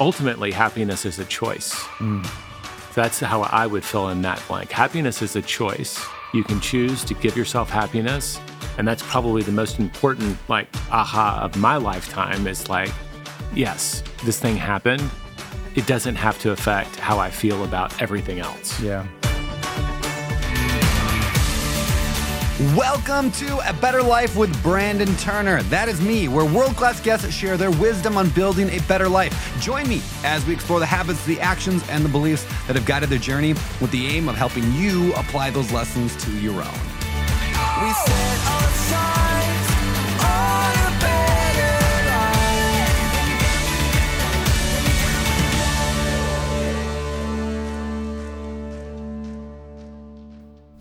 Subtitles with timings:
[0.00, 1.74] ultimately, happiness is a choice.
[1.98, 2.26] Mm.
[2.94, 4.72] That's how I would fill in that blank.
[4.72, 6.04] Happiness is a choice.
[6.34, 8.40] You can choose to give yourself happiness.
[8.78, 12.90] And that's probably the most important, like, aha of my lifetime is like,
[13.54, 15.08] yes, this thing happened.
[15.76, 18.80] It doesn't have to affect how I feel about everything else.
[18.80, 19.06] Yeah.
[22.60, 25.62] Welcome to A Better Life with Brandon Turner.
[25.62, 29.58] That is me, where world class guests share their wisdom on building a better life.
[29.62, 33.08] Join me as we explore the habits, the actions, and the beliefs that have guided
[33.08, 36.60] their journey with the aim of helping you apply those lessons to your own.
[36.60, 39.70] We set our sights
[40.20, 41.80] on a better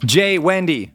[0.02, 0.06] life.
[0.06, 0.92] Jay, Wendy,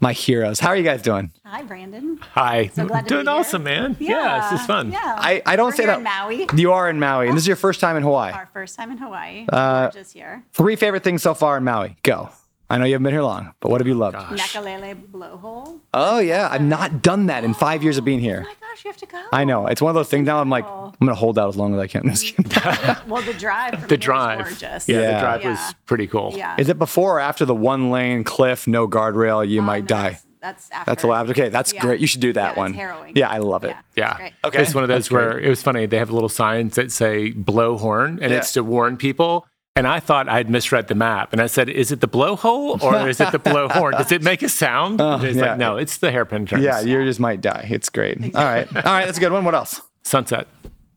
[0.00, 0.60] my heroes.
[0.60, 1.32] How are you guys doing?
[1.44, 2.18] Hi, Brandon.
[2.32, 2.68] Hi.
[2.74, 3.40] So glad to Doing be here.
[3.40, 3.96] awesome, man.
[3.98, 4.92] Yeah, this is fun.
[4.92, 4.98] Yeah.
[5.18, 5.98] I, I don't We're say here that.
[5.98, 6.46] in Maui.
[6.54, 8.32] You are in Maui, and this is your first time in Hawaii.
[8.32, 9.46] Our first time in Hawaii.
[9.50, 10.44] Uh, Gorgeous here.
[10.52, 11.96] Three favorite things so far in Maui.
[12.02, 12.28] Go.
[12.68, 14.16] I know you haven't been here long, but what have you loved?
[14.16, 15.78] Nakalele blowhole.
[15.94, 18.42] Oh yeah, I've not done that in five years of being here.
[18.44, 19.22] Oh my gosh, you have to go.
[19.32, 20.26] I know it's one of those things.
[20.26, 22.02] Now I'm like, I'm gonna hold out as long as I can.
[23.08, 23.70] Well, the drive.
[23.78, 24.38] From The here is drive.
[24.40, 24.88] gorgeous.
[24.88, 25.12] Yeah, Yeah.
[25.14, 25.50] the drive Yeah.
[25.50, 26.32] was pretty cool.
[26.36, 26.56] Yeah.
[26.58, 29.48] Is it before or after the one lane cliff, no guardrail?
[29.48, 30.18] You Um, might die.
[30.40, 30.90] That's, that's after.
[30.90, 31.30] That's a lot.
[31.30, 31.80] Okay, that's Yeah.
[31.80, 32.00] great.
[32.00, 32.74] You should do that Yeah, it's one.
[32.74, 33.12] harrowing.
[33.16, 33.76] Yeah, I love it.
[33.96, 34.08] Yeah.
[34.10, 34.16] Yeah.
[34.16, 34.32] Great.
[34.44, 34.62] Okay.
[34.62, 35.24] It's one of those That's great.
[35.26, 35.86] where it was funny.
[35.86, 38.38] They have little signs that say blow horn and Yeah.
[38.38, 39.46] it's to warn people.
[39.76, 41.32] And I thought I'd misread the map.
[41.32, 43.92] And I said, is it the blowhole or is it the blow horn?
[43.92, 45.00] Does it make a sound?
[45.00, 45.50] and he's Oh, yeah.
[45.50, 46.62] like, no, it's the hairpin turns.
[46.64, 47.68] Yeah, you just might die.
[47.70, 48.18] It's great.
[48.34, 49.44] All right, all right, that's a good one.
[49.44, 49.82] What else?
[50.02, 50.48] Sunset.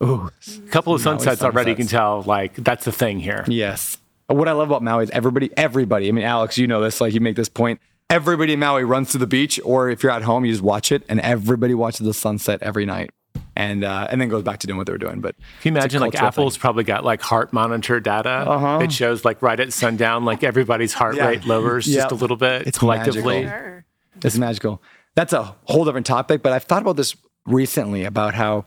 [0.01, 0.31] Ooh,
[0.65, 1.71] A couple of Maui sunsets already.
[1.71, 3.43] You can tell, like, that's the thing here.
[3.47, 3.97] yes.
[4.27, 6.07] What I love about Maui is everybody, everybody.
[6.07, 7.01] I mean, Alex, you know this.
[7.01, 7.81] Like, you make this point.
[8.11, 10.91] Everybody in Maui runs to the beach, or if you're at home, you just watch
[10.91, 13.09] it, and everybody watches the sunset every night,
[13.59, 15.19] and uh, and then goes back to doing what they were doing.
[15.19, 18.29] But Can you imagine, like, cultural Apple's probably got, like, heart monitor data.
[18.29, 18.79] Uh-huh.
[18.81, 21.27] It shows, like, right at sundown, like, everybody's heart Yeah.
[21.27, 23.43] rate lowers just a little bit It's collectively.
[23.43, 23.83] magical.
[24.23, 24.81] It's magical.
[25.15, 28.65] That's a whole different topic, but I've thought about this recently about how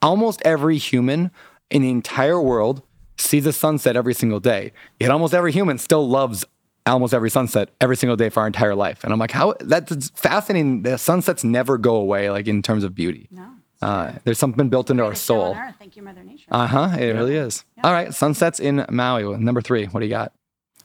[0.00, 1.30] almost every human
[1.70, 2.82] in the entire world
[3.18, 4.72] sees a sunset every single day.
[5.00, 6.44] Yet almost every human still loves
[6.86, 9.04] almost every sunset every single day for our entire life.
[9.04, 10.82] And I'm like, how that's fascinating.
[10.82, 13.28] The sunsets never go away, like in terms of beauty.
[13.30, 13.46] No.
[13.82, 15.56] Uh, there's something built into our soul.
[15.78, 16.46] Thank you, Mother Nature.
[16.50, 16.96] Uh huh.
[16.98, 17.64] It really is.
[17.82, 18.12] All right.
[18.12, 19.36] Sunsets in Maui.
[19.38, 19.86] Number three.
[19.86, 20.32] What do you got?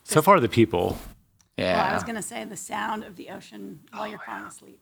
[0.04, 0.98] So far, the people.
[1.58, 4.80] well, I was going to say the sound of the ocean while you're falling asleep.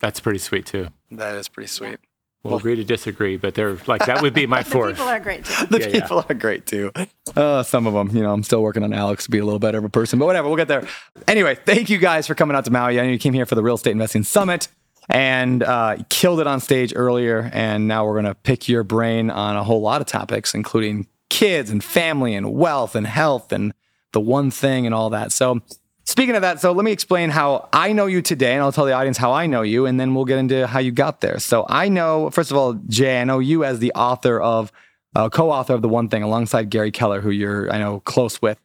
[0.00, 0.88] That's pretty sweet, too.
[1.10, 1.98] that is pretty sweet.
[2.44, 4.96] We'll agree to disagree, but they're like, that would be my fourth.
[4.96, 5.02] The fourth.
[5.02, 5.66] people are great too.
[5.66, 6.00] The Yeah, yeah.
[6.00, 6.92] people are great too.
[7.36, 9.58] Uh, some of them, you know, I'm still working on Alex to be a little
[9.58, 10.86] better of a person, but whatever, we'll get there.
[11.26, 12.98] Anyway, thank you guys for coming out to Maui.
[13.00, 14.68] I know you came here for the Real Estate Investing Summit
[15.08, 17.50] and uh, killed it on stage earlier.
[17.52, 21.06] And now we're going to pick your brain on a whole lot of topics, including
[21.30, 23.72] kids and family and wealth and health and
[24.12, 25.32] the one thing and all that.
[25.32, 25.60] So,
[26.04, 28.86] speaking of that, so let me explain how I know you today, and I'll tell
[28.86, 31.38] the audience how I know you, and then we'll get into how you got there.
[31.38, 34.72] So, I know, first of all, Jay, I know you as the author of,
[35.14, 38.40] uh, co author of The One Thing alongside Gary Keller, who you're, I know, close
[38.40, 38.58] with.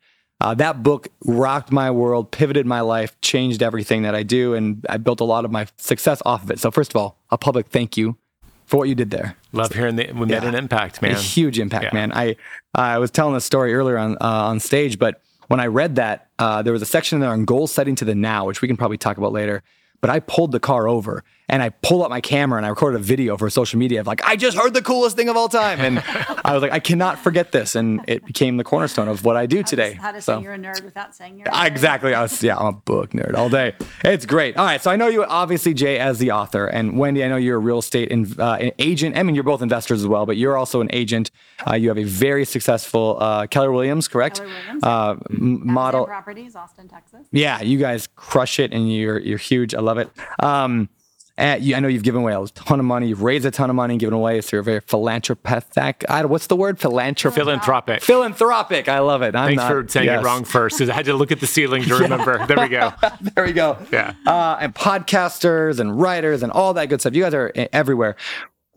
[0.44, 4.86] Uh, that book rocked my world, pivoted my life, changed everything that I do, and
[4.90, 6.60] I built a lot of my success off of it.
[6.60, 8.18] So, first of all, a public thank you
[8.66, 9.38] for what you did there.
[9.54, 10.50] Love hearing that we made Yeah.
[10.50, 11.12] an impact, man.
[11.12, 11.94] A huge impact, Yeah.
[11.94, 12.12] man.
[12.14, 12.36] I
[12.76, 16.28] I was telling this story earlier on uh, on stage, but when I read that,
[16.40, 18.76] uh, there was a section there on goal setting to the now, which we can
[18.78, 19.64] probably talk about later.
[20.02, 23.00] But I pulled the car over and I pulled up my camera and I recorded
[23.00, 25.50] a video for social media of like, I just heard the coolest thing of all
[25.50, 25.80] time.
[25.82, 26.00] And
[26.46, 27.76] I was like, I cannot forget this.
[27.76, 29.94] And it became the cornerstone of what I do today.
[29.94, 31.68] How to So- say you're a nerd without saying you're a nerd.
[31.68, 32.14] Exactly.
[32.14, 33.76] I was, yeah, I'm a book nerd all day.
[34.04, 34.58] It's great.
[34.58, 34.82] All right.
[34.82, 37.60] So I know you, obviously, Jay, as the author, and Wendy, I know you're a
[37.60, 39.18] real estate in, uh, an agent.
[39.18, 41.30] I mean, you're both investors as well, but you're also an agent.
[41.70, 44.38] Uh, you have a very successful uh, Keller Williams, correct?
[44.38, 46.06] Keller Williams, Uh, model.
[46.06, 47.28] Properties, Austin, Texas.
[47.32, 49.74] Yeah, you guys crush it, and you're you're huge.
[49.76, 50.10] I love it.
[50.40, 50.90] Um,
[51.38, 53.08] and you, I know you've given away a ton of money.
[53.08, 54.40] You've raised a ton of money and given away.
[54.42, 56.06] So you're very philanthropic.
[56.10, 56.80] I what's the word?
[56.80, 57.36] Philanthropic.
[57.36, 58.04] Philanthropic.
[58.04, 58.88] Philanthropic.
[58.88, 59.36] I love it.
[59.36, 60.22] I'm Thanks not- for saying yes.
[60.22, 62.46] it wrong first because I had to look at the ceiling to remember.
[62.46, 62.92] There we go.
[63.36, 63.78] There we go.
[63.92, 64.14] Yeah.
[64.28, 67.16] Uh, and podcasters and writers and all that good stuff.
[67.16, 68.16] You guys are e- everywhere.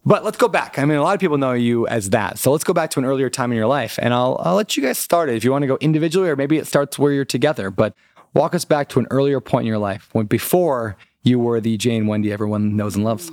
[0.04, 0.78] But let's go back.
[0.78, 2.38] I mean, a lot of people know you as that.
[2.38, 4.76] So let's go back to an earlier time in your life, and I'll I'll let
[4.76, 7.12] you guys start it if you want to go individually, or maybe it starts where
[7.12, 7.70] you're together.
[7.72, 7.92] But
[8.32, 10.96] walk us back to an earlier point in your life when before
[11.26, 13.30] you were the Jay and Wendy everyone knows and loves.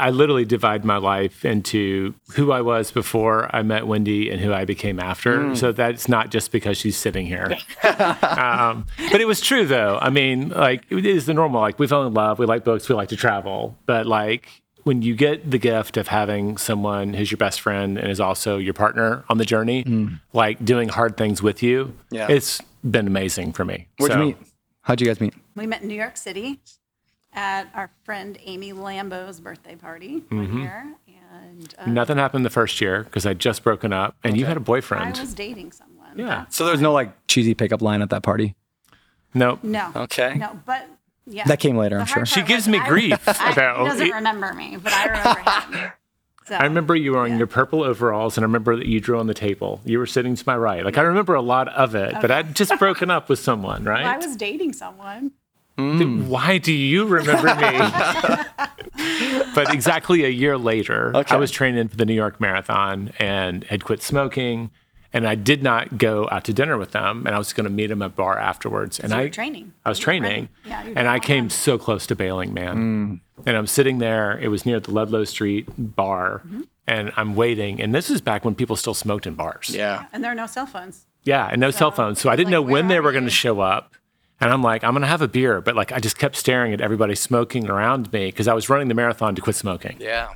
[0.00, 4.52] I literally divide my life into who I was before I met Wendy and who
[4.52, 5.56] I became after.
[5.56, 7.56] So that's not just because she's sitting here.
[8.22, 9.98] um, but it was true though.
[10.00, 11.60] I mean, like it is the normal.
[11.60, 12.38] Like we fell in love.
[12.38, 12.88] We like books.
[12.88, 13.76] We like to travel.
[13.86, 18.08] But like when you get the gift of having someone who's your best friend and
[18.08, 19.84] is also your partner on the journey,
[20.32, 21.94] like doing hard things with you, Mm.
[22.12, 22.28] Yeah.
[22.30, 23.88] it's been amazing for me.
[23.98, 24.36] Where'd So- you meet?
[24.82, 25.34] How'd you guys meet?
[25.56, 26.60] We met in New York City
[27.38, 30.36] at our friend Amy Lambo's birthday party Mm-hmm.
[30.38, 30.94] one year.
[31.30, 34.56] And uh, Nothing happened the first year because I'd just broken up, and you had
[34.56, 35.16] a I boyfriend.
[35.16, 36.18] I was dating someone.
[36.18, 36.46] yeah.
[36.48, 38.54] So there was no like cheesy pickup line at that party.
[39.34, 39.62] Nope.
[39.62, 39.92] No.
[39.94, 40.34] Okay.
[40.36, 40.88] No, but
[41.26, 41.44] yeah.
[41.44, 42.34] That came later, The I'm hard sure.
[42.34, 45.04] She part gives was me I- grief I, about- he doesn't remember me, but I
[45.04, 45.92] remember him.
[46.46, 49.18] So, I remember you were in your purple overalls, and I remember that you drew
[49.18, 49.82] on the table.
[49.84, 50.82] You were sitting to my right.
[50.82, 54.06] Like I remember a lot of it, but I'd just broken up with someone, right?
[54.06, 55.32] I was dating someone.
[55.78, 57.78] Why do you remember me?
[59.54, 61.34] but exactly a year later, Okay.
[61.34, 64.70] I was training for the New York Marathon and had quit smoking.
[65.10, 67.70] And I did not go out to dinner with them, and I was going to
[67.72, 69.00] meet them at bar afterwards.
[69.00, 69.72] And You were I training.
[69.86, 70.50] I was training.
[70.66, 71.50] Yeah, and I came done.
[71.50, 73.22] so close to bailing, man.
[73.46, 74.38] And I'm sitting there.
[74.38, 76.60] It was near the Ludlow Street bar, Mm-hmm.
[76.86, 77.80] and I'm waiting.
[77.80, 79.70] And this is back when people still smoked in bars.
[79.74, 80.04] Yeah.
[80.12, 81.06] And there are no cell phones.
[81.24, 82.20] Yeah, and no cell phones.
[82.20, 83.94] So I didn't like, know when they were going to show up.
[84.40, 85.60] And I'm like, I'm going to have a beer.
[85.60, 88.88] But like, I just kept staring at everybody smoking around me because I was running
[88.88, 89.96] the marathon to quit smoking.
[90.00, 90.28] Yeah.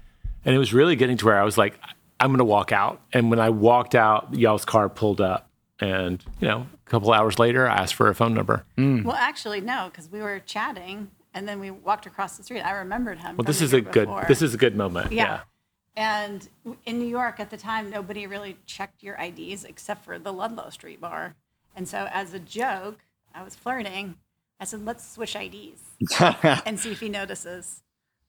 [0.45, 1.79] And it was really getting to where I was like,
[2.19, 3.01] I'm going to walk out.
[3.13, 5.49] And when I walked out, y'all's car pulled up.
[5.81, 8.65] And, you know, a couple hours later, I asked for a phone number.
[8.77, 9.03] Hmm.
[9.03, 12.61] Well, actually, no, because we were chatting and then we walked across the street.
[12.61, 13.37] I remembered him.
[13.37, 15.13] Well, this is a year good, this is a good moment.
[15.13, 15.25] Yeah.
[15.25, 15.41] Yeah.
[15.95, 16.49] And
[16.87, 20.71] in New York at the time, nobody really checked your IDs except for the Ludlow
[20.71, 21.35] Street bar.
[21.77, 22.99] And so, as a joke,
[23.35, 24.17] I was flirting.
[24.61, 25.81] I said, let's switch IDs
[26.21, 27.83] and see if he notices.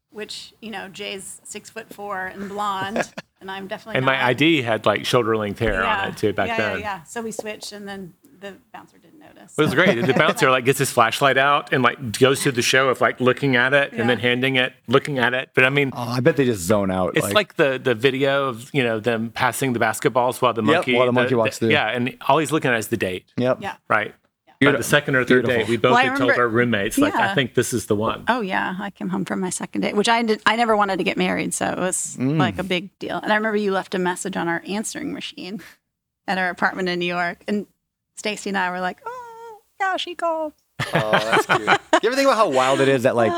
[0.09, 3.11] Which, you know, Jay's six foot four and blonde,
[3.41, 4.11] and I'm definitely And not.
[4.13, 6.71] my ID had like shoulder length hair on it too back yeah, then.
[6.73, 7.03] Yeah, yeah.
[7.03, 9.57] So we switched, and then the bouncer didn't notice.
[9.57, 9.99] It was great.
[10.05, 13.19] The bouncer like gets his flashlight out and like goes through the show of like
[13.21, 15.49] looking at it and then handing it, looking at it.
[15.55, 17.17] But I mean, Oh, I bet they just zone out.
[17.17, 20.75] It's like, the the video of you know them passing the basketballs while the Yep,
[20.75, 21.69] monkey while the monkey walks through.
[21.69, 23.57] Yeah, and all he's looking at is the date, Yep.
[23.61, 23.77] Yeah.
[23.87, 24.13] right?
[24.65, 25.55] By the second or third Beautiful.
[25.65, 27.35] date, we both Well, I had told remember- our roommates like, I Yeah.
[27.35, 28.23] think this is the one.
[28.27, 30.41] Oh yeah, I came home from my second date, which I did.
[30.45, 32.37] I never wanted to get married, so it was Mm.
[32.37, 33.19] like a big deal.
[33.21, 35.61] And I remember you left a message on our answering machine
[36.27, 37.67] at our apartment in New York, and
[38.15, 40.53] Stacy and I were like, "Oh, yeah, she called."
[40.93, 41.61] Oh, that's cute.
[41.61, 41.67] you
[42.09, 43.31] ever think about how wild it is that like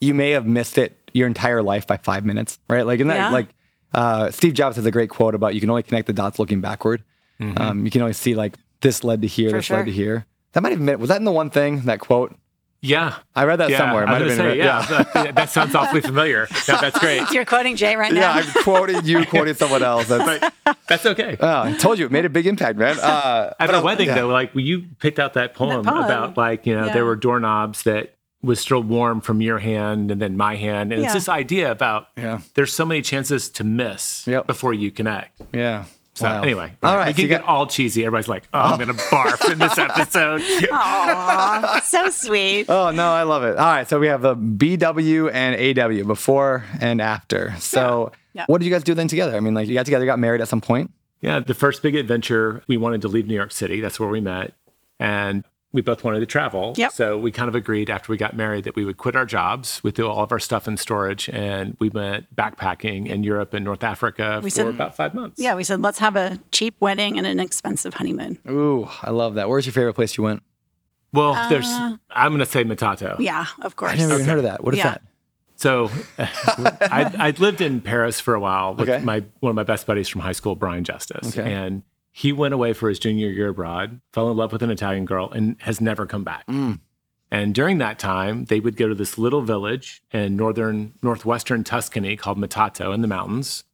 [0.00, 2.86] you may have missed it your entire life by five minutes, right?
[2.86, 3.30] Like, in that, Yeah.
[3.30, 3.48] like
[3.94, 6.60] uh, Steve Jobs has a great quote about you can only connect the dots looking
[6.62, 7.02] backward.
[7.40, 7.60] Mm-hmm.
[7.60, 10.24] Um, you can only see like this led to here, For this led to here.
[10.52, 12.36] That might have been was that in the one thing that quote?
[12.84, 13.78] Yeah, I read that yeah.
[13.78, 14.02] somewhere.
[14.02, 16.48] It I might was have been say, yeah, that, that sounds awfully familiar.
[16.68, 17.30] Yeah, that's great.
[17.30, 18.34] You're quoting Jay right now.
[18.34, 18.50] Yeah, now.
[18.56, 20.08] I quoted you, quoted someone else.
[20.08, 21.36] That's, But that's okay.
[21.40, 22.98] oh, I told you, it made a big impact, man.
[22.98, 24.16] Uh, At but our I- wedding, yeah.
[24.16, 26.02] though, like when you picked out that poem, poem.
[26.04, 26.92] about like you know Yeah.
[26.92, 31.04] there were doorknobs that was still warm from your hand and then my hand, and
[31.04, 32.40] it's this idea about Yeah.
[32.54, 34.48] there's so many chances to miss Yep.
[34.48, 35.40] before you connect.
[35.54, 35.84] Yeah.
[36.14, 36.42] So Wow.
[36.42, 37.06] anyway, all right.
[37.08, 38.04] we can you get got- all cheesy.
[38.04, 40.42] Everybody's like, "Oh, I'm gonna barf in this episode."
[40.72, 42.66] Aw, so sweet.
[42.68, 43.56] Oh no, I love it.
[43.56, 47.54] All right, so we have the BW and AW before and after.
[47.58, 48.44] So, Yeah.
[48.46, 49.36] what did you guys do then together?
[49.36, 50.90] I mean, like you got together, got married at some point.
[51.22, 53.80] Yeah, the first big adventure, we wanted to leave New York City.
[53.80, 54.52] That's where we met.
[54.98, 56.74] And we both wanted to travel.
[56.76, 56.92] Yep.
[56.92, 59.80] So we kind of agreed after we got married that we would quit our jobs.
[59.82, 63.64] We threw all of our stuff in storage and we went backpacking in Europe and
[63.64, 65.40] North Africa for said- about five months.
[65.40, 68.38] Yeah, we said let's have a cheap wedding and an expensive honeymoon.
[68.48, 69.48] Ooh, I love that.
[69.48, 70.42] Where's your favorite place you went?
[71.14, 73.18] Well, there's, uh, I'm going to say Matato.
[73.18, 73.92] Yeah, of course.
[73.92, 74.64] I never even heard of that.
[74.64, 74.90] What is Yeah.
[74.92, 75.02] that?
[75.56, 79.04] So I, I lived in Paris for a while with Okay.
[79.04, 81.36] my one of my best buddies from high school, Brian Justice.
[81.38, 81.52] Okay.
[81.52, 85.06] And he went away for his junior year abroad, fell in love with an Italian
[85.06, 86.46] girl, and has never come back.
[86.46, 86.78] Mm.
[87.30, 92.14] And during that time, they would go to this little village in northern northwestern Tuscany
[92.14, 93.64] called Matato in the mountains.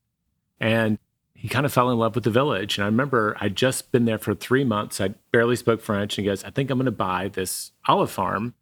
[0.61, 0.99] And
[1.35, 2.78] he kind of fell in love with the village.
[2.78, 5.00] And I remember I'd just been there for three months.
[5.00, 6.16] I barely spoke French.
[6.16, 8.54] And he goes, I think I'm going to buy this olive farm.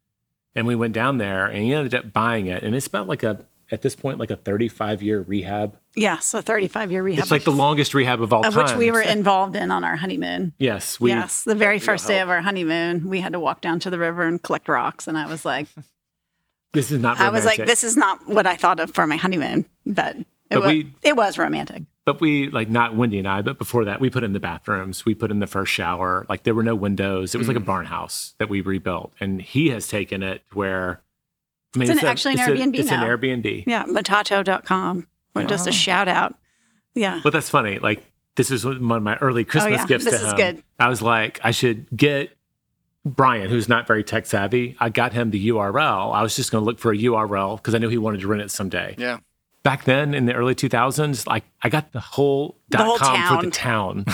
[0.55, 2.63] And we went down there and he ended up buying it.
[2.63, 5.77] And it's about like a, at this point, like a 35 year rehab.
[5.95, 7.23] Yeah, so 35 year rehab.
[7.23, 8.65] It's like the longest rehab of all of time.
[8.65, 10.53] which we were involved in on our honeymoon.
[10.59, 11.01] Yes.
[11.01, 13.91] We, yes, the very first day of our honeymoon, we had to walk down to
[13.91, 15.67] the river and collect rocks, and I was like,
[16.73, 19.17] This is not I was like, this is not what I thought of for my
[19.17, 21.85] honeymoon, but it But was we- it was romantic.
[22.05, 25.05] But we like not Wendy and I, but before that, we put in the bathrooms,
[25.05, 26.25] we put in the first shower.
[26.29, 27.35] Like there were no windows.
[27.35, 27.55] It was Mm.
[27.55, 31.01] like a barn house that we rebuilt, and he has taken it where.
[31.77, 33.05] I mean, It's an- actually an it's a- Airbnb it's now.
[33.05, 33.65] an Airbnb.
[33.67, 35.07] Yeah, matato.com.
[35.35, 36.35] Or just a shout out.
[36.95, 37.21] Yeah.
[37.23, 37.79] But that's funny.
[37.79, 38.03] Like
[38.37, 39.87] this is one of my early oh, Christmas Oh, yeah.
[39.87, 40.37] gifts This to is him.
[40.37, 40.63] good.
[40.79, 42.31] I was like, I should get
[43.05, 44.77] Brian, who's not very tech savvy.
[44.81, 46.13] I got him the URL.
[46.15, 48.27] I was just going to look for a URL because I knew he wanted to
[48.29, 48.95] rent it someday.
[48.99, 49.19] Yeah.
[49.63, 53.37] back then in the early 2000s, like I got the whole The dot whole com
[53.39, 54.05] for the town,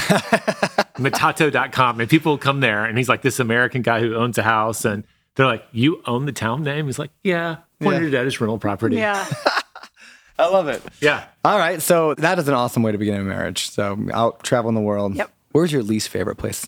[0.99, 2.01] matato.com.
[2.01, 4.85] And people come there and he's like this American guy who owns a house.
[4.85, 5.05] And
[5.37, 6.87] they're like, You own the town name?
[6.87, 8.97] He's like, Yeah, pointed it at his rental property.
[8.97, 9.27] Yeah.
[10.39, 10.83] I love it.
[11.01, 11.25] Yeah.
[11.45, 13.71] All right, so that is an awesome way to begin a marriage.
[13.71, 15.15] So out traveling the world.
[15.15, 15.31] Yep.
[15.53, 16.67] Where's your least favorite place?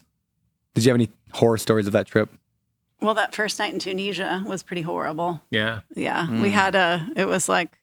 [0.75, 2.30] Did you have any horror stories of that trip?
[3.00, 5.40] Well, that first night in Tunisia was pretty horrible.
[5.50, 5.80] Yeah.
[5.94, 6.26] Yeah.
[6.26, 6.42] Mm.
[6.42, 7.78] We had a, it was like,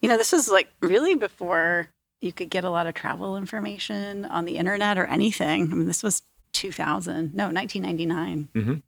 [0.00, 1.88] you know, this was like really before
[2.20, 5.62] you could get a lot of travel information on the internet or anything.
[5.70, 6.22] I mean, this was
[6.52, 8.48] 2000, no, 1999.
[8.54, 8.82] Mhm.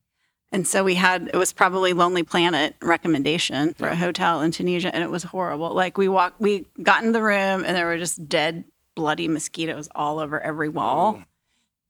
[0.51, 4.95] And so we had, it was probably Lonely Planet recommendation for a hotel in Tunisia,
[4.95, 5.75] and it was horrible.
[5.75, 8.65] Like we walked, we got in the room, and there were just dead,
[8.95, 11.19] bloody mosquitoes all over every wall.
[11.19, 11.25] Oh.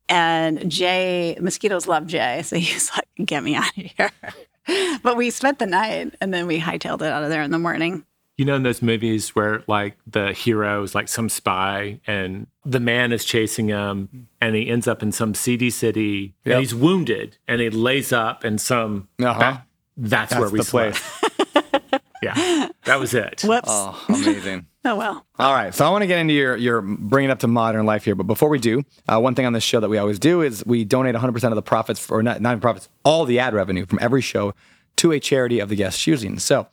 [0.08, 2.42] And Jay, mosquitoes love Jay.
[2.42, 4.10] So he's like, get me out of here.
[5.02, 7.58] but we spent the night and then we hightailed it out of there in the
[7.58, 8.04] morning.
[8.38, 12.80] You know, in those movies where like the hero is like some spy and the
[12.80, 16.52] man is chasing him and he ends up in some seedy city Yep.
[16.54, 19.08] and he's wounded and he lays up in some.
[19.20, 19.58] Uh-huh.
[19.96, 20.96] That's, That's where we the place.
[20.96, 22.04] slept.
[22.22, 22.68] yeah.
[22.84, 23.42] That was it.
[23.42, 23.68] Whoops.
[23.68, 24.66] Oh, amazing.
[24.84, 25.26] Oh, well.
[25.38, 27.84] All right, so I want to get into your your bringing it up to modern
[27.84, 30.18] life here, but before we do, uh, one thing on this show that we always
[30.18, 32.88] do is we donate 100 percent of the profits, for, or not not even profits,
[33.04, 34.54] all the ad revenue from every show
[34.96, 36.38] to a charity of the guest's choosing.
[36.38, 36.68] So,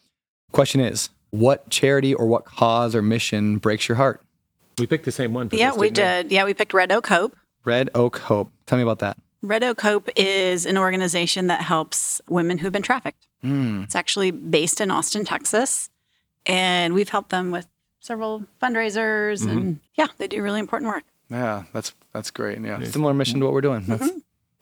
[0.54, 4.22] question is, what charity or what cause or mission breaks your heart?
[4.77, 5.50] We picked the same one.
[5.50, 6.36] For Yeah, this, we didn't did.
[6.36, 7.36] Yeah, we picked Red Oak Hope.
[7.63, 8.51] Red Oak Hope.
[8.65, 9.18] Tell me about that.
[9.42, 13.27] Red Oak Hope is an organization that helps women who've been trafficked.
[13.42, 13.84] Hmm.
[13.84, 15.89] It's actually based in Austin, Texas.
[16.46, 17.68] And we've helped them with
[18.00, 19.42] several fundraisers.
[19.42, 19.50] Mm-hmm.
[19.50, 21.04] And yeah, they do really important work.
[21.30, 22.60] Yeah, that's that's great.
[22.60, 23.84] Yeah, similar mission to what we're doing.
[23.88, 24.20] That's mm-hmm.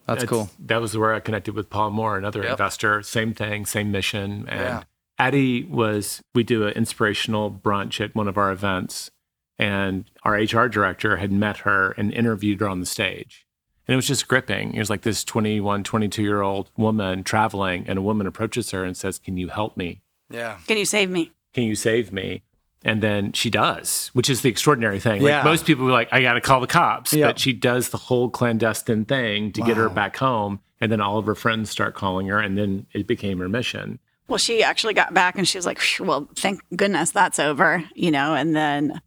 [0.08, 0.50] that's That's- cool.
[0.60, 3.02] That was where I connected with Paul Moore, another investor.
[3.02, 4.46] Same thing, same mission.
[4.48, 4.84] And Yeah.
[5.20, 9.12] Addie was, we do an inspirational brunch at one of our events,
[9.60, 13.46] and our HR director had met her and interviewed her on the stage.
[13.88, 14.74] And it was just gripping.
[14.74, 18.84] It was like this 21, 22 year old woman traveling, and a woman approaches her
[18.84, 20.02] and says, Can you help me?
[20.30, 20.58] Yeah.
[20.68, 21.32] Can you save me?
[21.54, 22.44] Can you save me?
[22.86, 25.22] And then she does, which is the extraordinary thing.
[25.22, 25.38] Yeah.
[25.38, 27.14] Like most people are like, I got to call the cops.
[27.14, 27.30] Yep.
[27.30, 30.60] But she does the whole clandestine thing to get her back home.
[30.82, 32.40] And then all of her friends start calling her.
[32.40, 34.00] And then it became her mission.
[34.34, 38.10] Well, she actually got back and she was like, well, thank goodness that's over, you
[38.10, 38.34] know.
[38.34, 39.00] And then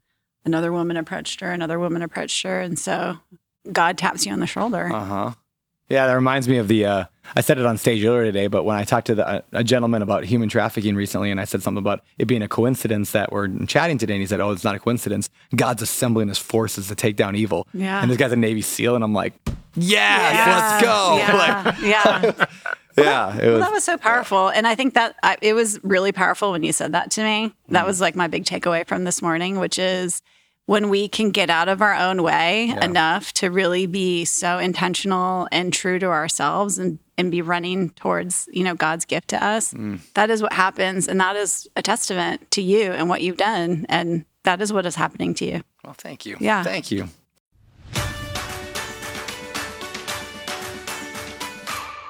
[0.44, 2.60] another woman approached her, another woman approached her.
[2.60, 3.18] And so
[3.72, 4.88] God taps you on the shoulder.
[4.88, 5.30] Uh huh.
[5.88, 6.84] Yeah, that reminds me of the.
[6.84, 7.04] Uh,
[7.34, 10.02] I said it on stage earlier today, but when I talked to the, a gentleman
[10.02, 13.48] about human trafficking recently, and I said something about it being a coincidence that we're
[13.66, 15.28] chatting today, and he said, "Oh, it's not a coincidence.
[15.54, 18.00] God's assembling His forces to take down evil." Yeah.
[18.00, 19.34] And this guy's a Navy SEAL, and I'm like,
[19.76, 22.22] "Yes, let's go!" Yeah, yeah.
[22.32, 22.46] Like, yeah,
[23.02, 23.60] it Well, was.
[23.60, 24.48] that was so powerful.
[24.48, 27.54] And I think that I, it was really powerful when you said that to me.
[27.68, 27.86] That Mm.
[27.86, 30.22] was like my big takeaway from this morning, which is
[30.66, 35.46] when we can get out of our own way enough to really be so intentional
[35.52, 39.72] and true to ourselves and, and be running towards, you know, God's gift to us.
[39.72, 40.00] Mm.
[40.14, 41.06] That is what happens.
[41.06, 43.86] And that is a testament to you and what you've done.
[43.88, 45.62] And that is what is happening to you.
[45.84, 46.36] Well, thank you.
[46.40, 46.64] Yeah.
[46.64, 47.08] Thank you.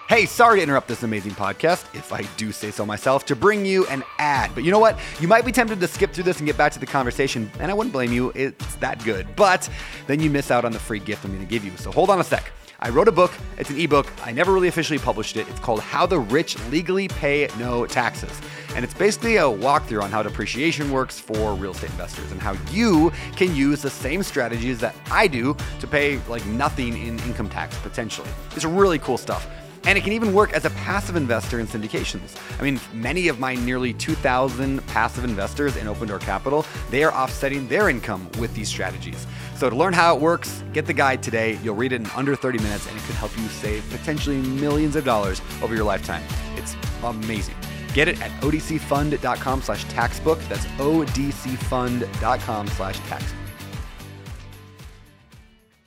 [0.08, 3.66] Hey, sorry to interrupt this amazing podcast, if I do say so myself, to bring
[3.66, 4.52] you an ad.
[4.54, 4.96] But you know what?
[5.18, 7.72] You might be tempted to skip through this and get back to the conversation, and
[7.72, 8.30] I wouldn't blame you.
[8.36, 9.26] It's that good.
[9.34, 9.68] But
[10.06, 11.76] then you miss out on the free gift I'm going to give you.
[11.76, 12.52] So hold on a sec.
[12.78, 13.32] I wrote a book.
[13.58, 14.06] It's an ebook.
[14.24, 15.48] I never really officially published it.
[15.48, 18.40] It's called How the Rich Legally Pay No Taxes.
[18.76, 22.54] And it's basically a walkthrough on how depreciation works for real estate investors and how
[22.70, 27.48] you can use the same strategies that I do to pay like nothing in income
[27.48, 28.28] tax potentially.
[28.54, 29.48] It's really cool stuff.
[29.86, 32.36] And it can even work as a passive investor in syndications.
[32.60, 37.12] I mean, many of my nearly 2,000 passive investors in Open Door Capital, they are
[37.12, 39.26] offsetting their income with these strategies.
[39.56, 41.58] So to learn how it works, get the guide today.
[41.62, 44.96] You'll read it in under 30 minutes and it could help you save potentially millions
[44.96, 46.22] of dollars over your lifetime.
[46.56, 47.54] It's amazing.
[47.94, 50.46] Get it at odcfund.com slash taxbook.
[50.48, 53.32] That's odcfund.com slash taxbook.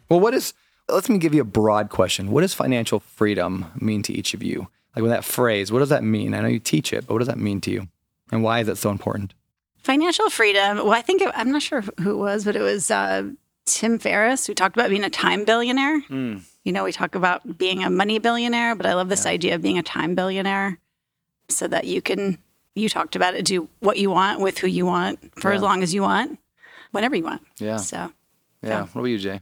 [0.10, 0.54] Well, what is,
[0.92, 2.32] let me give you a broad question.
[2.32, 4.68] What does financial freedom mean to each of you?
[4.96, 6.34] Like with that phrase, what does that mean?
[6.34, 7.88] I know you teach it, but what does that mean to you?
[8.32, 9.34] And why is it so important?
[9.84, 10.78] Financial freedom.
[10.78, 13.30] Well, I think it, I'm not sure who it was, but it was uh,
[13.66, 16.02] Tim Ferriss who talked about being a time billionaire.
[16.64, 19.62] You know, we talk about being a money billionaire, but I love this idea of
[19.62, 20.78] being a time billionaire
[21.48, 22.38] so that you can,
[22.76, 25.82] you talked about it, do what you want with who you want for as long
[25.82, 26.38] as you want,
[26.92, 27.42] whenever you want.
[27.58, 27.78] Yeah.
[27.78, 28.12] So,
[28.62, 28.82] Yeah.
[28.82, 29.42] What about you, Jay?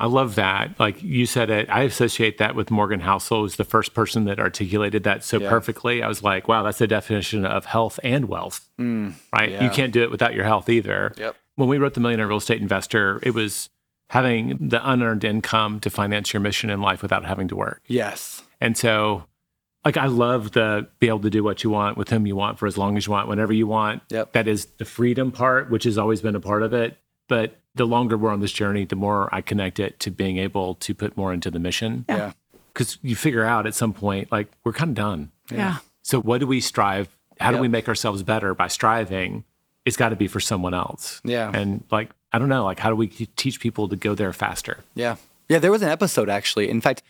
[0.00, 0.78] I love that.
[0.78, 4.38] Like you said it, I associate that with Morgan Housel, who's the first person that
[4.38, 5.48] articulated that so Yeah.
[5.50, 6.02] perfectly.
[6.02, 9.50] I was like, wow, that's the definition of health and wealth, mm, right?
[9.50, 9.64] yeah.
[9.64, 11.12] You can't do it without your health either.
[11.16, 11.34] Yep.
[11.56, 13.70] When we wrote The Millionaire Real Estate Investor, it was
[14.10, 17.82] having the unearned income to finance your mission in life without having to work.
[17.88, 18.42] Yes.
[18.60, 19.24] And so,
[19.84, 22.58] like, I love the be able to do what you want with whom you want
[22.60, 24.02] for as long as you want, whenever you want.
[24.10, 24.32] Yep.
[24.32, 26.96] That is the freedom part, which has always been a part of it.
[27.28, 30.74] But the longer we're on this journey, the more I connect it to being able
[30.76, 32.04] to put more into the mission.
[32.08, 32.32] Yeah.
[32.72, 35.30] Because you figure out at some point, like, we're kind of done.
[35.50, 35.78] Yeah.
[36.02, 37.08] So, what do we strive?
[37.40, 39.44] How do we make ourselves better by striving?
[39.84, 41.20] It's got to be for someone else.
[41.24, 41.50] Yeah.
[41.54, 44.78] And, like, I don't know, like, how do we teach people to go there faster?
[44.94, 45.16] Yeah.
[45.48, 45.58] Yeah.
[45.58, 46.68] There was an episode actually.
[46.68, 47.02] In fact,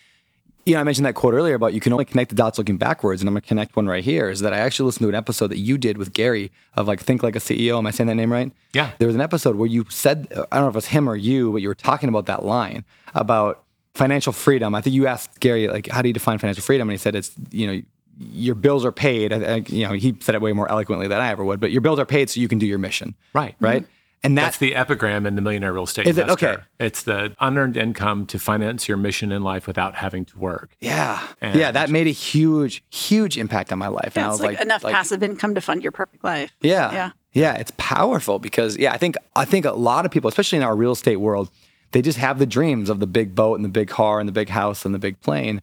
[0.68, 2.76] you know, I mentioned that quote earlier about you can only connect the dots looking
[2.76, 4.28] backwards, and I'm gonna connect one right here.
[4.28, 7.00] Is that I actually listened to an episode that you did with Gary of like
[7.00, 7.78] Think Like a CEO.
[7.78, 8.52] Am I saying that name right?
[8.75, 8.90] Yeah.
[8.98, 11.16] There was an episode where you said, I don't know if it was him or
[11.16, 12.84] you, but you were talking about that line
[13.14, 14.75] about financial freedom.
[14.75, 16.88] I think you asked Gary like, how do you define financial freedom?
[16.88, 17.82] And he said it's you know
[18.18, 19.32] your bills are paid.
[19.32, 21.70] I, I, you know, he said it way more eloquently than I ever would, but
[21.70, 23.14] your bills are paid so you can do your mission.
[23.32, 23.54] Right.
[23.60, 23.82] Right.
[23.82, 23.92] Mm-hmm.
[24.22, 26.28] And that, That's the epigram in the Millionaire Real Estate Is it?
[26.28, 26.56] Okay.
[26.80, 30.70] It's the unearned income to finance your mission in life without having to work.
[30.80, 31.25] Yeah.
[31.40, 34.16] And- yeah, that made a huge, huge impact on my life.
[34.16, 36.52] and I was it's like, enough like, passive income to fund your perfect life.
[36.60, 36.92] Yeah.
[36.92, 37.10] Yeah.
[37.32, 40.64] Yeah, it's powerful because yeah, I think I think a lot of people, especially in
[40.64, 41.50] our real estate world,
[41.92, 44.32] they just have the dreams of the big boat and the big car and the
[44.32, 45.60] big house and the big plane.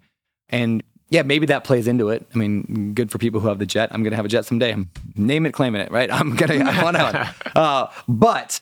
[0.48, 2.26] And yeah, maybe that plays into it.
[2.34, 3.90] I mean, good for people who have the jet.
[3.92, 4.76] I'm gonna have a jet someday.
[5.16, 6.12] Name it, claiming it, right?
[6.20, 7.28] I'm gonna I want one.
[7.56, 8.60] Uh, but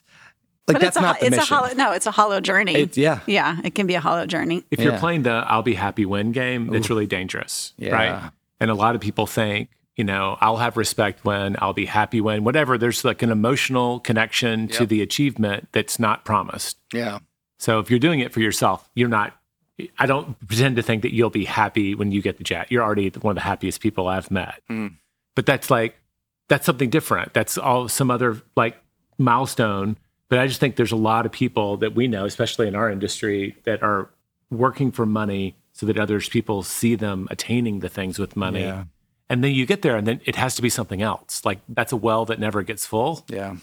[0.66, 1.54] like But that's it's a, not the it's mission.
[1.54, 2.74] a hollow, no, it's a hollow journey.
[2.74, 3.20] It's- yeah.
[3.26, 3.60] Yeah.
[3.64, 4.64] It can be a hollow journey.
[4.70, 7.72] If you're playing the I'll be happy win game, it's really dangerous.
[7.76, 7.92] Yeah.
[7.94, 8.30] Right.
[8.60, 12.20] And a lot of people think, you know, I'll have respect when, I'll be happy
[12.20, 12.78] when, whatever.
[12.78, 16.78] There's like an emotional connection to the achievement that's not promised.
[16.92, 17.18] yeah.
[17.58, 19.36] So if you're doing it for yourself, you're not.
[19.98, 22.70] I don't pretend to think that you'll be happy when you get the jet.
[22.70, 24.60] You're already one of the happiest people I've met.
[24.70, 24.96] Mm.
[25.34, 25.96] But that's like
[26.48, 27.34] that's something different.
[27.34, 28.76] That's all some other like
[29.18, 29.96] milestone.
[30.28, 32.90] But I just think there's a lot of people that we know, especially in our
[32.90, 34.10] industry, that are
[34.50, 38.62] working for money so that others people see them attaining the things with money.
[38.62, 38.84] Yeah.
[39.28, 41.44] And then you get there and then it has to be something else.
[41.44, 43.24] Like that's a well that never gets full.
[43.28, 43.56] Yeah.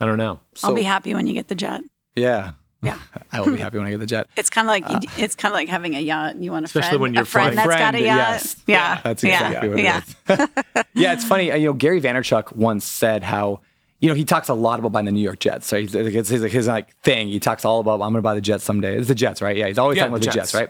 [0.00, 0.40] I don't know.
[0.62, 1.82] I'll be happy when you get the jet.
[2.14, 2.52] Yeah.
[2.82, 2.98] Yeah.
[3.32, 4.28] I will be happy when I get the jet.
[4.36, 6.36] It's kind of like you- it's kind of like having a yacht.
[6.36, 7.68] You want a Especially friend, when you're a friend flying.
[7.68, 8.16] that's got a yacht.
[8.16, 8.56] yes.
[8.66, 9.46] Yeah, That's yeah.
[9.46, 10.00] exactly what it yeah.
[10.28, 10.84] is.
[10.94, 11.50] yeah, it's funny.
[11.50, 13.60] uh, You know, Gary Vaynerchuk once said how,
[14.00, 15.66] you know, he talks a lot about buying the New York Jets.
[15.66, 17.26] So he's, it's his, his like thing.
[17.28, 18.96] He talks all about, I'm going to buy the Jets someday.
[18.96, 19.56] It's the Jets, right?
[19.56, 20.52] Yeah, he's always Yeah, talking about the Jets.
[20.52, 20.68] Jets, right?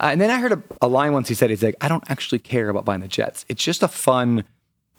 [0.00, 2.10] Uh, and then I heard a, a line once he said, he's like, I don't
[2.10, 3.44] actually care about buying the Jets.
[3.48, 4.44] It's just a fun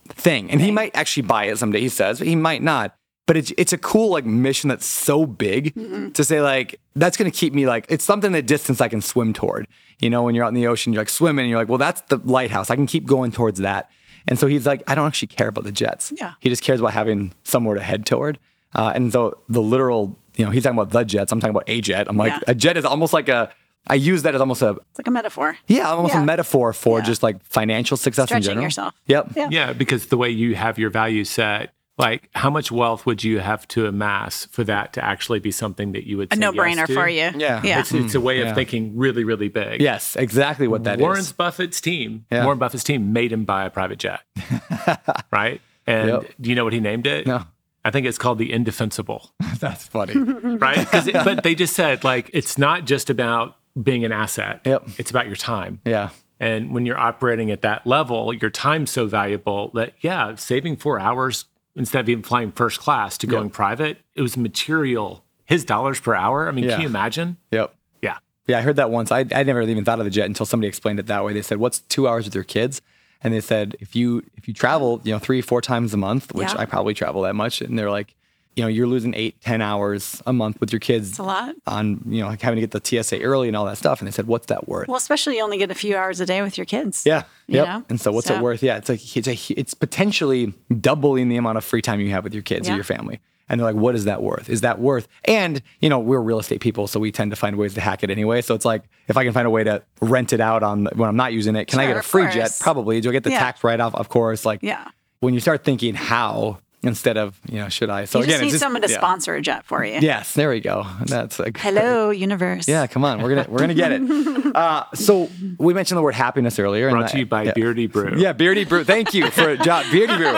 [0.10, 0.52] thing.
[0.52, 2.96] And he might actually buy it someday, he says, but he might not.
[3.28, 5.74] But it's, it's a cool like mission that's so big
[6.14, 9.02] to say like that's going to keep me like it's something that distance I can
[9.02, 9.68] swim toward.
[10.00, 11.78] You know, when you're out in the ocean, you're like swimming, and you're like, well,
[11.78, 12.70] that's the lighthouse.
[12.70, 13.90] I can keep going towards that.
[14.28, 16.12] And so he's like, I don't actually care about the Jets.
[16.16, 16.34] Yeah.
[16.40, 18.38] He just cares about having somewhere to head toward.
[18.76, 21.32] Uh, and so the literal, you know, he's talking about the Jets.
[21.32, 22.08] I'm talking about a jet.
[22.10, 22.40] I'm like, Yeah.
[22.48, 23.52] a jet is almost like a.
[23.88, 25.58] I use that as almost a It's like a metaphor.
[25.68, 26.24] yeah, almost Yeah.
[26.24, 27.06] a metaphor for Yeah.
[27.06, 28.64] just like financial success in general.
[28.64, 28.94] yourself.
[29.08, 29.34] Yep.
[29.36, 29.48] Yeah.
[29.52, 33.40] Yeah, because the way you have your value set, like how much wealth would you
[33.40, 36.52] have to amass for that to actually be something that you would A say no
[36.52, 36.94] yes brainer to?
[36.94, 37.32] for you.
[37.38, 37.62] Yeah.
[37.64, 37.80] Yeah.
[37.80, 38.54] It's, it's a way of Yeah.
[38.54, 39.82] thinking really, really big.
[39.82, 41.02] Yes, exactly what that is.
[41.02, 42.44] Warren Buffett's team, Yeah.
[42.44, 44.20] Warren Buffett's team made him buy a private jet,
[45.32, 45.62] right?
[45.88, 46.26] And Yep.
[46.42, 47.28] do you know what he named it?
[47.28, 47.44] No.
[47.84, 49.30] I think it's called the Indefensible,
[49.60, 50.16] That's funny.
[50.18, 50.88] right?
[50.88, 54.62] 'Cause it- but they just said like it's not just about being an asset.
[54.66, 54.88] Yep.
[54.98, 55.80] It's about your time.
[55.86, 56.10] yeah.
[56.38, 61.00] And when you're operating at that level, your time's so valuable that, yeah, saving four
[61.00, 65.24] hours instead of even flying first class to going private, it was material.
[65.46, 66.48] His dollars per hour.
[66.48, 66.72] I mean, Yeah.
[66.72, 67.38] can you imagine?
[67.52, 67.76] Yep.
[68.02, 68.18] Yeah.
[68.48, 69.12] Yeah, I heard that once.
[69.12, 71.34] I, I never even thought of the jet until somebody explained it that way.
[71.34, 72.82] They said, "What's two hours with your kids?"
[73.22, 76.34] And they said, "If you if you travel, you know, three four times a month,
[76.34, 76.60] which Yeah.
[76.60, 78.16] I probably travel that much," and they're like,
[78.56, 81.56] "You know, you're losing eight ten hours a month with your kids It's a lot.
[81.68, 84.08] on you know like having to get the TSA early and all that stuff." And
[84.08, 86.42] they said, "What's that worth?" Well, especially you only get a few hours a day
[86.42, 87.04] with your kids.
[87.06, 87.24] Yeah.
[87.48, 87.68] You Yep.
[87.68, 87.84] know?
[87.90, 88.64] And so what's So- it worth?
[88.64, 88.78] Yeah.
[88.78, 92.34] It's like it's a, it's potentially doubling the amount of free time you have with
[92.34, 93.20] your kids or your family.
[93.48, 94.50] And they're like, what is that worth?
[94.50, 95.08] Is that worth?
[95.26, 98.04] And you know, we're real estate people, so we tend to find ways to hack
[98.04, 98.42] it anyway.
[98.42, 101.08] So it's like, if I can find a way to rent it out on when
[101.08, 102.58] I'm not using it, can I get a free jet?
[102.60, 103.00] Probably.
[103.02, 103.40] Do I get the Yeah.
[103.40, 103.94] tax write off?
[103.94, 104.46] Of course.
[104.46, 104.88] Like, Yeah.
[105.20, 108.06] when you start thinking how instead of you know, should I?
[108.06, 108.98] So you again, just need just, someone to yeah.
[108.98, 110.00] sponsor a jet for you.
[110.00, 110.86] Yes, there we go.
[111.06, 112.68] That's like Hello, universe.
[112.68, 114.02] Yeah, come on, we're gonna we're gonna get it.
[114.56, 116.88] Uh, so we mentioned the word happiness earlier.
[116.88, 117.54] and Brought to I- you by yeah.
[117.54, 118.14] Beardy Brew.
[118.18, 118.86] Yeah, Beardy Brew.
[118.86, 119.86] Thank you for job.
[119.92, 120.34] Beardy Brew,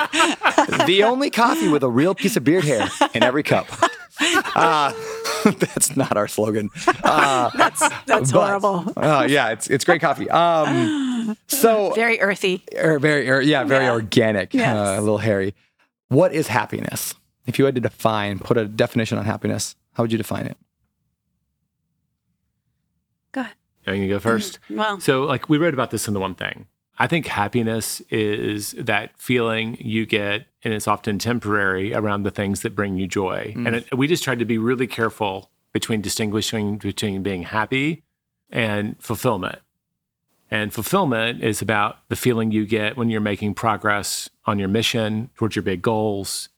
[0.87, 3.67] the only coffee with a real piece of beard hair in every cup.
[4.55, 4.91] Uh,
[5.59, 6.71] That's not our slogan.
[7.03, 8.91] Uh, That's that's but- horrible.
[8.97, 10.27] uh, yeah, it's it's great coffee.
[10.29, 12.63] Um, so Very earthy.
[12.75, 13.91] er, very, er, yeah, very Yeah.
[13.91, 14.55] organic.
[14.55, 14.75] Yes.
[14.75, 15.53] Uh, a little hairy.
[16.09, 17.15] What is happiness?
[17.45, 20.57] If you had to define, put a definition on happiness, how would you define it?
[23.31, 23.53] Go ahead.
[23.85, 24.59] Are you gonna go first?
[24.69, 26.67] Mm, well, So, like, we wrote about this in the one thing.
[26.99, 32.61] I think happiness is that feeling you get, and it's often temporary around the things
[32.61, 33.53] that bring you joy.
[33.55, 33.67] Mm.
[33.67, 38.03] And it, we just tried to be really careful between distinguishing between being happy
[38.49, 39.59] and fulfillment.
[40.49, 45.29] And fulfillment is about the feeling you get when you're making progress on your mission
[45.35, 46.49] towards your big goals.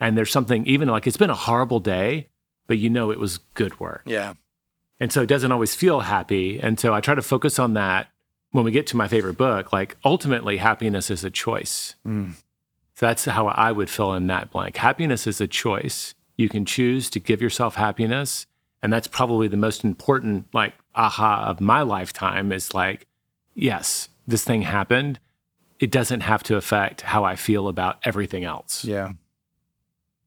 [0.00, 2.28] And there's something, even like it's been a horrible day,
[2.66, 4.02] but you know it was good work.
[4.04, 4.34] Yeah.
[5.00, 6.60] And so it doesn't always feel happy.
[6.60, 8.08] And so I try to focus on that
[8.50, 9.72] when we get to my favorite book.
[9.72, 11.94] Like ultimately, happiness is a choice.
[12.06, 12.34] Mm.
[12.94, 14.76] So that's how I would fill in that blank.
[14.76, 16.14] Happiness is a choice.
[16.36, 18.46] You can choose to give yourself happiness.
[18.82, 23.07] And that's probably the most important, like, aha of my lifetime is like,
[23.58, 25.18] yes, this thing happened.
[25.80, 28.84] It doesn't have to affect how I feel about everything else.
[28.84, 29.12] Yeah.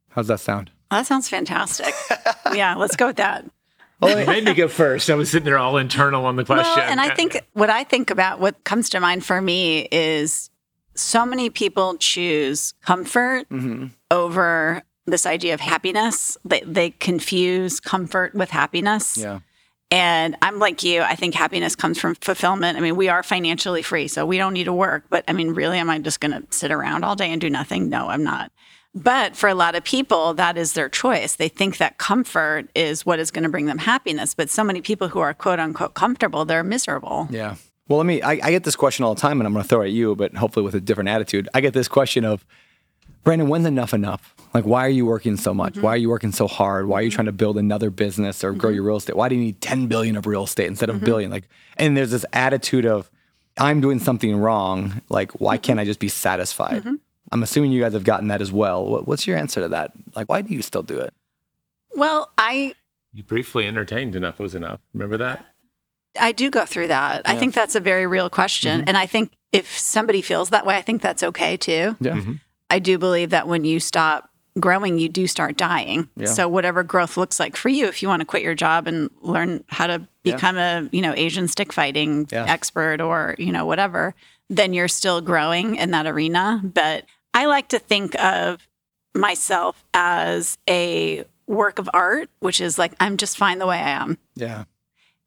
[0.09, 0.71] How's that sound?
[0.89, 1.93] that sounds fantastic.
[2.53, 3.45] yeah, let's go with that.
[4.01, 5.09] Oh, you made me go first.
[5.09, 6.73] I was sitting there all internal on the question.
[6.75, 10.49] Well, and I think what I think about what comes to mind for me is
[10.95, 13.87] so many people choose comfort mm-hmm.
[14.09, 16.37] over this idea of happiness.
[16.43, 19.17] They, they confuse comfort with happiness.
[19.17, 19.39] Yeah.
[19.91, 21.01] And I'm like you.
[21.01, 22.77] I think happiness comes from fulfillment.
[22.77, 25.03] I mean, we are financially free, so we don't need to work.
[25.09, 27.49] But I mean, really, am I just going to sit around all day and do
[27.49, 27.89] nothing?
[27.89, 28.51] No, I'm not.
[28.93, 31.35] But for a lot of people, that is their choice.
[31.35, 34.33] They think that comfort is what is going to bring them happiness.
[34.33, 37.27] But so many people who are quote unquote comfortable, they're miserable.
[37.29, 37.55] Yeah.
[37.87, 38.21] Well, let me.
[38.21, 39.91] I, I get this question all the time, and I'm going to throw it at
[39.91, 41.49] you, but hopefully with a different attitude.
[41.53, 42.45] I get this question of,
[43.23, 44.35] Brandon, when's enough enough?
[44.53, 45.73] Like, why are you working so much?
[45.73, 45.81] Mm-hmm.
[45.81, 46.87] Why are you working so hard?
[46.87, 48.75] Why are you trying to build another business or grow mm-hmm.
[48.75, 49.15] your real estate?
[49.15, 51.05] Why do you need 10 billion of real estate instead of mm-hmm.
[51.05, 51.31] billion?
[51.31, 53.09] Like, and there's this attitude of,
[53.57, 55.01] I'm doing something wrong.
[55.09, 56.85] Like, why can't I just be satisfied?
[57.31, 58.85] I'm assuming you guys have gotten that as well.
[58.85, 59.91] What, what's your answer to that?
[60.15, 61.13] Like, why do you still do it?
[61.95, 62.73] Well, I
[63.13, 64.79] you briefly entertained enough was enough.
[64.93, 65.45] Remember that?
[66.19, 67.21] I do go through that.
[67.25, 68.83] I think that's a very real question.
[68.85, 71.95] And I think if somebody feels that way, I think that's okay too.
[71.99, 72.21] Yeah.
[72.71, 74.29] I do believe that when you stop
[74.59, 76.09] growing, you do start dying.
[76.15, 76.25] Yeah.
[76.27, 79.09] So whatever growth looks like for you, if you want to quit your job and
[79.21, 80.33] learn how to Yeah.
[80.35, 82.45] become a, you know, Asian stick fighting Yeah.
[82.47, 84.13] expert or, you know, whatever,
[84.49, 86.59] then you're still growing in that arena.
[86.63, 88.67] But I like to think of
[89.15, 93.89] myself as a work of art, which is like I'm just fine the way I
[93.89, 94.65] am Yeah.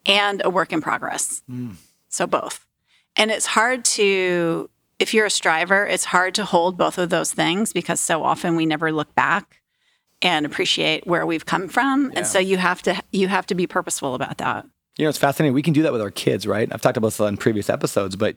[0.07, 1.43] and a work in progress.
[1.51, 1.77] Mm.
[2.09, 2.67] So both.
[3.17, 7.33] And it's hard to, if you're a striver, it's hard to hold both of those
[7.33, 9.61] things because so often we never look back
[10.23, 12.13] and appreciate where we've come from.
[12.15, 14.67] And so you have to you have to be purposeful about that.
[14.97, 15.55] You know, it's fascinating.
[15.55, 16.69] We can do that with our kids, right?
[16.73, 18.37] I've talked about this on previous episodes, but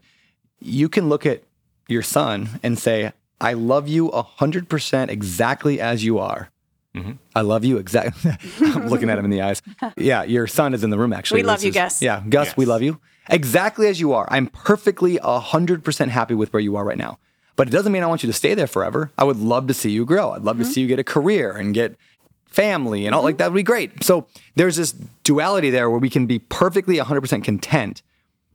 [0.59, 1.43] you can look at
[1.87, 6.49] your son and say, I love you 100% exactly as you are.
[6.95, 7.11] Mm-hmm.
[7.35, 8.31] I love you exactly.
[8.59, 9.61] I'm looking at him in the eyes.
[9.97, 11.41] Yeah, your son is in the room actually.
[11.41, 12.01] We love This you, is- Gus.
[12.01, 14.27] Yeah, Gus, we love you exactly as you are.
[14.29, 17.19] I'm perfectly 100% happy with where you are right now.
[17.55, 19.11] But it doesn't mean I want you to stay there forever.
[19.17, 20.31] I would love to see you grow.
[20.31, 20.71] I'd love to mm-hmm.
[20.71, 21.97] see you get a career and get
[22.45, 23.39] family and all like mm-hmm.
[23.39, 24.03] that would be great.
[24.03, 28.03] So there's this duality there where we can be perfectly 100% content,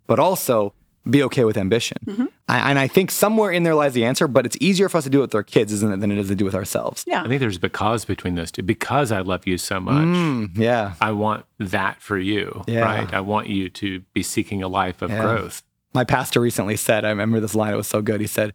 [0.07, 0.73] but also
[1.09, 1.99] be okay with ambition.
[2.07, 2.27] Mm-hmm.
[2.49, 5.05] I, and I think somewhere in there lies the answer, but it's easier for us
[5.05, 7.05] to do it with our kids, isn't it, than it is to do with ourselves.
[7.07, 7.23] Yeah.
[7.23, 8.63] I think there's a because between those two.
[8.63, 10.95] Because I love you so much, Mm, yeah.
[11.01, 12.81] I want that for you, Yeah.
[12.81, 13.13] right?
[13.15, 15.23] I want you to be seeking a life of Yeah.
[15.23, 15.63] growth.
[15.95, 18.21] My pastor recently said, I remember this line, it was so good.
[18.21, 18.53] He said,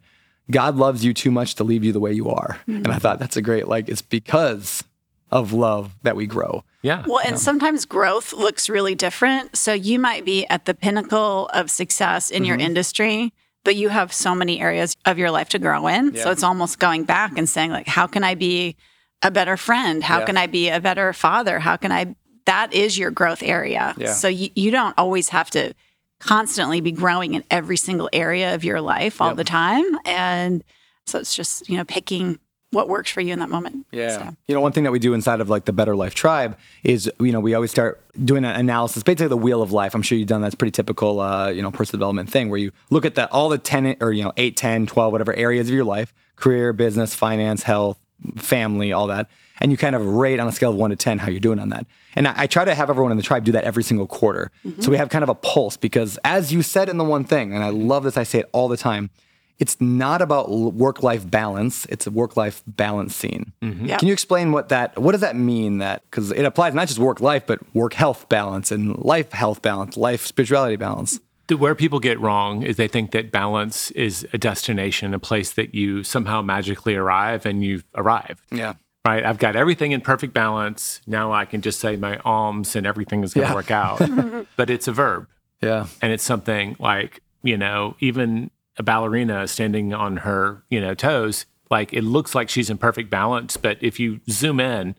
[0.50, 2.58] God loves you too much to leave you the way you are.
[2.66, 4.82] And I thought that's a great, like, it's because
[5.30, 6.64] of love that we grow.
[6.82, 7.04] Yeah.
[7.06, 9.56] Well, and sometimes growth looks really different.
[9.56, 13.32] So you might be at the pinnacle of success in your industry,
[13.64, 16.16] but you have so many areas of your life to grow in.
[16.16, 18.76] So it's almost going back and saying, like, how can I be
[19.22, 20.02] a better friend?
[20.02, 20.24] How Yeah.
[20.26, 21.58] can I be a better father?
[21.58, 22.14] How can I?
[22.46, 23.94] That is your growth area.
[23.98, 24.12] Yeah.
[24.14, 25.74] So you, you don't always have to
[26.20, 29.36] constantly be growing in every single area of your life all Yep.
[29.36, 29.84] the time.
[30.04, 30.64] And
[31.06, 32.38] so it's just, you know, picking
[32.70, 33.86] what works for you in that moment.
[34.18, 34.36] So.
[34.46, 37.10] You know, one thing that we do inside of like the Better Life Tribe is,
[37.18, 39.94] you know, we always start doing an analysis, basically the wheel of life.
[39.94, 40.48] I'm sure you've done that.
[40.48, 43.48] It's pretty typical, uh, you know, personal development thing where you look at the, all
[43.48, 47.14] the 10 or, you know, 8, 10, 12, whatever areas of your life, career, business,
[47.14, 47.98] finance, health,
[48.36, 49.28] family, all that.
[49.60, 51.58] And you kind of rate on a scale of one to 10 how you're doing
[51.58, 51.86] on that.
[52.14, 54.52] And I, I try to have everyone in the tribe do that every single quarter.
[54.80, 57.54] So we have kind of a pulse because as you said in the one thing,
[57.54, 59.10] and I love this, I say it all the time,
[59.58, 61.84] it's not about work life balance.
[61.86, 63.52] It's a work life balancing.
[63.62, 63.86] Mm-hmm.
[63.86, 63.98] Yep.
[63.98, 65.78] Can you explain what that what does that mean?
[65.78, 69.60] That because it applies not just work life, but work health balance and life health
[69.62, 71.20] balance, life spirituality balance.
[71.56, 75.74] Where people get wrong is they think that balance is a destination, a place that
[75.74, 78.40] you somehow magically arrive and you've arrived.
[78.52, 78.74] Yeah.
[79.06, 79.24] Right?
[79.24, 81.00] I've got everything in perfect balance.
[81.06, 83.54] Now I can just say my alms and everything is going to Yeah.
[83.54, 84.46] work out.
[84.56, 85.26] but it's a verb.
[85.62, 85.86] Yeah.
[86.02, 91.44] and it's something like you know even a ballerina standing on her you know toes
[91.70, 94.94] like it looks like she's in perfect balance but if you zoom in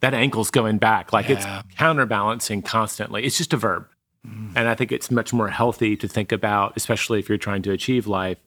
[0.00, 1.12] that ankle's going back.
[1.14, 1.36] Like Yeah.
[1.62, 3.24] it's counterbalancing constantly.
[3.24, 3.86] It's just a verb.
[4.26, 4.52] Mm.
[4.54, 7.70] And i think it's much more healthy to think about especially if you're trying to
[7.72, 8.38] achieve life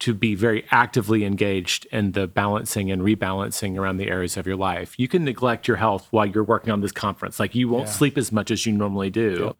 [0.00, 4.56] to be very actively engaged in the balancing and rebalancing around the areas of your
[4.56, 4.94] life.
[4.98, 7.38] You can neglect your health while you're working on this conference.
[7.38, 7.92] Like you won't Yeah.
[7.92, 9.44] sleep as much as you normally do.
[9.44, 9.56] Yep.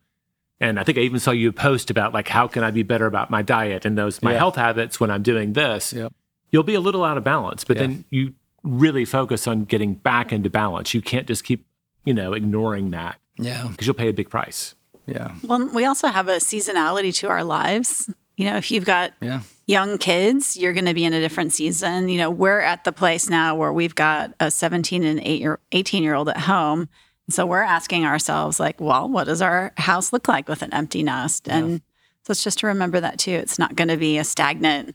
[0.61, 3.07] And I think I even saw you post about like how can I be better
[3.07, 4.39] about my diet and those my Yeah.
[4.39, 5.93] health habits when I'm doing this.
[5.93, 6.13] Yep.
[6.51, 7.83] You'll be a little out of balance, but Yeah.
[7.83, 10.95] then you really focus on getting back into balance.
[10.95, 11.67] You can't just keep,
[12.05, 13.67] you know, ignoring that Yeah.
[13.71, 14.75] because you'll pay a big price.
[15.07, 15.33] Yeah.
[15.43, 18.09] Well, we also have a seasonality to our lives.
[18.37, 19.41] You know, if you've got Yeah.
[19.67, 22.09] young kids, you're going to be in a different season.
[22.09, 25.59] You know, we're at the place now where we've got a 17 and 8 year,
[25.73, 26.89] 18 year old at home.
[27.31, 31.03] So we're asking ourselves, like, well, what does our house look like with an empty
[31.03, 31.49] nest?
[31.49, 31.81] And
[32.23, 33.33] so it's just to remember that too.
[33.33, 34.95] It's not going to be a stagnant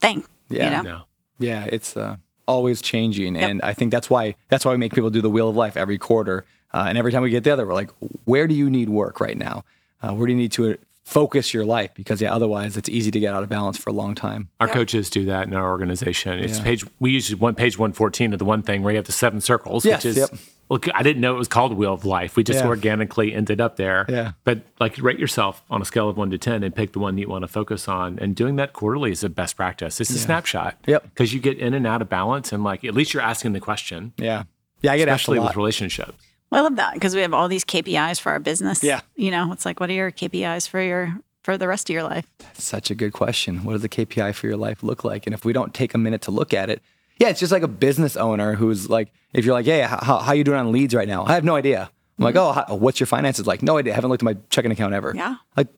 [0.00, 0.24] thing.
[0.48, 0.64] Yeah.
[0.64, 0.82] You know?
[0.82, 1.02] No.
[1.38, 2.16] Yeah, it's uh,
[2.46, 5.48] always changing, and I think that's why that's why we make people do the wheel
[5.48, 7.88] of life every quarter, uh, and every time we get together, we're like,
[8.26, 9.64] where do you need work right now?
[10.02, 11.92] Uh, where do you need to focus your life?
[11.94, 14.50] Because yeah, otherwise it's easy to get out of balance for a long time.
[14.60, 16.38] Our coaches do that in our organization.
[16.40, 16.64] It's Yeah.
[16.64, 19.12] page we use one page one fourteen of the one thing where you have the
[19.12, 20.30] seven circles, Yes, which is yep.
[20.70, 20.86] Look.
[20.94, 22.36] I didn't know it was called Wheel of Life.
[22.36, 22.66] We just Yeah.
[22.68, 24.06] organically ended up there.
[24.08, 24.32] Yeah.
[24.44, 27.18] But like rate yourself on a scale of one to ten and pick the one
[27.18, 28.18] you want to focus on.
[28.18, 30.00] And doing that quarterly is the best practice.
[30.00, 30.78] It's a snapshot.
[30.86, 31.02] Yep.
[31.10, 33.60] Because you get in and out of balance and like at least you're asking the
[33.60, 34.12] question.
[34.16, 34.44] Yeah,
[34.80, 35.48] yeah, I get asked a Especially lot.
[35.48, 36.12] with relationships.
[36.50, 38.82] Well, I love that because we have all these KPIs for our business.
[38.82, 39.00] Yeah.
[39.16, 42.02] You know, it's like, what are your KPIs for your for the rest of your
[42.02, 42.26] life?
[42.54, 43.64] Such a good question.
[43.64, 45.26] What does the KPI for your life look like?
[45.26, 46.82] And if we don't take a minute to look at it,
[47.20, 50.32] yeah, it's just like a business owner who's like, if you're like, hey, how, how
[50.32, 51.24] you doing on leads right now?
[51.24, 51.88] I have no idea.
[52.18, 53.62] I'm like, oh, how, what's your finances like?
[53.62, 53.92] No idea.
[53.92, 55.12] I haven't looked at my checking account ever.
[55.14, 55.36] Yeah.
[55.56, 55.68] Like,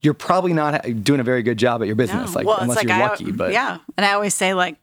[0.00, 2.36] you're probably not doing a very good job at your business, No.
[2.38, 3.30] like Well, unless like you're I- lucky.
[3.32, 4.76] But yeah, and I always say like,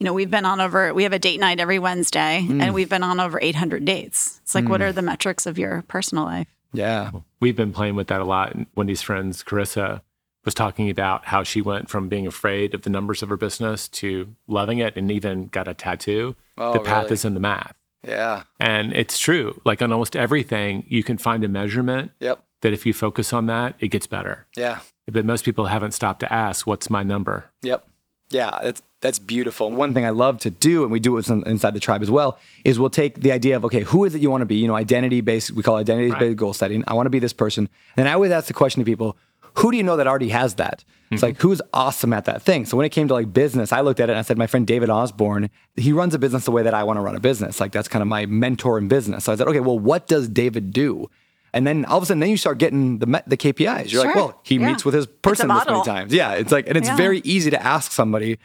[0.00, 0.94] you know, we've been on over.
[0.94, 2.62] We have a date night every Wednesday, Mm.
[2.62, 4.38] and we've been on over 800 dates.
[4.44, 6.46] It's like, what are the metrics of your personal life?
[6.72, 8.54] yeah, We've been playing with that a lot.
[8.54, 10.02] And Wendy's friends, Carissa,
[10.44, 13.88] was talking about how she went from being afraid of the numbers of her business
[13.88, 16.34] to loving it and even got a tattoo.
[16.56, 17.14] Oh, the path really?
[17.14, 17.74] is in the math.
[18.06, 19.60] yeah, And it's true.
[19.64, 23.46] Like on almost everything, you can find a measurement yep, that if you focus on
[23.46, 24.46] that, it gets better.
[24.56, 27.50] yeah, But most people haven't stopped to ask, what's my number?
[27.62, 27.86] yep,
[28.30, 28.58] yeah.
[28.62, 29.70] That's that's beautiful.
[29.70, 32.36] One thing I love to do, and we do it inside the tribe as well,
[32.64, 34.56] is we'll take the idea of okay, who is it you want to be?
[34.56, 35.52] You know, identity based.
[35.52, 36.36] We call it identity based Right.
[36.36, 36.82] goal setting.
[36.88, 37.68] I want to be this person.
[37.96, 39.16] And I always ask the question to people.
[39.58, 40.84] Who do you know that already has that?
[41.10, 42.66] It's like who's awesome at that thing.
[42.66, 44.46] So when it came to like business, I looked at it and I said, my
[44.46, 47.20] friend David Osborne, he runs a business the way that I want to run a
[47.20, 47.60] business.
[47.60, 49.24] Like that's kind of my mentor in business.
[49.24, 51.08] So I said, okay, well, what does David do?
[51.54, 53.90] And then all of a sudden, then you start getting the the KPIs.
[53.90, 54.66] You're like, well, he Yeah.
[54.68, 56.12] meets with his person this many times.
[56.12, 56.96] Yeah, it's like, and it's Yeah.
[56.96, 58.38] very easy to ask somebody.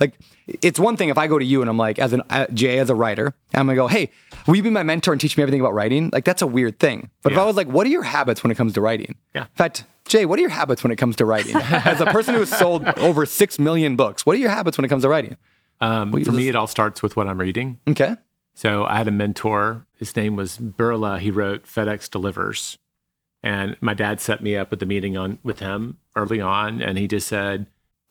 [0.00, 2.46] Like, it's one thing if I go to you and I'm like, as an uh,
[2.54, 4.10] Jay, as a writer, I'm gonna go, hey,
[4.46, 6.10] will you be my mentor and teach me everything about writing?
[6.12, 7.10] Like, that's a weird thing.
[7.22, 9.14] But if I was like, what are your habits when it comes to writing?
[9.34, 9.42] Yeah.
[9.42, 11.54] In fact, Jay, what are your habits when it comes to writing?
[11.56, 14.84] as a person who has sold over six million books, what are your habits when
[14.84, 15.36] it comes to writing?
[15.80, 17.78] Um, for me, it all starts with what I'm reading.
[17.88, 18.16] Okay.
[18.54, 19.86] So I had a mentor.
[19.96, 21.18] His name was Birla.
[21.18, 22.76] He wrote FedEx Delivers.
[23.42, 26.98] And my dad set me up with the meeting on with him early on, and
[26.98, 27.66] he just said,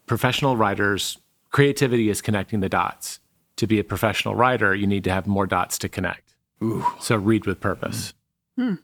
[0.08, 1.20] "Professional writers,
[1.52, 3.20] creativity is connecting the dots.
[3.58, 6.36] To be a professional writer, you need to have more dots to connect.
[7.02, 8.14] So read with purpose."
[8.56, 8.68] Hmm.
[8.68, 8.76] Hmm.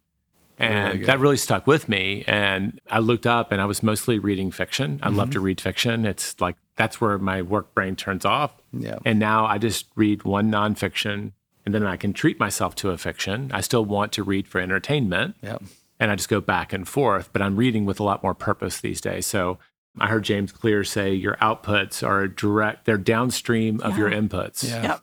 [0.57, 2.23] And that really stuck with me.
[2.27, 4.99] And I looked up, and I was mostly reading fiction.
[5.03, 5.45] I love to mm-hmm.
[5.45, 6.05] read fiction.
[6.05, 8.53] It's like that's where my work brain turns off.
[8.71, 8.99] Yeah.
[9.05, 11.31] And now I just read one nonfiction
[11.65, 13.49] and then I can treat myself to a fiction.
[13.53, 15.63] I still want to read for entertainment Yep.
[15.99, 18.79] and I just go back and forth, but I'm reading with a lot more purpose
[18.79, 19.25] these days.
[19.25, 19.57] So
[19.99, 24.63] I heard James Clear say your outputs are direct, they're downstream of your inputs.
[24.67, 24.83] Yeah.
[24.83, 25.01] Yep.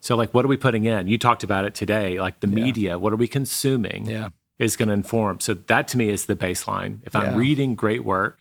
[0.00, 1.08] So, like, what are we putting in?
[1.08, 4.28] You talked about it today, like the media, what are we consuming Yeah.
[4.58, 5.40] is going to inform.
[5.40, 7.00] So, that to me is the baseline.
[7.04, 8.38] If I'm reading great work,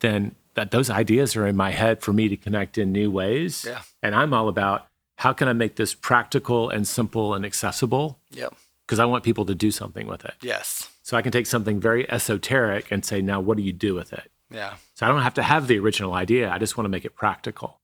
[0.00, 3.64] then that those ideas are in my head for me to connect in new ways.
[3.68, 3.82] Yeah.
[4.02, 8.18] And I'm all about how can I make this practical and simple and accessible?
[8.30, 8.54] Yep.
[8.86, 10.34] Because I want people to do something with it.
[10.40, 10.90] Yes.
[11.02, 14.12] So I can take something very esoteric and say, now what do you do with
[14.12, 14.30] it?
[14.50, 14.74] Yeah.
[14.94, 16.50] So I don't have to have the original idea.
[16.50, 17.80] I just want to make it practical.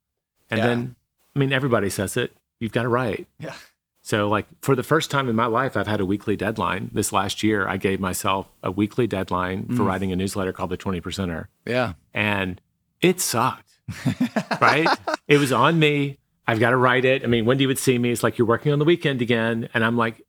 [0.50, 0.66] And Yeah.
[0.66, 0.96] then,
[1.34, 2.36] I mean, everybody says it.
[2.60, 3.26] You've got to write.
[3.38, 3.54] Yeah.
[4.02, 6.90] So, like, for the first time in my life, I've had a weekly deadline.
[6.92, 9.86] This last year, I gave myself a weekly deadline for mm.
[9.86, 11.46] writing a newsletter called The 20 Percenter.
[11.64, 11.94] Yeah.
[12.12, 12.60] And
[13.00, 13.70] it sucked,
[14.60, 14.88] right?
[15.26, 16.18] It was on me.
[16.46, 17.24] I've got to write it.
[17.24, 18.10] I mean, Wendy would see me.
[18.10, 19.70] It's like, you're working on the weekend again.
[19.72, 20.20] And I'm like,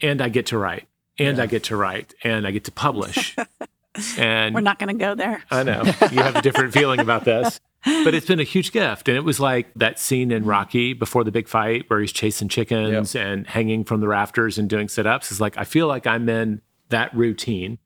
[0.00, 0.88] and I get to write,
[1.18, 3.36] and I get to write, and I get to publish.
[4.18, 5.42] and We're not going to go there.
[5.50, 9.08] I know you have a different feeling about this, but it's been a huge gift.
[9.08, 12.48] And it was like that scene in Rocky before the big fight where he's chasing
[12.48, 15.30] chickens and hanging from the rafters and doing sit ups.
[15.30, 17.78] It's like, I feel like I'm in that routine.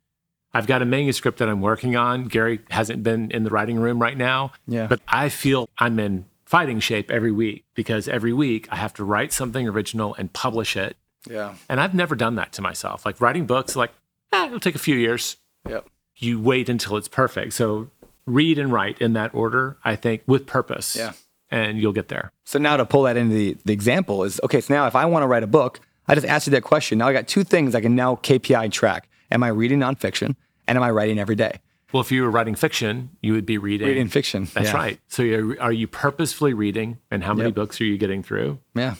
[0.52, 2.24] I've got a manuscript that I'm working on.
[2.26, 4.86] Gary hasn't been in the writing room right now, Yeah.
[4.86, 9.04] but I feel I'm in fighting shape every week because every week I have to
[9.04, 10.96] write something original and publish it.
[11.28, 11.54] Yeah.
[11.68, 13.04] And I've never done that to myself.
[13.04, 13.90] Like writing books, like,
[14.32, 15.38] eh, it'll take a few years
[15.68, 15.86] Yep.
[16.16, 17.52] You wait until it's perfect.
[17.54, 17.90] So
[18.26, 20.96] read and write in that order, I think, with purpose.
[20.96, 21.12] Yeah.
[21.50, 22.32] And you'll get there.
[22.44, 24.60] So now to pull that into the, the example is okay.
[24.60, 26.98] So now if I want to write a book, I just asked you that question.
[26.98, 29.08] Now I got two things I can now KPI track.
[29.30, 31.60] Am I reading nonfiction and am I writing every day?
[31.92, 33.86] Well, if you were writing fiction, you would be reading.
[33.86, 34.48] Reading fiction.
[34.52, 34.76] That's yeah.
[34.76, 35.00] right.
[35.06, 36.98] So you're, are you purposefully reading?
[37.10, 37.54] And how many Yep.
[37.54, 38.58] books are you getting through?
[38.74, 38.96] Yeah.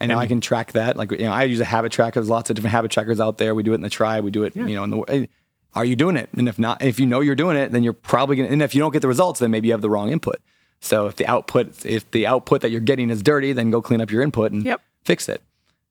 [0.00, 0.96] And now I can track that.
[0.96, 2.20] Like, you know, I use a habit tracker.
[2.20, 3.54] There's lots of different habit trackers out there.
[3.54, 4.24] We do it in the tribe.
[4.24, 5.28] We do it, you know, in the,
[5.74, 6.28] are you doing it?
[6.36, 8.62] And if not, if you know you're doing it, then you're probably going to, and
[8.62, 10.36] if you don't get the results, then maybe you have the wrong input.
[10.80, 14.00] So if the output, if the output that you're getting is dirty, then go clean
[14.00, 14.80] up your input and Yep.
[15.04, 15.42] fix it.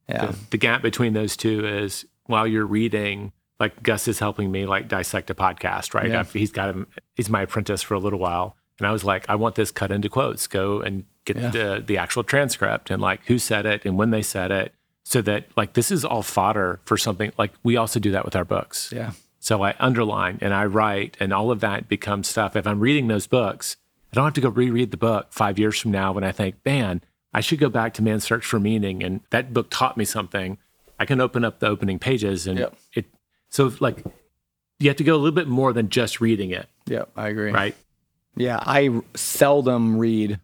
[0.10, 0.32] Yeah.
[0.50, 4.88] The gap between those two is while you're reading, like Gus is helping me like
[4.88, 6.10] dissect a podcast, right?
[6.10, 6.22] Yeah.
[6.22, 8.56] I've- He's got him, he's my apprentice for a little while.
[8.80, 10.48] And I was like, I want this cut into quotes.
[10.48, 11.50] Go and get Yeah.
[11.50, 14.74] the, the actual transcript and like who said it and when they said it.
[15.04, 18.36] So that like this is all fodder for something like we also do that with
[18.36, 18.92] our books.
[18.96, 19.12] Yeah.
[19.48, 22.58] So I underline and I write, and all of that becomes stuff.
[22.58, 23.78] If I'm reading those books,
[24.12, 26.56] I don't have to go reread the book five years from now when I think,
[26.66, 27.00] man,
[27.34, 30.58] I should go back to Man's Search for Meaning, and that book taught me something.
[31.00, 32.76] I can open up the opening pages, and Yep.
[32.94, 33.06] it.
[33.50, 34.04] So like,
[34.80, 37.06] you have to go a little bit more than just reading it, Yeah.
[37.16, 37.52] I agree.
[37.54, 37.74] right?
[38.36, 40.42] Yeah, I seldom read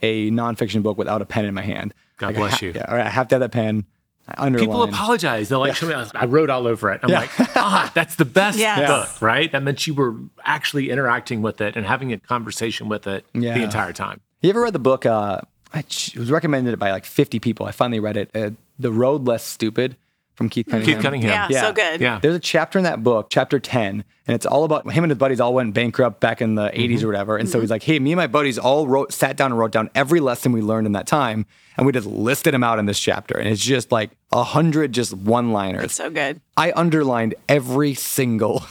[0.00, 1.92] a nonfiction book without a pen in my hand.
[2.16, 2.72] God Like, I bless ha- you.
[2.74, 3.84] Yeah, or I have to have that pen.
[4.28, 4.66] I underline.
[4.68, 5.48] People apologize.
[5.48, 5.94] They're like, show me.
[6.14, 7.00] I wrote all over it.
[7.02, 7.20] I'm Yeah.
[7.20, 8.88] like, ah, that's the best Yes.
[8.88, 9.50] book, right?
[9.52, 13.54] That meant you were actually interacting with it and having a conversation with it Yeah.
[13.56, 14.20] the entire time.
[14.42, 15.06] You ever read the book?
[15.06, 15.40] Uh,
[15.72, 17.66] I, it was recommended it by like 50 people.
[17.66, 18.30] I finally read it.
[18.34, 19.96] Uh, the Road Less Stupid
[20.34, 20.94] from Keith Cunningham.
[20.96, 21.30] Keith Cunningham.
[21.30, 21.60] Yeah, Yeah.
[21.62, 22.00] so good.
[22.00, 22.18] Yeah.
[22.20, 25.18] There's a chapter in that book, chapter 10, and it's all about him and his
[25.18, 27.36] buddies all went bankrupt back in the 80s or whatever.
[27.36, 29.70] And so he's like, hey, me and my buddies all wrote, sat down and wrote
[29.72, 31.46] down every lesson we learned in that time.
[31.76, 33.36] And we just listed them out in this chapter.
[33.38, 35.92] And it's just like a hundred just one liners.
[35.92, 36.40] So good.
[36.56, 38.60] I underlined every single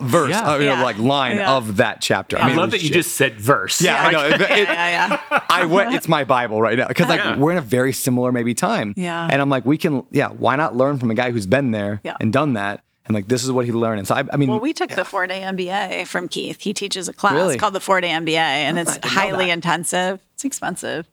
[0.00, 0.50] verse, Yeah.
[0.52, 0.82] uh, you know, Yeah.
[0.82, 1.54] like line Yeah.
[1.56, 2.38] of that chapter.
[2.38, 3.80] I, mean, it love was that you just- just said verse.
[3.80, 4.26] Yeah, I know.
[4.34, 5.40] It- it- Yeah, yeah.
[5.50, 5.94] I went.
[5.94, 7.36] It's my Bible right now because like Yeah.
[7.36, 8.94] we're in a very similar maybe time.
[8.96, 9.28] Yeah.
[9.30, 10.04] And I'm like, we can.
[10.10, 10.28] Yeah.
[10.30, 12.16] Why not learn from a guy who's been there Yeah.
[12.20, 12.82] and done that?
[13.12, 13.98] And like, this is what he learned.
[13.98, 16.60] And so I, I mean, Well, we took the four day MBA from Keith.
[16.62, 17.58] He teaches a class Really?
[17.58, 20.20] called the four day MBA, and it's highly intensive.
[20.34, 21.06] It's expensive.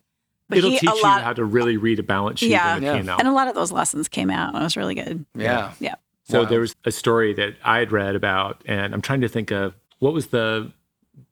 [0.47, 2.75] But It'll he, teach a you how to really read a balance sheet Yeah.
[2.77, 3.01] and a Yeah.
[3.01, 3.17] P&L.
[3.19, 4.53] and a lot of those lessons came out.
[4.53, 5.25] and It was really good.
[5.35, 5.73] yeah.
[5.79, 5.95] Yeah.
[6.23, 6.49] So Wow.
[6.49, 9.73] there was a story that I had read about, and I'm trying to think of
[9.99, 10.71] what was the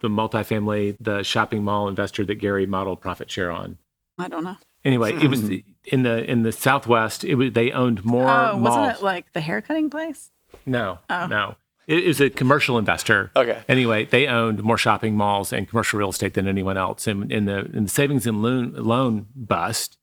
[0.01, 3.77] the multifamily, the shopping mall investor that Gary modeled profit share on.
[4.19, 4.57] I don't know.
[4.83, 5.55] Anyway, it was hmm.
[5.85, 7.23] in the in the Southwest.
[7.23, 8.61] It was they owned more Oh, malls.
[8.61, 10.31] wasn't it like the haircutting place?
[10.67, 11.25] No, Oh.
[11.27, 11.55] no.
[11.87, 13.31] It is a commercial investor.
[13.33, 13.61] Okay.
[13.69, 17.07] Anyway, they owned more shopping malls and commercial real estate than anyone else.
[17.07, 19.97] And in the in the savings and loan loan bust,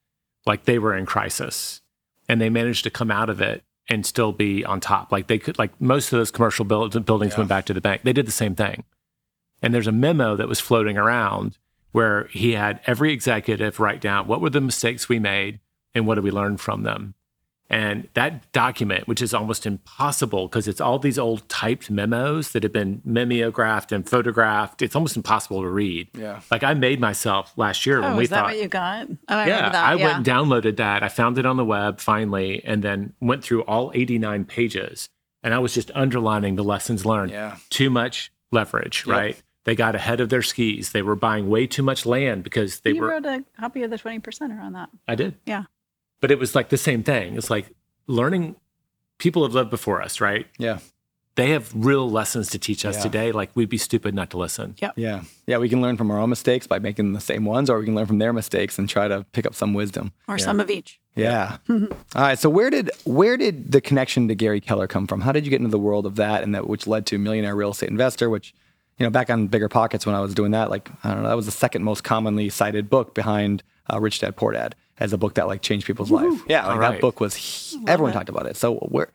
[0.46, 1.82] like they were in crisis,
[2.26, 5.12] and they managed to come out of it and still be on top.
[5.12, 8.00] Like they could, like most of those commercial build, buildings went back to the bank.
[8.02, 8.84] They did the same thing.
[9.60, 11.58] And there's a memo that was floating around
[11.92, 15.60] where he had every executive write down what were the mistakes we made
[15.94, 17.14] and what did we learn from them.
[17.70, 22.62] And that document, which is almost impossible because it's all these old typed memos that
[22.62, 26.08] have been mimeographed and photographed, it's almost impossible to read.
[26.16, 26.40] Yeah.
[26.50, 29.08] Like I made myself last year when Oh, we is that what you got?
[29.10, 29.74] Oh, I yeah, that.
[29.74, 30.04] I yeah.
[30.04, 31.02] went and downloaded that.
[31.02, 35.08] I found it on the web finally, and then went through all 89 pages.
[35.42, 37.30] And I was just underlining the lessons learned.
[37.32, 37.56] Yeah.
[37.70, 39.16] Too much leverage, Yep.
[39.16, 39.42] right?
[39.64, 40.92] They got ahead of their skis.
[40.92, 43.08] They were buying way too much land because they you were.
[43.08, 44.90] wrote a copy of the 20 percenter on that.
[45.08, 45.36] I did.
[45.46, 45.64] Yeah.
[46.24, 47.36] But it was like the same thing.
[47.36, 47.66] It's like
[48.06, 48.56] learning.
[49.18, 50.46] People have lived before us, right?
[50.56, 50.78] Yeah.
[51.34, 53.02] They have real lessons to teach us Yeah.
[53.02, 53.30] today.
[53.32, 54.74] Like we'd be stupid not to listen.
[54.78, 54.94] Yep.
[54.96, 55.24] Yeah.
[55.46, 55.58] Yeah.
[55.58, 57.94] We can learn from our own mistakes by making the same ones, or we can
[57.94, 60.12] learn from their mistakes and try to pick up some wisdom.
[60.26, 60.98] Or some of each.
[61.14, 61.58] Yeah.
[61.68, 62.38] All right.
[62.38, 65.20] So where did where did the connection to Gary Keller come from?
[65.20, 67.54] How did you get into the world of that, and that which led to millionaire
[67.54, 68.54] real estate investor, which
[68.98, 71.28] you know, back on Bigger Pockets when I was doing that, like, I don't know,
[71.28, 73.62] that was the second most commonly cited book behind
[73.92, 76.40] uh, Rich Dad Poor Dad as a book that like changed people's life.
[76.48, 77.00] Yeah, like All that right.
[77.00, 78.56] book was, he- everyone talked about it.
[78.56, 79.08] So where,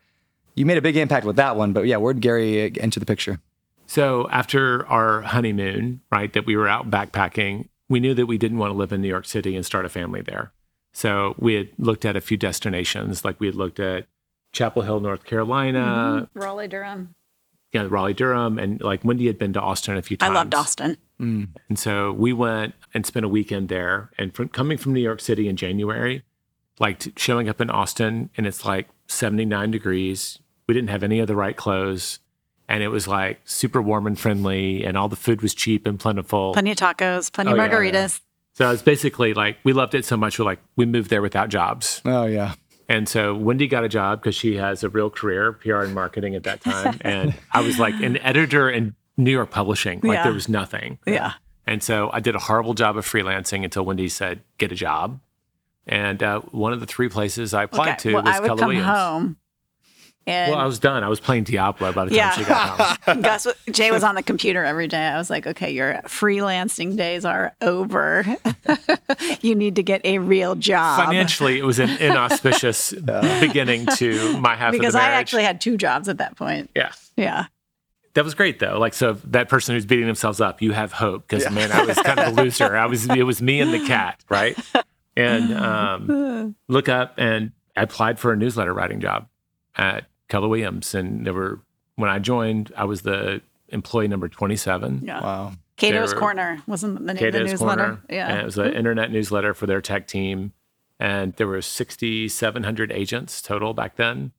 [0.54, 3.06] you made a big impact with that one, but yeah, where'd Gary uh, enter the
[3.06, 3.40] picture?
[3.86, 8.58] So after our honeymoon, right, that we were out backpacking, we knew that we didn't
[8.58, 10.52] want to live in New York City and start a family there.
[10.92, 14.06] So we had looked at a few destinations, like we had looked at
[14.52, 17.14] Chapel Hill, North Carolina, Raleigh, Durham.
[17.72, 20.30] Yeah, Raleigh, Durham, and like Wendy had been to Austin a few times.
[20.30, 20.36] I times.
[20.36, 20.96] loved Austin.
[21.20, 21.48] Mm.
[21.68, 24.10] And so we went and spent a weekend there.
[24.18, 26.22] And from coming from New York City in January,
[26.78, 30.38] like showing up in Austin and it's like 79 degrees.
[30.66, 32.18] We didn't have any of the right clothes.
[32.68, 35.98] And it was like super warm and friendly, and all the food was cheap and
[35.98, 36.52] plentiful.
[36.52, 38.20] Plenty of tacos, plenty Oh, of yeah, oh, margaritas.
[38.54, 40.38] So it's basically like we loved it so much.
[40.38, 42.00] We're like, we moved there without jobs.
[42.04, 42.54] Oh, yeah.
[42.90, 46.34] And so Wendy got a job because she has a real career, PR and marketing
[46.34, 46.98] at that time.
[47.02, 50.00] and I was like an editor in New York publishing.
[50.02, 50.24] Like Yeah.
[50.24, 50.98] there was nothing.
[51.06, 51.34] Yeah.
[51.68, 55.20] And so I did a horrible job of freelancing until Wendy said, get a job.
[55.86, 58.58] And uh, one of the three places I applied to well, was I would Keller
[58.58, 58.86] come Williams.
[58.88, 59.36] home.
[60.26, 61.02] And Well, I was done.
[61.02, 62.30] I was playing Diablo by the time Yeah.
[62.32, 63.20] she got home.
[63.22, 65.02] Gus, Jay was on the computer every day.
[65.06, 68.24] I was like, okay, your freelancing days are over.
[69.40, 71.04] you need to get a real job.
[71.04, 72.92] Financially, it was an inauspicious
[73.40, 76.70] beginning to my half because of the I actually had two jobs at that point.
[76.74, 76.92] yeah.
[77.16, 77.46] Yeah.
[78.14, 78.78] That was great though.
[78.78, 81.96] Like so that person who's beating themselves up, you have hope because man, I was
[81.96, 82.76] kind of a loser.
[82.76, 84.58] I was it was me and the cat, right?
[85.16, 89.28] And um, look up and I applied for a newsletter writing job
[89.76, 91.60] at Keller Williams, and there were
[91.96, 95.02] when I joined, I was the employee number twenty seven.
[95.04, 95.20] Yeah.
[95.20, 95.52] Wow.
[95.76, 97.82] Cato's were- Corner wasn't the name of the newsletter.
[97.84, 98.00] Corner.
[98.10, 98.28] Yeah.
[98.28, 100.52] And it was an internet newsletter for their tech team.
[100.98, 104.32] And there were 6,700 agents total back then,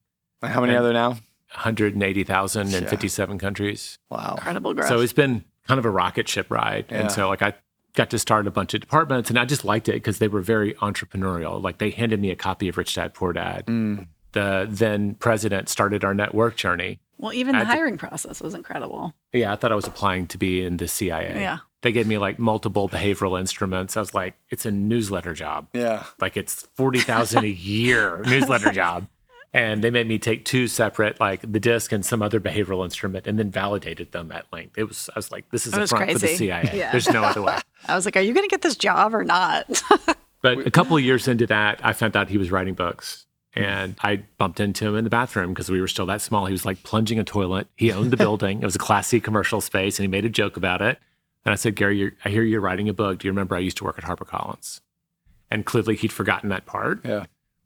[0.43, 1.17] How many And- are there now?
[1.49, 3.97] 180,000 in 57 countries.
[4.09, 4.35] Wow.
[4.37, 4.87] Incredible growth.
[4.87, 6.85] So it's been kind of a rocket ship ride.
[6.89, 7.01] Yeah.
[7.01, 7.53] And so, like, I
[7.95, 10.41] got to start a bunch of departments and I just liked it because they were
[10.41, 11.61] very entrepreneurial.
[11.61, 13.65] Like, they handed me a copy of Rich Dad Poor Dad.
[13.65, 14.07] Mm.
[14.33, 16.99] The then president started our network journey.
[17.17, 19.13] well, even the I had to- hiring process was incredible.
[19.33, 21.39] Yeah, I thought I was applying to be in the CIA.
[21.39, 21.57] Yeah.
[21.81, 23.97] They gave me like multiple behavioral instruments.
[23.97, 25.67] I was like, it's a newsletter job.
[25.73, 26.03] Yeah.
[26.19, 29.07] like it's 40,000 a year newsletter job.
[29.53, 33.27] And they made me take two separate, like the disc and some other behavioral instrument,
[33.27, 34.77] and then validated them at length.
[34.77, 36.27] It was, I was like, this is It a was front for the.
[36.29, 36.69] CIA.
[36.73, 36.91] Yeah.
[36.91, 37.57] There's no other way.
[37.87, 39.83] I was like, are you going to get this job or not?
[40.43, 43.27] But a couple of years into that, I found out he was writing books.
[43.55, 43.63] Mm-hmm.
[43.69, 46.45] And I bumped into him in the bathroom because we were still that small.
[46.45, 47.67] He was like plunging a toilet.
[47.75, 48.61] He owned the building.
[48.61, 50.99] It was a Class C commercial space, and he made a joke about it.
[51.43, 53.19] And I said, Gary, you're, I hear you're writing a book.
[53.19, 54.79] Do you remember I used to work at HarperCollins?
[55.49, 57.01] And clearly he'd forgotten that part.
[57.03, 57.25] Yeah.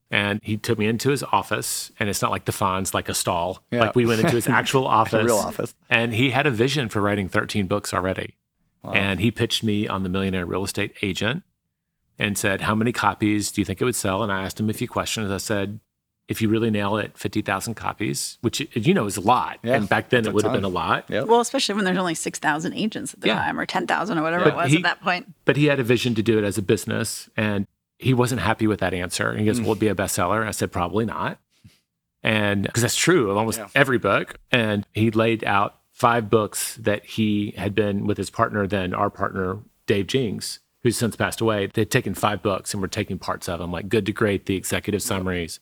[0.10, 3.14] and he took me into his office and it's not like the Fonz like a
[3.14, 3.82] stall Yeah.
[3.82, 5.74] like we went into his actual office real office.
[5.90, 8.36] and he had a vision for writing 13 books already
[8.94, 11.42] and he pitched me on the millionaire real estate agent
[12.20, 14.70] and said how many copies do you think it would sell and i asked him
[14.70, 15.80] a few questions i said
[16.28, 19.88] if you really nail it 50000 copies which you know is a lot Yeah, and
[19.88, 21.28] back then it would have been a lot Yep.
[21.28, 23.36] well, especially when there's only 6,000 agents at the Yeah.
[23.36, 25.34] time or 10,000 or whatever But it was he- at that point.
[25.46, 27.68] but he had a vision to do it as a business and
[28.00, 29.30] he wasn't happy with that answer.
[29.30, 30.40] And he goes, Will it be a bestseller?
[30.40, 31.38] And I said, Probably not.
[32.24, 33.68] And because that's true of almost Yeah.
[33.76, 34.36] every book.
[34.52, 39.10] And he laid out five books that he had been with his partner, then our
[39.10, 41.66] partner, Dave Jenks, who's since passed away.
[41.66, 44.56] They'd taken five books and were taking parts of them, like Good to Great, the
[44.56, 45.60] executive summaries.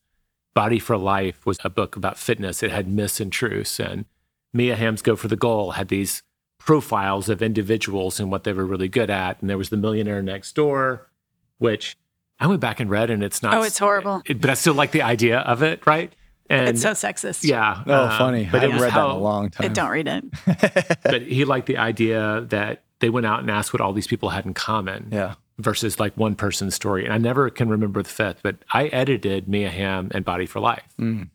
[0.53, 2.61] Body for Life was a book about fitness.
[2.61, 3.80] It had myths and truths.
[3.80, 4.03] And
[4.51, 6.24] Mia Hamm's Go for the Goal had these
[6.59, 9.39] profiles of individuals and what they were really good at.
[9.39, 11.09] And there was The Millionaire Next Door,
[11.57, 11.95] which
[12.38, 13.53] I went back and read, and it's not.
[13.53, 14.21] Oh, it's horrible.
[14.26, 16.11] it- but I still like the idea of it, right?
[16.49, 17.45] And It's so sexist.
[17.45, 17.82] yeah.
[17.88, 18.49] Oh, um, funny.
[18.51, 19.71] But I haven't was read that in a long time.
[19.71, 20.97] I don't read it.
[21.03, 24.29] but he liked the idea that they went out and asked what all these people
[24.29, 25.33] had in common Yeah.
[25.57, 27.03] versus like one person's story.
[27.03, 30.61] And I never can remember the fifth, but I edited Mia Hamm and Body for
[30.61, 30.87] Life.
[30.97, 31.29] Mm.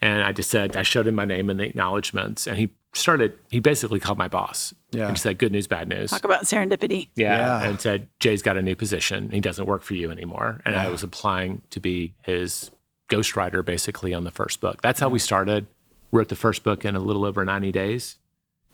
[0.00, 2.46] And I just said, I showed him my name in the acknowledgments.
[2.46, 5.08] And he started, he basically called my boss Yeah.
[5.08, 6.10] and said, good news, bad news.
[6.10, 7.08] Talk about serendipity.
[7.16, 7.68] Yeah, Yeah.
[7.68, 9.30] And said, Jay's got a new position.
[9.30, 10.62] He doesn't work for you anymore.
[10.64, 12.70] And I was applying to be his
[13.10, 14.80] ghostwriter basically on the first book.
[14.80, 15.66] That's how we started.
[16.12, 18.16] Wrote the first book in a little over 90 days.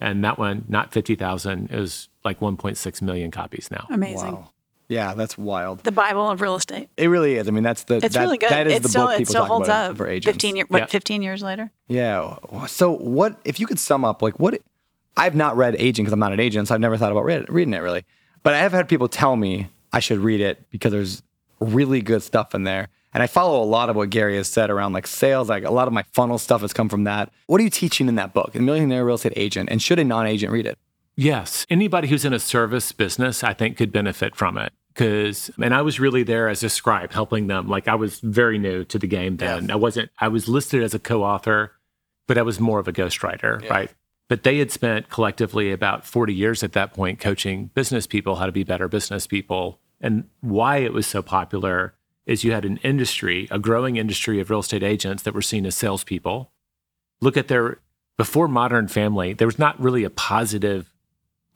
[0.01, 3.87] And that one, not 50,000, is like 1.6 million copies now.
[3.91, 4.33] Amazing.
[4.33, 4.51] Wow.
[4.89, 5.85] Yeah, that's wild.
[5.85, 6.89] The Bible of real estate.
[6.97, 7.47] It really is.
[7.47, 8.51] I mean, that's the It's that, really good.
[8.51, 9.97] That is it the still, book it still holds about up.
[9.97, 10.35] for agents.
[10.35, 10.87] 15 year, what, Yeah.
[10.87, 11.71] 15 years later?
[11.87, 12.37] Yeah.
[12.67, 14.61] So what if you could sum up like what
[15.17, 17.49] I've not read Agent because I'm not an agent, so I've never thought about read,
[17.49, 18.05] reading it really.
[18.43, 21.23] But I have had people tell me I should read it because there's
[21.61, 22.89] really good stuff in there.
[23.13, 25.49] And I follow a lot of what Gary has said around like sales.
[25.49, 27.33] Like a lot of my funnel stuff has come from that.
[27.47, 29.69] What are you teaching in that book, The Millionaire Real Estate Agent?
[29.71, 30.79] And should a non-agent read it?
[31.17, 31.67] Yes.
[31.69, 34.73] Anybody who's in a service business, I think, could benefit from it.
[34.95, 37.69] Because, and I was really there as a scribe helping them.
[37.69, 39.63] Like I was very new to the game then.
[39.65, 39.71] Yes.
[39.71, 41.73] I wasn't, I was listed as a co author,
[42.27, 43.91] but I was more of a ghostwriter, right?
[44.29, 48.47] But they had spent collectively about 40 years at that point coaching business people how
[48.47, 49.81] to be better business people.
[50.01, 51.95] And why it was so popular
[52.31, 55.67] is you had an industry, a growing industry of real estate agents that were seen
[55.67, 56.53] as salespeople.
[57.21, 57.79] Look at their,
[58.17, 60.93] before Modern Family, there was not really a positive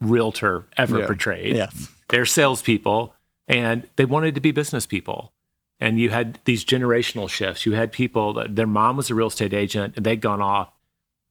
[0.01, 1.05] realtor ever Yeah.
[1.07, 1.55] portrayed.
[1.55, 1.89] Yes.
[2.09, 3.15] They're salespeople
[3.47, 5.31] and they wanted to be business people.
[5.79, 7.65] And you had these generational shifts.
[7.65, 10.69] You had people that their mom was a real estate agent and they'd gone off,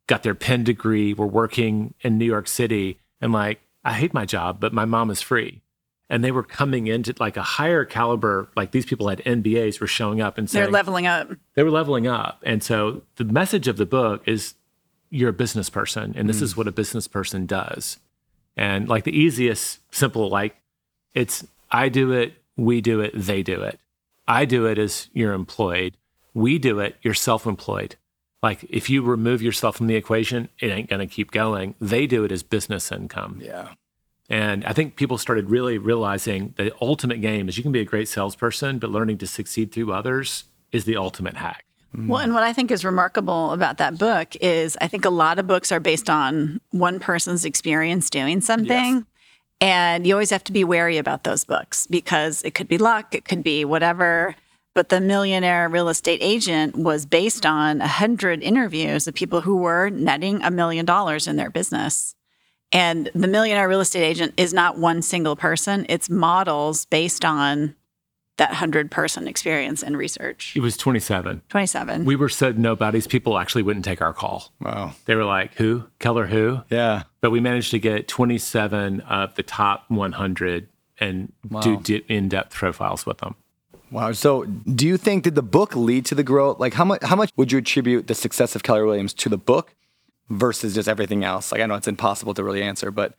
[0.06, 4.24] got their Penn degree, were working in New York City, and like, I hate my
[4.24, 5.60] job, but my mom is free.
[6.14, 9.88] And they were coming into like a higher caliber, like these people had MBAs were
[9.88, 11.28] showing up and saying They're leveling up.
[11.54, 12.40] they were leveling up.
[12.44, 14.54] And so the message of the book is
[15.10, 16.58] you're a business person and this is mm.
[16.58, 17.98] what a business person does.
[18.56, 20.54] And like the easiest, simple, like
[21.14, 23.80] it's I do it, we do it, they do it.
[24.28, 25.96] I do it as you're employed.
[26.32, 27.96] We do it, you're self employed.
[28.40, 31.74] Like if you remove yourself from the equation, it ain't going to keep going.
[31.80, 33.40] They do it as business income.
[33.42, 33.70] Yeah.
[34.30, 37.84] And I think people started really realizing the ultimate game is you can be a
[37.84, 41.64] great salesperson, but learning to succeed through others is the ultimate hack.
[41.94, 42.08] Mm.
[42.08, 45.38] Well, and what I think is remarkable about that book is I think a lot
[45.38, 49.06] of books are based on one person's experience doing something.
[49.60, 53.14] And you always have to be wary about those books because it could be luck,
[53.14, 54.34] it could be whatever.
[54.74, 59.56] But the millionaire real estate agent was based on a hundred interviews of people who
[59.56, 62.16] were netting a million dollars in their business.
[62.74, 67.76] And the millionaire real estate agent is not one single person, it's models based on
[68.36, 70.54] that hundred person experience and research.
[70.56, 71.42] It was 27.
[71.48, 72.04] 27.
[72.04, 74.52] We were so nobodies, people actually wouldn't take our call.
[74.60, 74.92] Wow.
[75.04, 75.84] They were like, who?
[76.00, 76.62] Keller who?
[76.68, 77.04] Yeah.
[77.20, 80.68] But we managed to get 27 of the top 100
[80.98, 83.36] and do di- in depth profiles with them.
[83.90, 84.10] Wow.
[84.12, 86.58] So, do you think did the book lead to the growth?
[86.58, 89.38] Like, how much how much would you attribute the success of Keller Williams to the
[89.38, 89.74] book
[90.28, 91.52] versus just everything else?
[91.52, 93.14] Like, I know it's impossible to really answer, but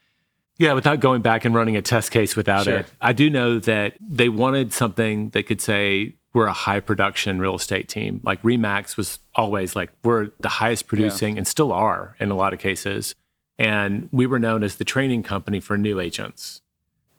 [0.58, 2.78] Yeah, without going back and running a test case without Sure.
[2.78, 2.86] it.
[3.02, 7.56] I do know that they wanted something that could say we're a high production real
[7.56, 8.22] estate team.
[8.24, 12.54] Like Remax was always like we're the highest producing and still are in a lot
[12.54, 13.16] of cases.
[13.60, 16.62] And we were known as the training company for new agents.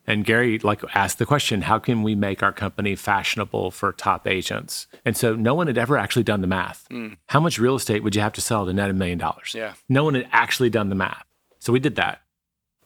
[0.07, 4.27] And Gary like asked the question, how can we make our company fashionable for top
[4.27, 4.87] agents?
[5.05, 6.87] And so no one had ever actually done the math.
[6.91, 7.15] Hmm.
[7.29, 9.53] How much real estate would you have to sell to net a million dollars?
[9.55, 9.75] Yeah.
[9.89, 11.25] No one had actually done the math.
[11.59, 12.21] So we did that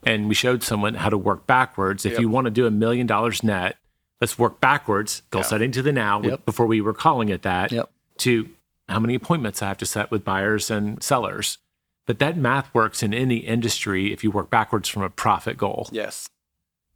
[0.02, 2.06] and we showed someone how to work backwards.
[2.06, 2.20] If Yep.
[2.22, 3.76] you want to do a million dollars net,
[4.20, 5.46] let's work backwards, goal Yeah.
[5.48, 6.46] setting to the now Yep.
[6.46, 7.90] before we were calling it that, Yep.
[8.18, 8.48] to
[8.88, 11.58] how many appointments I have to set with buyers and sellers.
[12.06, 15.88] But that math works in any industry if you work backwards from a profit goal.
[15.92, 16.28] yes.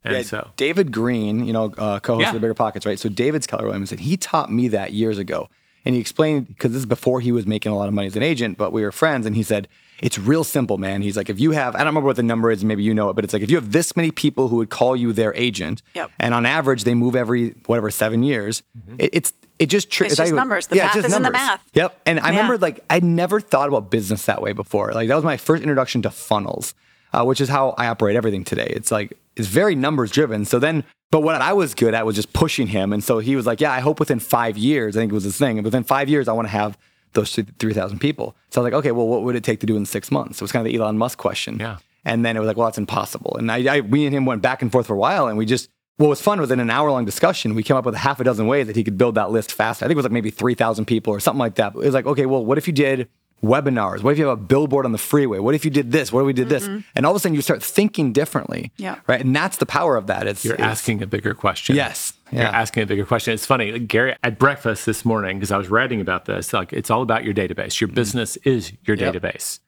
[0.05, 2.27] And Yeah, so, David Greene, you know, uh, co-host Yeah.
[2.29, 2.99] of the Bigger Pockets, right?
[2.99, 5.49] So David's Keller Williams, and he taught me that years ago.
[5.83, 8.15] And he explained because this is before he was making a lot of money as
[8.15, 9.67] an agent, but we were friends, and he said
[10.01, 11.01] it's real simple, man.
[11.01, 13.09] He's like, if you have, I don't remember what the number is, maybe you know
[13.09, 15.33] it, but it's like if you have this many people who would call you their
[15.35, 16.11] agent, Yep.
[16.19, 18.61] and on average they move every whatever seven years,
[18.97, 20.67] it, it's it just tri- It's not just even- numbers.
[20.67, 21.61] The it's math is in the math.
[21.73, 22.01] Yep.
[22.05, 22.29] And I Yeah.
[22.41, 24.91] remember like I never thought about business that way before.
[24.91, 26.73] Like that was my first introduction to funnels,
[27.13, 28.67] uh, which is how I operate everything today.
[28.75, 30.45] It's like it's very numbers driven.
[30.45, 33.35] So then, but what I was good at was just pushing him, and so he
[33.35, 35.61] was like, "Yeah, I hope within five years, I think it was his thing.
[35.63, 36.77] Within five years, I want to have
[37.13, 39.65] those three thousand people." So I was like, "Okay, well, what would it take to
[39.65, 41.59] do in six months?" So it was kind of the Elon Musk question.
[41.59, 41.77] Yeah.
[42.05, 43.35] And then it was like, well, that's impossible.
[43.37, 45.45] And I, I, we and him went back and forth for a while, and we
[45.45, 47.99] just, what was fun was in an hour long discussion, we came up with a
[47.99, 49.83] half a dozen ways that he could build that list faster.
[49.83, 51.73] I think it was like maybe 3,000 people or something like that.
[51.73, 53.09] But it was like, okay, well, what if you did
[53.43, 54.01] webinars?
[54.01, 55.39] What if you have a billboard on the freeway?
[55.39, 56.11] What if you did this?
[56.11, 56.67] What if we did this?
[56.67, 56.79] Mm-hmm.
[56.95, 58.71] And all of a sudden you start thinking differently.
[58.77, 58.99] Yeah.
[59.07, 59.21] Right.
[59.21, 60.27] And that's the power of that.
[60.27, 61.75] It's, you're it's- asking a bigger question.
[61.75, 62.13] Yes.
[62.31, 62.49] You're Yeah.
[62.49, 63.33] asking a bigger question.
[63.33, 66.73] It's funny, like, Gary, at breakfast this morning, because I was writing about this, like
[66.73, 67.79] it's all about your database.
[67.79, 67.95] Your mm-hmm.
[67.95, 69.13] business is your Yep.
[69.15, 69.59] database.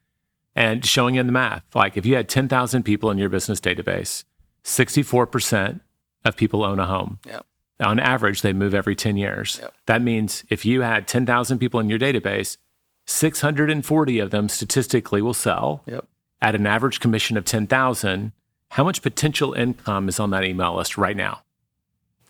[0.55, 4.24] And showing in the math, like if you had 10,000 people in your business database,
[4.63, 5.82] 64%
[6.26, 7.20] of people own a home.
[7.26, 7.45] Yep.
[7.80, 9.59] On average, they move every 10 years.
[9.61, 9.74] Yep.
[9.86, 12.57] That means if you had 10,000 people in your database,
[13.07, 16.05] 640 of them statistically will sell Yep.
[16.41, 18.31] at an average commission of 10,000.
[18.71, 21.41] How much potential income is on that email list right now?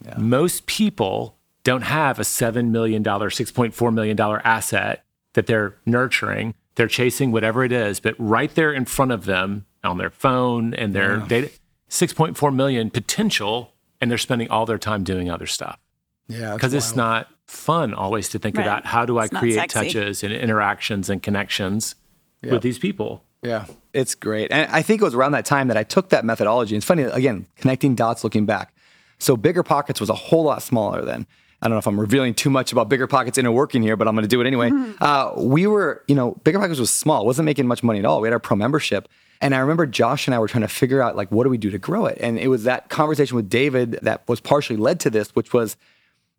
[0.06, 0.16] Yeah.
[0.18, 5.04] Most people don't have a $7 million, $6.4 million asset
[5.34, 6.54] that they're nurturing.
[6.76, 10.74] They're chasing whatever it is, but right there in front of them on their phone
[10.76, 11.50] and their data,
[11.90, 15.80] 6.4 million potential, and they're spending all their time doing other stuff
[16.28, 16.54] Yeah.
[16.54, 18.64] because it's not fun always to think Right.
[18.66, 19.80] about how do I It's not create sexy.
[19.80, 21.96] touches and interactions and connections
[22.44, 23.24] with these people.
[23.44, 24.52] Yeah, it's great.
[24.52, 26.76] And I think it was around that time that I took that methodology.
[26.76, 28.74] It's funny, again, connecting dots looking back.
[29.20, 31.26] So Bigger Pockets was a whole lot smaller then.
[31.62, 34.08] I don't know if I'm revealing too much about Bigger Pockets inner working here, but
[34.08, 34.72] I'm going to do it anyway.
[35.02, 38.22] Uh, we were, you know, Bigger Pockets was small, wasn't making much money at all.
[38.22, 39.08] We had our pro membership.
[39.42, 41.58] And I remember Josh and I were trying to figure out, like, what do we
[41.58, 42.18] do to grow it?
[42.22, 45.78] And it was that conversation with David that was partially led to this, which was,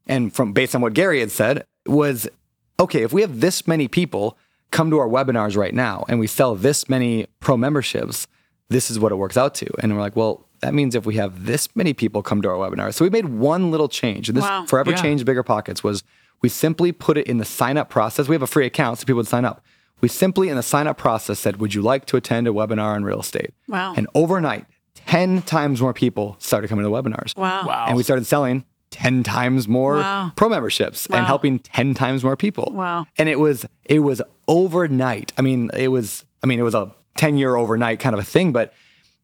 [0.08, 2.28] and from based on what Gary had said, was
[2.80, 4.38] okay, if we have this many people
[4.70, 8.26] come to our webinars right now and we sell this many pro memberships,
[8.68, 9.66] this is what it works out to.
[9.80, 12.56] And we're like, well, that means if we have this many people come to our
[12.56, 12.92] webinar.
[12.92, 14.28] So we made one little change.
[14.28, 14.66] And this Wow.
[14.66, 14.96] forever Yeah.
[15.02, 16.02] changed bigger pockets was
[16.42, 18.28] we simply put it in the sign up process.
[18.28, 19.62] We have a free account so people would sign up.
[20.00, 22.94] We simply in the sign up process said, would you like to attend a webinar
[22.94, 23.50] on real estate?
[23.66, 23.94] Wow.
[23.96, 27.36] And overnight, 10 times more people started coming to the webinars.
[27.36, 27.66] Wow.
[27.66, 27.86] Wow.
[27.88, 30.32] And we started selling 10 times more Wow.
[30.36, 31.18] pro memberships Wow.
[31.18, 32.72] and helping 10 times more people.
[32.74, 33.06] Wow.
[33.18, 35.32] And it was it was overnight.
[35.38, 38.24] I mean, it was I mean, it was a 10 year overnight kind of a
[38.24, 38.72] thing, but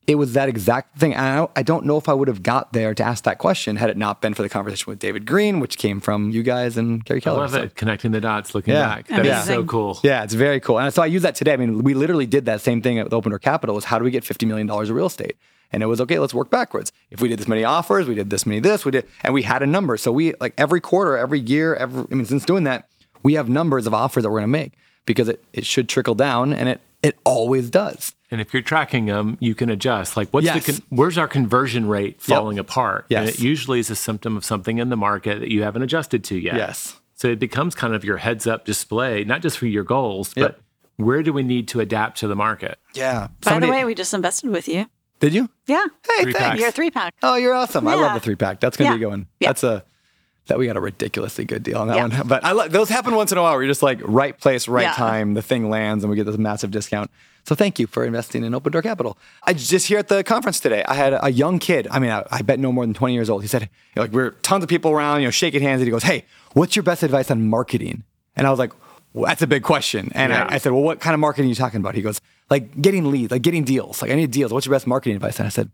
[0.06, 1.14] it was that exact thing.
[1.14, 3.38] And I don't, I don't know if I would have got there to ask that
[3.38, 6.42] question had it not been for the conversation with David Greene, which came from you
[6.42, 7.38] guys and Gary I Keller.
[7.38, 7.74] love So- it.
[7.74, 8.84] Connecting the dots, looking Yeah.
[8.86, 9.08] back.
[9.08, 9.98] That is so cool.
[10.02, 10.78] yeah, it's very cool.
[10.78, 11.54] And so I use that today.
[11.54, 14.04] I mean, we literally did that same thing with Open Door Capital is how do
[14.04, 15.36] we get $50 million of real estate?
[15.72, 16.92] And it was okay, let's work backwards.
[17.10, 19.42] If we did this many offers, we did this many this, we did, and we
[19.42, 19.96] had a number.
[19.96, 22.88] So we like every quarter, every year, every, I mean, since doing that,
[23.22, 24.72] we have numbers of offers that we're going to make
[25.06, 28.14] because it, it should trickle down and it, it always does.
[28.30, 30.16] And if you're tracking them, you can adjust.
[30.16, 30.64] Like, what's Yes.
[30.66, 33.06] the con- where's our conversion rate falling apart?
[33.10, 33.34] And Yes.
[33.36, 36.38] it usually is a symptom of something in the market that you haven't adjusted to
[36.38, 36.56] yet.
[36.56, 36.96] Yes.
[37.14, 40.58] So it becomes kind of your heads up display, not just for your goals, Yep.
[40.96, 42.78] but where do we need to adapt to the market?
[42.94, 43.28] Yeah.
[43.42, 44.86] By the way, we just invested with you.
[45.20, 45.48] Did you?
[45.66, 45.84] Yeah.
[46.06, 46.38] Hey, Three thanks.
[46.38, 46.60] packs.
[46.60, 47.14] You're a three pack.
[47.22, 47.86] Oh, you're awesome.
[47.88, 48.14] I love Yeah.
[48.14, 48.60] the three pack.
[48.60, 49.26] That's gonna be going.
[49.40, 49.48] Yeah.
[49.50, 49.84] That's a
[50.46, 52.06] that we got a ridiculously good deal on that Yeah.
[52.18, 52.28] one.
[52.28, 54.68] But I like those happen once in a while where you're just like right place,
[54.68, 54.92] right Yeah.
[54.92, 57.10] time, the thing lands and we get this massive discount.
[57.44, 59.16] So thank you for investing in Open Door Capital.
[59.44, 61.88] I just here at the conference today, I had a young kid.
[61.90, 63.40] I mean, I, I bet no more than 20 years old.
[63.40, 65.86] He said, you know, like we're tons of people around, you know, shaking hands, and
[65.86, 68.02] he goes, "Hey, what's your best advice on marketing?"
[68.36, 68.72] And I was like,
[69.14, 70.46] well, "That's a big question." And Yeah.
[70.50, 72.80] I, I said, "Well, what kind of marketing are you talking about?" He goes, "Like
[72.80, 74.02] getting leads, like getting deals.
[74.02, 74.52] Like I need deals.
[74.52, 75.70] What's your best marketing advice?" And I said,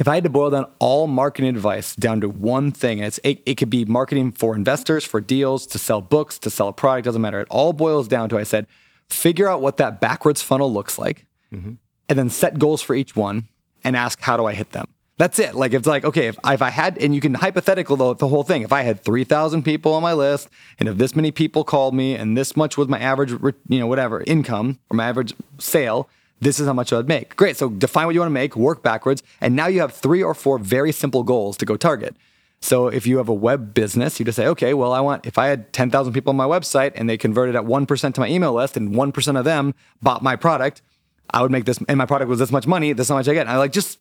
[0.00, 3.20] if I had to boil down all marketing advice down to one thing, and it's
[3.22, 6.72] it, it could be marketing for investors, for deals, to sell books, to sell a
[6.72, 7.40] product, doesn't matter.
[7.40, 8.66] It all boils down to I said,
[9.10, 11.72] figure out what that backwards funnel looks like, mm-hmm.
[12.08, 13.48] and then set goals for each one
[13.84, 14.86] and ask how do I hit them.
[15.20, 15.54] That's it.
[15.54, 18.42] Like it's like okay, if, if I had, and you can hypothetical the, the whole
[18.42, 18.62] thing.
[18.62, 20.48] If I had three thousand people on my list,
[20.78, 23.32] and if this many people called me, and this much was my average,
[23.68, 26.08] you know, whatever income or my average sale,
[26.40, 27.36] this is how much I'd make.
[27.36, 27.58] Great.
[27.58, 30.32] So define what you want to make, work backwards, and now you have three or
[30.32, 32.16] four very simple goals to go target.
[32.62, 35.36] So if you have a web business, you just say, okay, well, I want if
[35.36, 38.54] I had 10,000 people on my website and they converted at 1% to my email
[38.54, 40.80] list and 1% of them bought my product,
[41.28, 43.28] I would make this and my product was this much money, this is how much
[43.28, 43.42] I get.
[43.42, 43.98] And I like just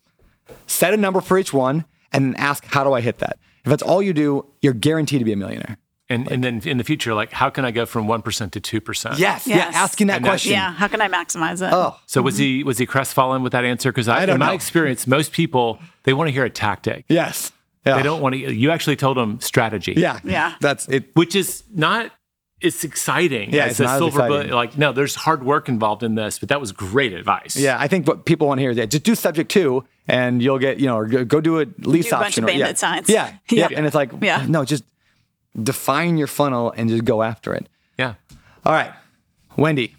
[0.68, 3.38] set a number for each one and then ask how do I hit that?
[3.66, 5.78] If that's all you do, you're guaranteed to be a millionaire.
[6.12, 8.60] And and then in the future, like how can I go from one percent to
[8.60, 9.20] two percent?
[9.20, 9.72] Yes, Yes.
[9.74, 10.54] yeah, asking that And question.
[10.54, 10.72] Yeah.
[10.74, 11.72] How can I maximize it?
[11.72, 13.91] Oh, So was he was he crestfallen with that answer?
[13.91, 17.06] Because I, I don't in my experience, most people they want to hear a tactic.
[17.10, 17.52] yes.
[17.86, 17.95] Yeah.
[17.95, 18.39] They don't want to.
[18.54, 19.93] You actually told them strategy.
[19.97, 20.20] Yeah.
[20.24, 20.56] Yeah.
[20.60, 21.16] That's it.
[21.16, 22.12] which is not
[22.60, 23.54] it's exciting.
[23.54, 24.34] Yeah, as it's a not silver bullet.
[24.47, 24.54] exciting.
[24.56, 27.56] Like no, there's hard work involved in this, but that was great advice.
[27.56, 30.41] Yeah, I think what people want to hear is yeah, just do subject two, and
[30.41, 32.43] you'll get you know, or go, go do a lease Do a bunch option.
[32.43, 32.60] of or, yeah.
[32.66, 33.10] bandit signs.
[33.10, 33.78] Yeah, yeah, Yeah.
[33.78, 34.45] and it's like Yeah.
[34.47, 34.84] no, just
[35.62, 37.68] define your funnel and just go after it.
[37.97, 38.16] yeah.
[38.66, 38.91] All right,
[39.57, 39.95] Wendy,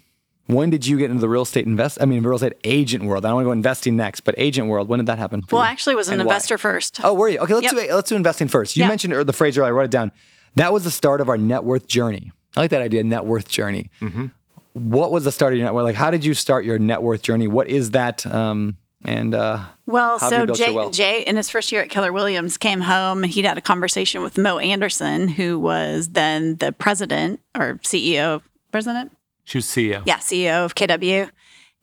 [0.47, 1.97] when did you get into the real estate invest?
[2.01, 3.25] I mean, real estate agent world.
[3.25, 4.87] I don't want to go investing next, but agent world.
[4.87, 5.43] When did that happen?
[5.51, 5.67] well, you?
[5.67, 6.33] I actually was an And why?
[6.35, 6.99] investor first.
[7.03, 7.39] Oh, were you?
[7.39, 7.87] Okay, let's Yep.
[7.87, 8.75] do let's do investing first.
[8.77, 8.89] You Yeah.
[8.89, 9.69] mentioned the phrase earlier.
[9.69, 10.11] I wrote it down.
[10.55, 12.31] That was the start of our net worth journey.
[12.55, 13.89] I like that idea, net worth journey.
[14.01, 14.25] Mm-hmm.
[14.73, 15.83] What was the start of your net worth?
[15.85, 17.47] Like, how did you start your net worth journey?
[17.47, 18.25] What is that?
[18.25, 20.93] Um, and uh, Well, How have you so Jay, wealth?
[20.93, 23.23] Jay, in his first year at Keller Williams, came home.
[23.23, 28.41] He'd had a conversation with Mo Anderson, who was then the president or CEO,
[28.71, 29.11] president?
[29.43, 30.03] She was CEO.
[30.05, 31.29] Yeah, CEO of KW.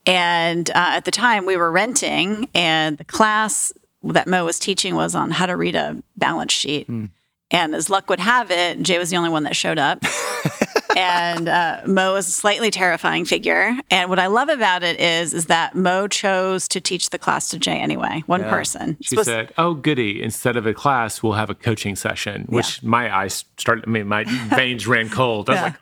[0.07, 3.73] And uh, at the time, we were renting, and the class
[4.05, 6.87] that Mo was teaching was on how to read a balance sheet.
[6.87, 7.07] Hmm.
[7.51, 10.03] And as luck would have it, Jay was the only one that showed up.
[10.99, 13.77] and uh, Mo is a slightly terrifying figure.
[13.91, 17.49] And what I love about it is, is that Mo chose to teach the class
[17.51, 18.97] to Jay anyway, one person.
[19.01, 20.23] She Supposed- said, "Oh, goody!
[20.23, 23.85] Instead of a class, we'll have a coaching session." Which my eyes started.
[23.87, 24.25] I mean, my
[24.55, 25.49] veins ran cold.
[25.49, 25.73] I was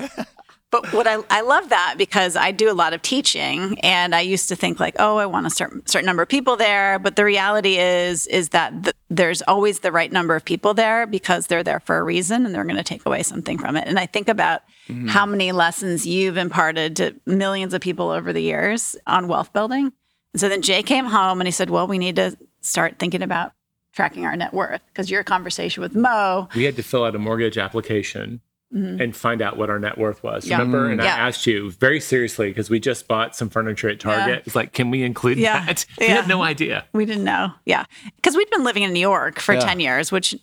[0.00, 0.08] Yeah.
[0.18, 0.26] like,
[0.72, 4.22] But what I, I love that because I do a lot of teaching and I
[4.22, 6.98] used to think like, oh, I want a certain certain number of people there.
[6.98, 11.06] But the reality is is that th- there's always the right number of people there
[11.06, 13.86] because they're there for a reason and they're going to take away something from it.
[13.86, 15.08] And I think about mm-hmm.
[15.08, 19.92] how many lessons you've imparted to millions of people over the years on wealth building.
[20.32, 23.20] And so then Jay came home and he said, well, we need to start thinking
[23.20, 23.52] about
[23.92, 27.18] tracking our net worth because your conversation with Mo we had to fill out a
[27.18, 28.40] mortgage application
[28.74, 30.44] and find out what our net worth was.
[30.44, 30.50] Mm-hmm.
[30.50, 30.58] Yeah.
[30.58, 30.88] Remember?
[30.90, 31.14] And Yeah.
[31.14, 34.28] I asked you very seriously because we just bought some furniture at Target.
[34.28, 34.42] Yeah.
[34.46, 35.66] It's like, can we include Yeah.
[35.66, 35.84] that?
[36.00, 36.14] We Yeah.
[36.16, 36.86] had no idea.
[36.94, 37.52] We didn't know.
[37.66, 37.84] Yeah.
[38.16, 39.60] Because we'd been living in New York for Yeah.
[39.60, 40.34] 10 years, which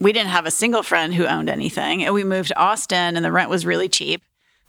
[0.00, 2.02] we didn't have a single friend who owned anything.
[2.04, 4.22] And we moved to Austin and the rent was really cheap.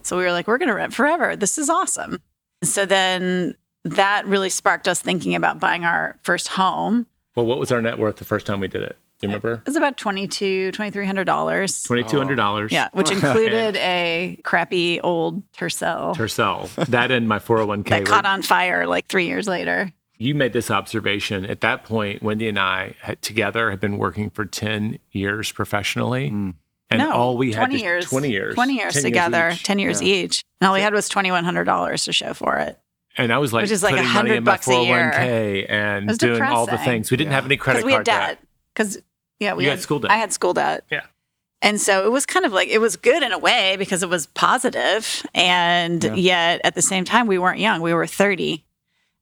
[0.03, 1.38] So we were like, we're going to rent forever.
[1.38, 2.20] This is awesome.
[2.63, 3.55] So then
[3.86, 7.07] that really sparked us thinking about buying our first home.
[7.36, 8.97] Well, what was our net worth the first time we did it?
[9.20, 9.53] Do you remember?
[9.53, 11.86] It was about $2,200, $2,300.
[11.86, 12.72] Twenty two hundred dollars.
[12.72, 16.68] Yeah, which included a crappy old Tercel Tercel.
[16.88, 17.99] That and my four hundred one k.
[17.99, 19.91] that caught on fire like three years later.
[20.18, 21.45] You made this observation.
[21.45, 26.30] At that point, Wendy and I had, together had been working for ten years professionally,
[26.30, 26.53] mm.
[26.89, 28.05] and no, all we had 20 to- years.
[28.09, 29.63] twenty years, 20 years 10 together, each.
[29.63, 30.43] 10 years each.
[30.61, 32.80] And all we had was $2,100 to show for it.
[33.18, 35.11] And I was like, Which is like putting money 100 in my bucks a year.
[35.13, 37.11] 401k and was doing all the things.
[37.11, 38.39] We didn't have any credit because we had card debt.
[38.76, 38.97] Because
[39.39, 40.11] yeah, we You had school debt.
[40.11, 41.01] I had school debt, Yeah.
[41.61, 44.09] and so it was kind of like it was good in a way because it
[44.09, 47.82] was positive, and yet at the same time we weren't young.
[47.82, 48.65] We were thirty,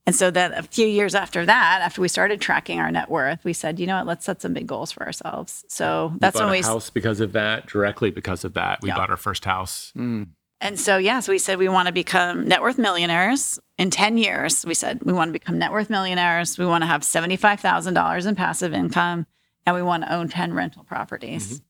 [0.06, 3.44] and so then a few years after that, after we started tracking our net worth,
[3.46, 5.64] we said, you know what, let's set some big goals for ourselves.
[5.70, 7.68] So We that's bought when a we house because of that.
[7.68, 8.96] Directly because of that, we Yeah.
[8.98, 9.92] bought our first house.
[9.96, 10.24] Hmm.
[10.62, 14.66] And so, yes, we said we want to become net worth millionaires in 10 years.
[14.66, 16.58] We said we want to become net worth millionaires.
[16.58, 19.26] We want to have $75,000 in passive income
[19.66, 21.56] and we want to own 10 rental properties.
[21.56, 21.64] Mm-hmm.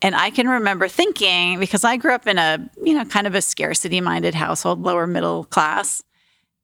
[0.00, 3.34] And I can remember thinking, because I grew up in a, you know, kind of
[3.34, 6.02] a scarcity minded household, lower middle class.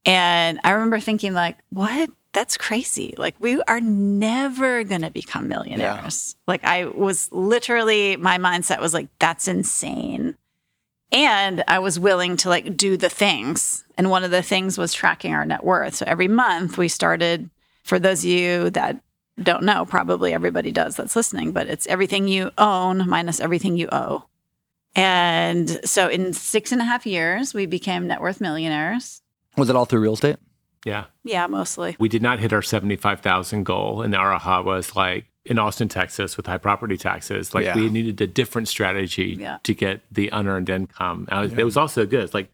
[0.04, 2.10] And I remember thinking, like, what?
[2.32, 3.14] That's crazy.
[3.16, 6.36] Like, we are never going to become millionaires.
[6.46, 10.36] Like, I was literally, my mindset was like, that's insane
[11.14, 14.92] and i was willing to like do the things and one of the things was
[14.92, 17.48] tracking our net worth so every month we started
[17.82, 19.00] for those of you that
[19.42, 23.88] don't know probably everybody does that's listening but it's everything you own minus everything you
[23.90, 24.24] owe
[24.94, 29.22] and so in six and a half years we became net worth millionaires
[29.56, 30.36] Was it all through real estate?
[30.84, 31.06] Yeah.
[31.24, 34.02] yeah mostly We did not hit our 75,000 goal.
[34.02, 37.74] And our aha was like in Austin, Texas, with high property taxes, like Yeah.
[37.74, 39.58] we needed a different strategy Yeah.
[39.62, 41.26] to get the unearned income.
[41.30, 42.24] And I was- It was also good.
[42.24, 42.50] It's like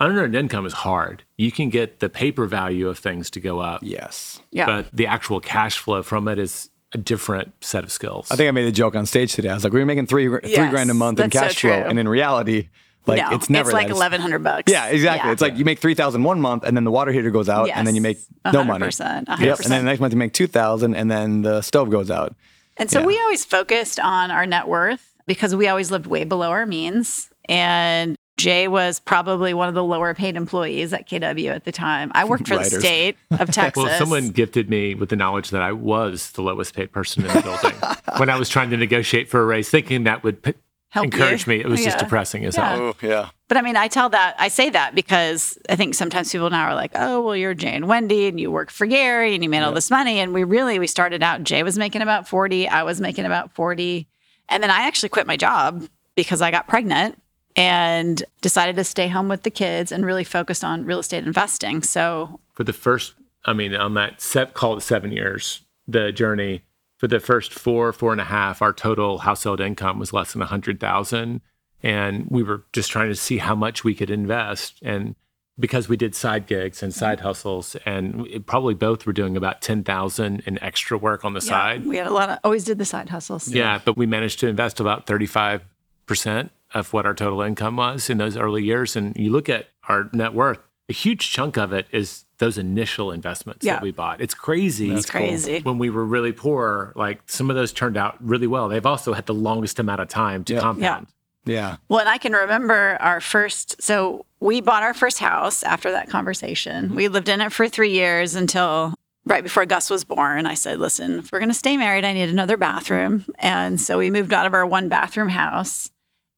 [0.00, 1.22] unearned income is hard.
[1.36, 4.40] You can get the paper value of things to go up, Yes.
[4.50, 8.28] yeah but the actual cash flow from it is a different set of skills.
[8.30, 9.48] I think I made a joke on stage today.
[9.50, 11.40] I was like, we were making three three Yes, grand a month in that's so
[11.40, 12.68] cash flow, and in reality,
[13.06, 15.28] like no, it's never like 1100 bucks Yeah, exactly.
[15.28, 15.32] Yeah.
[15.32, 17.68] It's like you make three thousand one month, and then the water heater goes out,
[17.70, 18.86] and then you make Yes, no money.
[18.86, 19.60] 100%, Yep.
[19.60, 22.34] And then the next month you make two thousand, and then the stove goes out.
[22.76, 23.06] And so Yeah.
[23.06, 27.28] we always focused on our net worth because we always lived way below our means.
[27.48, 32.10] And Jay was probably one of the lower paid employees at KW at the time.
[32.14, 33.82] I worked for the state of Texas.
[33.84, 37.32] Well, someone gifted me with the knowledge that I was the lowest paid person in
[37.32, 37.78] the building
[38.18, 40.54] when I was trying to negotiate for a raise, thinking that would p-
[40.90, 41.52] Help encourage you.
[41.52, 41.60] me.
[41.60, 42.68] It was just depressing as Yeah.
[42.76, 42.80] hell.
[42.80, 43.28] Oh yeah.
[43.46, 46.64] But I mean, I tell that, I say that because I think sometimes people now
[46.64, 49.50] are like, oh, well, you're Jay and Wendy and you work for Gary and you
[49.50, 50.18] made all this money.
[50.18, 53.52] And we really, we started out, Jay was making about 40, I was making about
[53.52, 54.08] 40.
[54.48, 55.84] And then I actually quit my job
[56.16, 57.20] because I got pregnant
[57.56, 61.82] and decided to stay home with the kids and really focused on real estate investing.
[61.82, 66.62] So For the first, I mean, on that set, call it seven years, the journey,
[66.98, 70.42] for the first four, four and a half, our total household income was less than
[70.42, 71.40] a hundred thousand.
[71.82, 74.78] And we were just trying to see how much we could invest.
[74.82, 75.16] And
[75.58, 77.26] because we did side gigs and side mm-hmm.
[77.26, 81.48] hustles, and we probably both were doing about 10,000 in extra work on the yeah,
[81.48, 81.86] side.
[81.86, 83.48] we had a lot of, always did the side hustles.
[83.48, 88.18] Yeah, but we managed to invest about 35% of what our total income was in
[88.18, 88.96] those early years.
[88.96, 90.58] And you look at our net worth,
[90.88, 93.74] a huge chunk of it is those initial investments Yeah.
[93.74, 94.20] that we bought.
[94.20, 94.90] It's crazy.
[94.92, 95.60] It's crazy.
[95.60, 98.68] When we were really poor, like some of those turned out really well.
[98.68, 100.60] They've also had the longest amount of time to Yeah.
[100.60, 101.06] compound.
[101.44, 101.76] Yeah.
[101.88, 103.80] Well, and I can remember our first.
[103.82, 106.86] So we bought our first house after that conversation.
[106.86, 106.94] Mm-hmm.
[106.96, 108.94] We lived in it for three years until
[109.24, 110.44] right before Gus was born.
[110.46, 113.96] I said, "Listen, if we're going to stay married, I need another bathroom." And so
[113.98, 115.90] we moved out of our one bathroom house.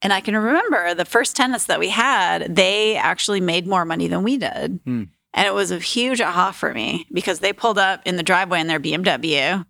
[0.02, 2.54] And I can remember the first tenants that we had.
[2.54, 5.04] They actually made more money than we did, hmm.
[5.32, 8.60] and it was a huge aha for me because they pulled up in the driveway
[8.60, 9.64] in their BMW,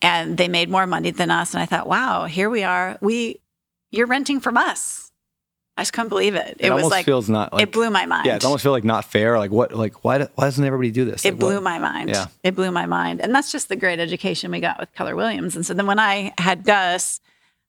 [0.00, 1.52] and they made more money than us.
[1.52, 2.98] And I thought, "Wow, here we are.
[3.00, 3.40] We."
[3.94, 5.12] You're renting from us
[5.76, 6.56] I just couldn't believe it.
[6.58, 8.26] It, It, was almost like feels not like it blew my mind.
[8.26, 9.38] Yeah, it almost feel like not fair.
[9.38, 9.74] Like what?
[9.74, 10.18] Like why?
[10.34, 11.24] Why doesn't everybody do this?
[11.24, 12.10] it Like, blew what- my mind.
[12.10, 12.26] Yeah.
[12.42, 13.20] It blew my mind.
[13.22, 15.56] And that's just the great education we got with Keller Williams.
[15.56, 17.20] And so then when I had Gus,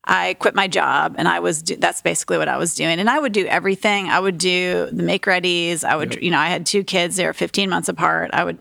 [0.06, 3.00] I quit my job and I was, do- that's basically what I was doing.
[3.00, 4.10] And I would do everything.
[4.10, 5.84] I would do the make readies.
[5.84, 8.32] I would, you know, I had two kids, they were 15 months apart.
[8.34, 8.60] I would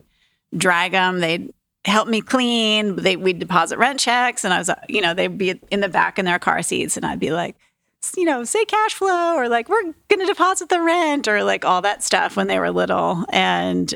[0.56, 1.20] drag them.
[1.20, 1.52] They'd
[1.84, 2.96] help me clean.
[2.96, 4.44] They, we'd deposit rent checks.
[4.44, 7.04] And I was, you know, they'd be in the back in their car seats and
[7.04, 7.56] I'd be like,
[8.16, 11.64] you know, say cash flow or like, we're going to deposit the rent or like
[11.64, 13.24] all that stuff when they were little.
[13.30, 13.92] And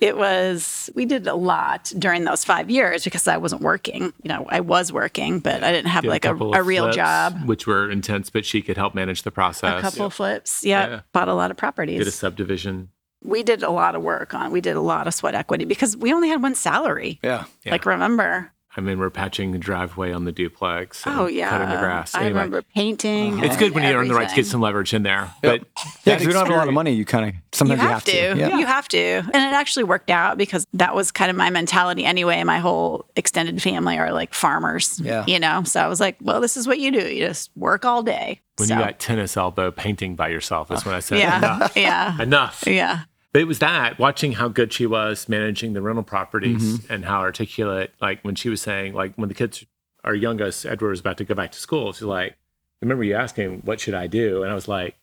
[0.00, 4.12] it was, we did a lot during those five years because I wasn't working.
[4.22, 6.84] You know, I was working, but I didn't have Did like a, couple a real
[6.84, 7.44] flips, job.
[7.46, 9.78] which were intense, but she could help manage the process.
[9.78, 10.64] A couple flips.
[10.64, 11.00] Yeah, Yeah.
[11.12, 11.98] Bought a lot of properties.
[11.98, 12.88] Did a subdivision.
[13.22, 15.96] we did a lot of work on, we did a lot of sweat equity because
[15.96, 17.18] we only had one salary.
[17.22, 17.44] Yeah.
[17.64, 17.72] Yeah.
[17.72, 18.52] Like, remember?
[18.80, 21.02] I mean, we're patching the driveway on the duplex.
[21.06, 21.50] Oh, yeah.
[21.50, 22.14] cutting the grass.
[22.14, 23.44] I Anyway, remember painting.
[23.44, 25.30] It's good when you earn the right to get some leverage in there.
[25.42, 25.64] But
[26.04, 26.92] Yeah, because we don't have a lot of money.
[26.94, 28.38] You kind of sometimes You sometimes have, to.
[28.40, 28.56] Yeah.
[28.58, 28.98] You have to.
[28.98, 32.42] And it actually worked out because that was kind of my mentality anyway.
[32.42, 34.98] My whole extended family are like farmers.
[34.98, 35.24] Yeah.
[35.26, 35.62] You know?
[35.64, 37.06] So I was like, well, this is what you do.
[37.06, 38.40] You just work all day.
[38.56, 40.86] When So, you got tennis elbow painting by yourself is ah.
[40.86, 41.36] when I said Yeah.
[41.38, 41.76] enough.
[41.76, 42.22] yeah.
[42.22, 42.64] Enough.
[42.66, 43.00] Yeah.
[43.32, 46.92] But it was that watching how good she was managing the rental properties Mm-hmm.
[46.92, 49.64] and how articulate, like when she was saying, like when the kids,
[50.02, 52.36] our youngest Edward was about to go back to school, she's like, I
[52.82, 54.42] remember you asking, what should I do?
[54.42, 54.96] And I was like,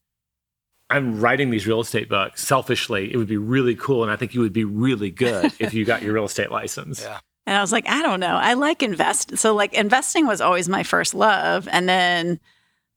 [0.90, 2.46] I'm writing these real estate books.
[2.46, 4.04] Selfishly, it would be really cool.
[4.04, 7.02] And I think you would be really good if you got your real estate license.
[7.02, 7.20] Yeah.
[7.46, 8.36] And I was like, I don't know.
[8.36, 9.38] I like invest.
[9.38, 11.68] So like investing was always my first love.
[11.72, 12.40] And then,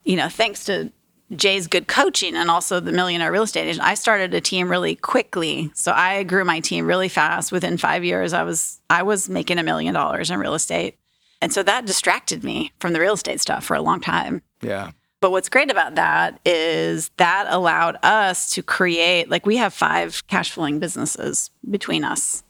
[0.03, 0.91] you know, thanks to
[1.35, 4.97] Jay's good coaching and also the millionaire real estate agent, I started a team really
[4.97, 5.71] quickly.
[5.75, 7.53] So I grew my team really fast.
[7.53, 10.99] Within five years, I was I was making a million dollars in real estate.
[11.41, 14.43] And so that distracted me from the real estate stuff for a long time.
[14.61, 14.91] Yeah.
[15.21, 20.27] But what's great about that is that allowed us to create, like, we have five
[20.29, 22.43] cash flowing businesses between us.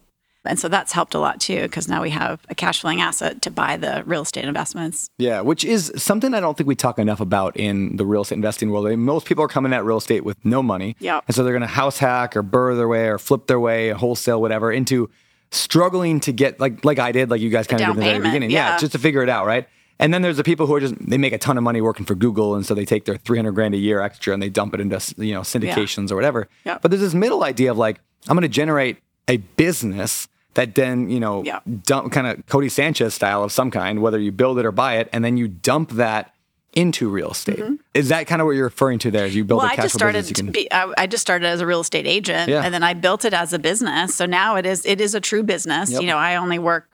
[0.45, 3.43] And so that's helped a lot too, because now we have a cash flowing asset
[3.43, 5.11] to buy the real estate investments.
[5.19, 8.37] Yeah, which is something I don't think we talk enough about in the real estate
[8.37, 8.87] investing world.
[8.87, 10.97] I mean, most people are coming at real estate with no money.
[11.01, 11.25] Yep.
[11.27, 13.91] And so they're going to house hack or burr their way or flip their way,
[13.91, 15.11] wholesale, whatever, into
[15.51, 18.05] struggling to get, like like I did, like you guys kind of did in the
[18.05, 18.51] very beginning.
[18.51, 18.79] yeah.
[18.79, 19.69] just to figure it out, right?
[19.99, 22.07] And then there's the people who are just, they make a ton of money working
[22.07, 22.55] for Google.
[22.55, 24.97] And so they take their 300 grand a year extra and they dump it into,
[25.19, 26.49] you know, syndications or whatever.
[26.65, 26.81] Yep.
[26.81, 28.97] But there's this middle idea of like, I'm going to generate
[29.29, 31.63] a business that then, you know, Yep.
[31.85, 34.97] dump kind of Codie Sanchez style of some kind, whether you build it or buy
[34.97, 36.35] it, and then you dump that
[36.73, 37.63] into real estate.
[37.95, 39.27] Is that kind of what you're referring to there?
[39.27, 39.65] You build Mm-hmm.
[39.65, 41.67] Well, a I cash just started business can be, I, I just started as a
[41.67, 42.63] real estate agent Yeah.
[42.65, 44.15] and then I built it as a business.
[44.15, 45.91] So now it is, it is a true business.
[45.91, 45.97] Yep.
[45.99, 46.07] Mm-hmm.
[46.07, 46.89] You know, I only work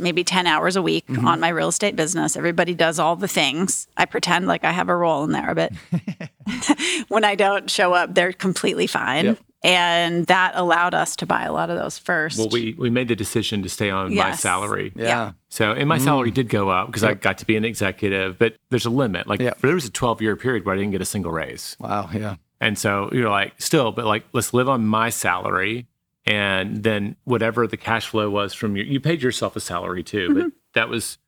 [0.00, 2.36] maybe 10 hours a week on my real estate business.
[2.36, 3.86] Everybody does all the things.
[3.96, 5.72] I pretend like I have a role in there, but
[7.08, 9.24] when I don't show up, they're completely fine.
[9.26, 9.38] Yep.
[9.64, 12.36] And that allowed us to buy a lot of those first.
[12.36, 14.92] Well, we, we made the decision to stay on my salary.
[14.96, 15.32] Yeah.
[15.50, 16.34] So, and my salary mm.
[16.34, 19.28] did go up because I got to be an executive, but there's a limit.
[19.28, 19.60] Like, Yep.
[19.60, 21.76] there was a 12 year period where I didn't get a single raise.
[21.78, 22.36] Wow, yeah.
[22.60, 25.86] And so you're like, still, but like, let's live on my salary.
[26.26, 30.28] And then whatever the cash flow was from your, you paid yourself a salary too,
[30.34, 30.48] but mm-hmm.
[30.74, 31.18] that was,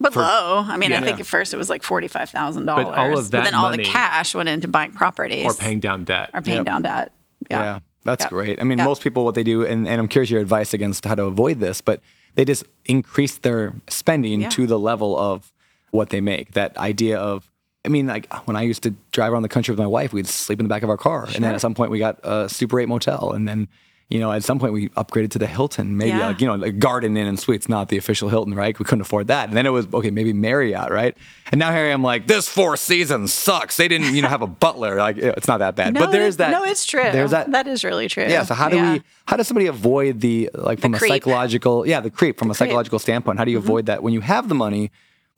[0.00, 0.64] but for- low.
[0.66, 0.98] I mean, Yeah.
[0.98, 2.64] I think at first it was like $45,000.
[2.66, 5.54] But all of that But then all money- the cash went into buying properties or
[5.54, 6.30] paying down debt.
[6.34, 6.66] or paying Yep.
[6.66, 7.12] down debt.
[7.50, 7.62] Yeah.
[7.62, 7.78] Yeah.
[8.04, 8.30] That's Yep.
[8.30, 8.60] great.
[8.60, 8.84] I mean, Yep.
[8.86, 11.58] most people, what they do, and, and I'm curious your advice against how to avoid
[11.60, 12.00] this, but
[12.36, 14.48] they just increase their spending Yeah.
[14.50, 15.52] to the level of
[15.90, 16.52] what they make.
[16.52, 17.50] That idea of,
[17.84, 20.26] I mean, like when I used to drive around the country with my wife, we'd
[20.26, 21.24] sleep in the back of our car.
[21.34, 23.32] And then at some point we got a Super 8 motel.
[23.32, 23.68] And then,
[24.08, 26.28] you know, at some point we upgraded to the Hilton, maybe Yeah.
[26.28, 28.78] like, you know, the Garden Inn and Suites, not the official Hilton, right?
[28.78, 29.48] We couldn't afford that.
[29.48, 31.16] And then it was, okay, maybe Marriott, right?
[31.50, 33.76] And now here I am like, this Four Seasons sucks.
[33.76, 34.96] They didn't, you know, have a butler.
[35.06, 35.94] Like, it's not that bad.
[35.94, 36.50] No, but there's that.
[36.52, 37.02] No, it's true.
[37.10, 37.50] There's that.
[37.50, 38.26] That is really true.
[38.28, 38.44] Yeah.
[38.44, 38.92] So how do Yeah.
[38.94, 39.02] we?
[39.26, 41.10] How does somebody avoid the like from a creep.
[41.10, 41.84] psychological?
[41.86, 42.56] Yeah, the creep from a creep.
[42.56, 42.64] Mm-hmm.
[42.70, 43.38] psychological standpoint.
[43.38, 44.90] How do you avoid that when you have the money?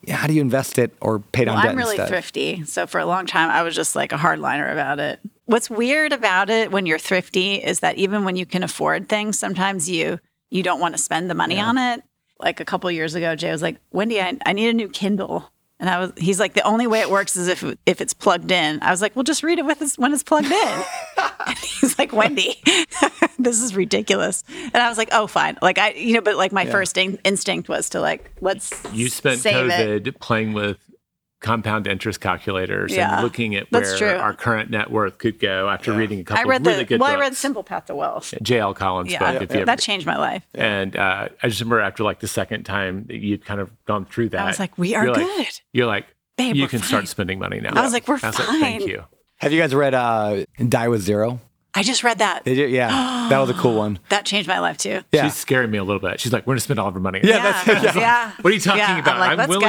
[0.03, 2.09] Yeah, how do you invest it or pay down Well, debt I'm really instead?
[2.09, 2.64] thrifty.
[2.64, 5.20] So for a long time, I was just like a hardliner about it.
[5.46, 9.38] What's weird about it when you're thrifty is that even when you can afford things,
[9.38, 10.20] sometimes you
[10.51, 12.03] you don't want to spend the money on it.
[12.38, 15.51] Like a couple years ago, Jay was like, "Wendy, I, I need a new Kindle."
[15.80, 18.50] And I was, he's like, the only way it works is if if it's plugged
[18.50, 18.82] in.
[18.82, 20.84] I was like, well, just read it with it's, when it's plugged in.
[21.46, 22.60] and he's like, Wendy,
[23.38, 24.42] this is ridiculous.
[24.50, 25.56] And I was like, oh, fine.
[25.62, 29.08] Like I, you know, but like my first in- instinct was to like, let's You
[29.08, 30.04] spent save it.
[30.04, 30.78] COVID playing with
[31.41, 34.18] compound interest calculators Yeah, and looking at that's where true.
[34.20, 36.84] our current net worth could go after reading a couple I read of really the
[36.84, 37.16] good well, books.
[37.16, 38.34] I read Simple Path to Wealth.
[38.43, 38.74] J.L.
[38.74, 39.43] Collins Yeah, book.
[39.43, 40.45] If you that changed my life.
[40.55, 44.05] and uh, I just remember after like the second time that you'd kind of gone
[44.05, 45.39] through that, I was like, we are you're good.
[45.39, 46.89] Like, you're like, Babe, you can fine.
[46.89, 47.70] start spending money now.
[47.74, 48.61] I was like, we're I was like, fine.
[48.61, 49.05] thank you.
[49.36, 51.41] Have you guys read uh, Die with Zero?
[51.78, 52.44] I just read that.
[52.44, 52.70] Did?
[52.70, 52.88] Yeah,
[53.30, 53.98] that was a cool one.
[54.08, 55.00] That changed my life too.
[55.12, 55.24] Yeah.
[55.24, 56.20] She's scaring me a little bit.
[56.20, 57.20] She's like, we're gonna spend all of our money.
[57.22, 58.32] Yeah, that's- yeah.
[58.40, 59.18] What are you talking Yeah, I'm about?
[59.20, 59.62] like, I'm, let's willing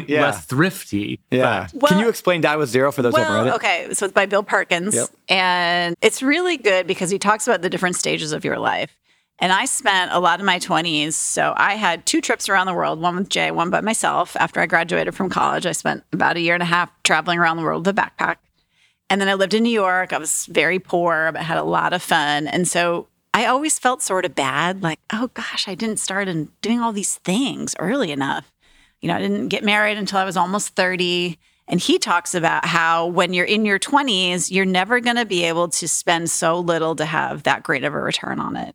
[0.00, 0.22] to be Yeah.
[0.22, 1.20] less thrifty.
[1.30, 1.68] Yeah.
[1.74, 3.54] but Can you explain Die with Zero for those who haven't read it?
[3.56, 5.08] okay, so it's by Bill Perkins, Yep.
[5.28, 8.96] and it's really good because he talks about the different stages of your life.
[9.38, 11.12] And I spent a lot of my 20s.
[11.12, 14.34] So I had two trips around the world, one with Jay, one by myself.
[14.40, 17.58] After I graduated from college, I spent about a year and a half traveling around
[17.58, 18.36] the world with a backpack.
[19.08, 20.12] And then I lived in New York.
[20.12, 22.48] I was very poor, but had a lot of fun.
[22.48, 26.48] And so I always felt sort of bad like, oh gosh, I didn't start in
[26.62, 28.52] doing all these things early enough.
[29.00, 31.38] You know, I didn't get married until I was almost 30.
[31.68, 35.44] And he talks about how when you're in your 20s, you're never going to be
[35.44, 38.74] able to spend so little to have that great of a return on it.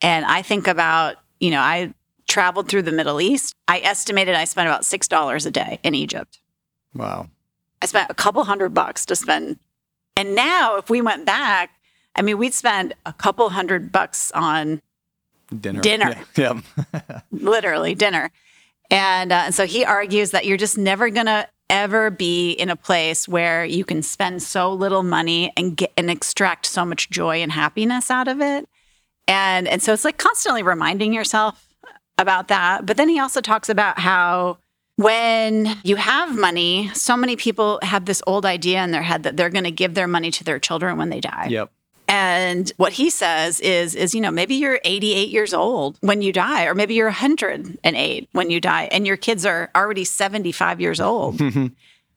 [0.00, 1.92] And I think about, you know, I
[2.28, 3.54] traveled through the Middle East.
[3.66, 6.38] I estimated I spent about $6 a day in Egypt.
[6.94, 7.28] Wow.
[7.82, 9.58] I spent a couple hundred bucks to spend.
[10.16, 11.70] And now, if we went back,
[12.16, 14.82] I mean, we'd spend a couple hundred bucks on
[15.56, 15.80] Dinner.
[15.80, 16.24] Dinner.
[16.36, 16.60] Yeah.
[16.92, 17.20] yeah.
[17.30, 18.30] literally dinner.
[18.90, 22.70] And, uh, and so he argues that you're just never going to ever be in
[22.70, 27.10] a place where you can spend so little money and get and extract so much
[27.10, 28.66] joy and happiness out of it.
[29.26, 31.68] And and so it's like constantly reminding yourself
[32.16, 32.86] about that.
[32.86, 34.58] But then he also talks about how
[34.98, 39.36] when you have money, so many people have this old idea in their head that
[39.36, 41.46] they're going to give their money to their children when they die.
[41.50, 41.70] Yep.
[42.08, 46.32] And what he says is, is you know, maybe you're 88 years old when you
[46.32, 51.00] die, or maybe you're 108 when you die, and your kids are already 75 years
[51.00, 51.38] old.
[51.48, 51.66] Mm-hmm.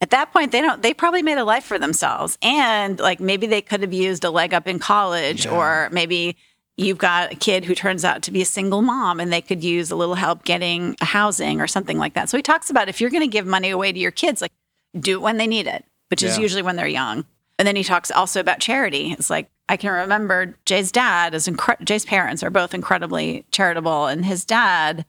[0.01, 0.81] At that point, they don't.
[0.81, 4.31] They probably made a life for themselves, and like maybe they could have used a
[4.31, 6.37] leg up in college, or maybe
[6.77, 9.63] you've got a kid who turns out to be a single mom, and they could
[9.63, 12.29] use a little help getting a housing or something like that.
[12.29, 14.51] So he talks about if you're going to give money away to your kids, like
[14.99, 17.25] do it when they need it, which is usually when they're young.
[17.59, 19.11] And then he talks also about charity.
[19.11, 24.07] It's like I can remember Jay's dad is incre- Jay's parents are both incredibly charitable,
[24.07, 25.05] and his dad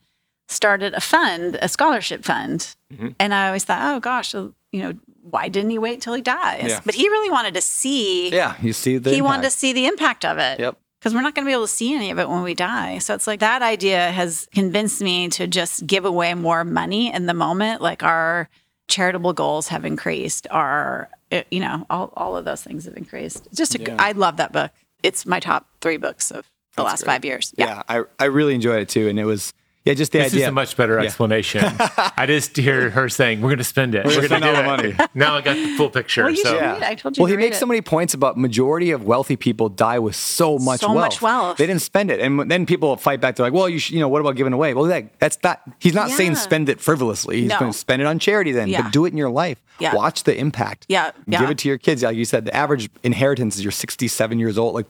[0.49, 2.75] started a fund, a scholarship fund.
[2.93, 3.09] Mm-hmm.
[3.19, 4.93] And I always thought, oh gosh, you know,
[5.23, 6.65] why didn't he wait till he dies?
[6.69, 6.81] Yeah.
[6.85, 8.31] But he really wanted to see.
[8.31, 8.57] Yeah.
[8.61, 9.11] You see the.
[9.11, 9.59] he wanted to impact.
[9.59, 10.61] see the impact of it.
[10.61, 10.79] Yep.
[11.03, 12.99] Because we're not going to be able to see any of it when we die.
[12.99, 17.27] So it's like that idea has convinced me to just give away more money in
[17.27, 17.83] the moment.
[17.83, 18.49] Like our
[18.87, 20.47] charitable goals have increased.
[20.53, 23.49] Our, uh, you know, all, all of those things have increased.
[23.53, 23.97] Just, a, Yeah.
[23.99, 24.71] I love that book.
[25.03, 26.45] It's my top three books of
[26.77, 27.13] the That's last great.
[27.15, 27.53] five years.
[27.57, 27.83] Yeah.
[27.89, 29.09] I, I really enjoyed it too.
[29.09, 29.53] And it was,
[29.85, 30.43] yeah, just the This idea.
[30.45, 31.65] is a much better explanation.
[32.17, 34.05] I just hear her saying, "We're going to spend it.
[34.05, 35.11] We're We're, gonna going spend all the money.
[35.15, 36.23] Now I got the full picture.
[36.23, 36.73] Well, you so should Yeah.
[36.75, 36.89] read it.
[36.89, 37.61] I told you Well, to he read makes it.
[37.61, 40.99] so many points about majority of wealthy people die with so much So wealth.
[40.99, 41.57] much wealth.
[41.59, 43.37] They didn't spend it, and then people fight back.
[43.37, 45.61] They're like, "Well, you should, you know, what about giving away?" Well, that, that's not.
[45.81, 47.41] He's not saying spend it frivolously.
[47.43, 47.59] He's No.
[47.59, 48.83] going to spend it on charity then, Yeah.
[48.83, 49.59] but do it in your life.
[49.81, 49.95] Yeah.
[49.95, 50.87] Watch the impact.
[50.89, 52.03] Yeah, Give it to your kids.
[52.03, 54.75] Like you said, the average inheritance is you're 67 years old.
[54.75, 54.87] Like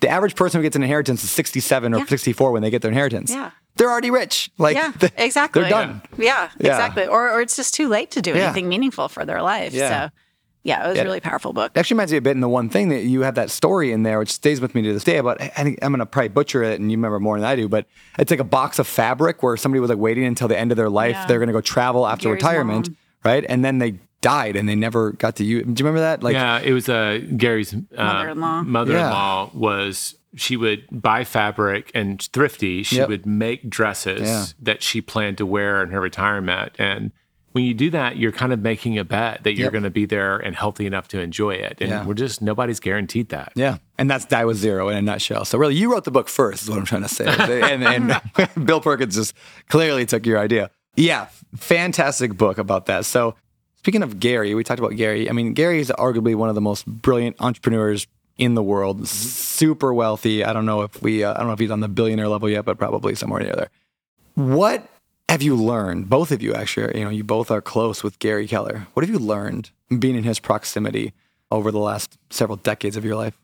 [0.00, 2.04] the average person who gets an inheritance is 67 or Yeah.
[2.06, 3.32] 64 when they get their inheritance.
[3.32, 3.50] Yeah.
[3.76, 4.50] They're already rich.
[4.58, 5.62] Like yeah, they- exactly.
[5.62, 6.02] They're done.
[6.18, 6.70] Yeah, Yeah.
[6.72, 7.06] exactly.
[7.06, 8.44] Or, or it's just too late to do Yeah.
[8.46, 9.72] anything meaningful for their life.
[9.74, 10.06] Yeah.
[10.08, 10.14] So,
[10.64, 11.02] yeah, it was Yeah.
[11.02, 11.72] a really powerful book.
[11.74, 13.92] It actually reminds me a bit in the one thing that you have that story
[13.92, 15.18] in there, which stays with me to this day.
[15.18, 17.68] About I think I'm gonna probably butcher it, and you remember more than I do.
[17.68, 17.86] But
[18.18, 20.76] it's like a box of fabric where somebody was like waiting until the end of
[20.76, 21.12] their life.
[21.14, 21.26] Yeah.
[21.26, 22.96] They're gonna go travel after Gary's retirement, mom.
[23.24, 23.44] right?
[23.48, 25.62] And then they died, and they never got to use.
[25.64, 26.22] Do you remember that?
[26.24, 28.62] Like, yeah, it was uh, Gary's uh, Mother-in-law.
[28.62, 32.82] Mother-in-law was she would buy fabric and thrifty.
[32.82, 33.08] She Yep.
[33.08, 34.44] would make dresses Yeah.
[34.60, 36.72] that she planned to wear in her retirement.
[36.78, 37.10] And
[37.52, 39.72] when you do that, you're kind of making a bet that you're Yep.
[39.72, 41.78] going to be there and healthy enough to enjoy it.
[41.80, 42.04] And Yeah.
[42.04, 43.52] we're just nobody's guaranteed that.
[43.54, 45.46] Yeah, and that's Die with Zero in a nutshell.
[45.46, 47.24] So really, you wrote the book first, is what I'm trying to say.
[47.72, 48.20] and, and
[48.66, 49.32] Bill Perkins just
[49.70, 50.70] clearly took your idea.
[50.96, 53.04] Yeah, fantastic book about that.
[53.06, 53.34] So
[53.78, 55.28] speaking of Gary, we talked about Gary.
[55.28, 58.06] I mean, Gary is arguably one of the most brilliant entrepreneurs
[58.38, 59.08] in the world.
[59.08, 60.44] Super wealthy.
[60.44, 62.48] I don't know if we, uh, I don't know if he's on the billionaire level
[62.48, 63.70] yet, but probably somewhere near there.
[64.34, 64.88] What
[65.28, 66.08] have you learned?
[66.08, 68.86] Both of you, actually, you know, you both are close with Gary Keller.
[68.94, 71.12] What have you learned being in his proximity
[71.50, 73.38] over the last several decades of your life?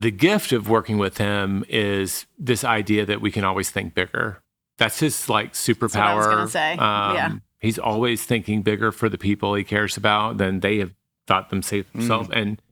[0.00, 4.40] The gift of working with him is this idea that we can always think bigger.
[4.78, 5.90] That's his like superpower.
[5.90, 6.72] what I was gonna say.
[6.72, 7.32] Um, Yeah.
[7.60, 10.92] He's always thinking bigger for the people he cares about than they have
[11.26, 11.88] thought themselves.
[11.94, 12.30] Mm.
[12.30, 12.62] And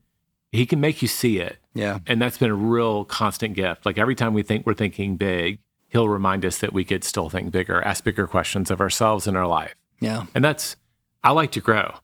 [0.53, 1.59] he can make you see it.
[1.75, 1.99] Yeah.
[2.07, 3.85] And that's been a real constant gift.
[3.85, 7.29] Like every time we think we're thinking big, he'll remind us that we could still
[7.29, 9.75] think bigger, ask bigger questions of ourselves in our life.
[10.01, 10.27] Yeah.
[10.35, 10.77] And that's,
[11.23, 11.97] I like to grow.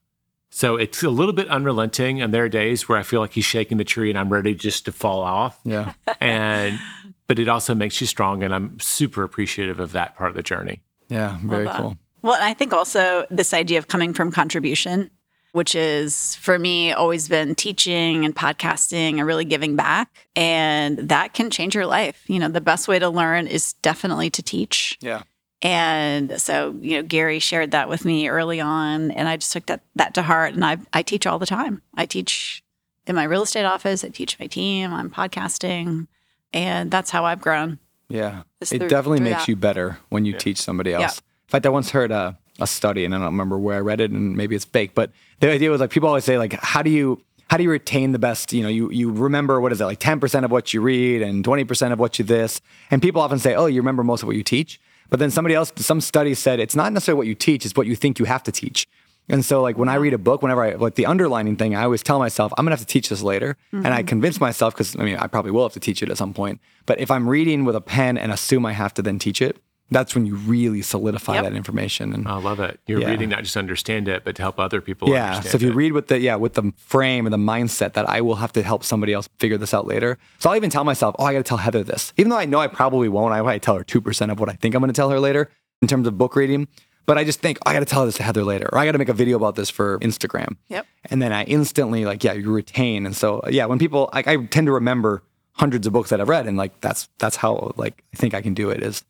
[0.51, 2.21] So it's a little bit unrelenting.
[2.21, 4.55] And there are days where I feel like he's shaking the tree and I'm ready
[4.55, 5.59] just to fall off.
[5.65, 5.95] Yeah.
[6.21, 6.79] And,
[7.27, 8.43] but it also makes you strong.
[8.43, 10.83] And I'm super appreciative of that part of the journey.
[11.09, 11.39] Yeah.
[11.43, 11.97] Very cool.
[12.21, 15.11] Well, I think also this idea of coming from contribution.
[15.53, 20.27] Which is for me always been teaching and podcasting and really giving back.
[20.35, 22.25] And that can change your life.
[22.27, 24.99] You know, the best way to learn is definitely to teach.
[25.01, 25.23] Yeah.
[25.63, 29.67] And so, you know, Gary shared that with me early on, and I just took
[29.67, 30.55] that, that to heart.
[30.55, 31.83] And I, I teach all the time.
[31.95, 32.65] I teach
[33.07, 36.09] in my real estate office, I teach my team, I'm podcasting,
[36.53, 37.79] and that's how I've grown.
[38.09, 38.43] Yeah.
[38.61, 39.49] It through- definitely through makes that.
[39.49, 41.03] you better when you teach somebody else.
[41.03, 41.09] Yeah.
[41.47, 44.01] In fact, I once heard a, a study, and I don't remember where I read
[44.01, 46.83] it, and maybe it's fake, but the idea was like people always say, like, how
[46.83, 48.53] do you how do you retain the best?
[48.53, 51.21] You know, you you remember what is it, like ten percent of what you read
[51.21, 52.61] and twenty percent of what you this.
[52.91, 54.81] And people often say, Oh, you remember most of what you teach.
[55.11, 57.87] But then somebody else, some study said it's not necessarily what you teach, it's what
[57.87, 58.89] you think you have to teach.
[59.29, 61.85] And so, like when I read a book, whenever I like the underlining thing, I
[61.85, 64.07] always tell myself I'm gonna have to teach this later, and I mm-hmm.
[64.07, 66.61] convince myself because I mean I probably will have to teach it at some point.
[66.87, 69.59] But if I'm reading with a pen and assume I have to then teach it,
[69.91, 71.45] that's when you really solidify Yep.
[71.45, 72.15] that information.
[72.15, 72.81] And I love it.
[72.87, 73.11] You're Yeah.
[73.11, 75.63] reading not just to understand it, but to help other people yeah, understand so if
[75.63, 75.75] you it.
[75.75, 78.63] read with the yeah with the frame and the mindset that I will have to
[78.63, 80.17] help somebody else figure this out later.
[80.39, 82.47] So I'll even tell myself, oh, I got to tell Heather this, even though I
[82.47, 83.35] know I probably won't.
[83.35, 85.21] I might tell her two percent of what I think I'm going to tell her
[85.21, 85.51] later
[85.83, 86.69] in terms of book reading.
[87.05, 88.87] But I just think oh, I got to tell this to Heather later, or I
[88.87, 90.57] got to make a video about this for Instagram.
[90.69, 90.87] Yep.
[91.11, 93.05] And then I instantly like yeah, you retain.
[93.07, 95.23] And so yeah, when people like I tend to remember
[95.55, 98.41] hundreds of books that I've read, and like that's that's how like I think I
[98.41, 99.03] can do it is,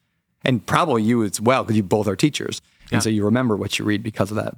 [0.45, 2.97] and probably you as well because you both are teachers, Yeah.
[2.97, 4.57] and so you remember what you read because of that.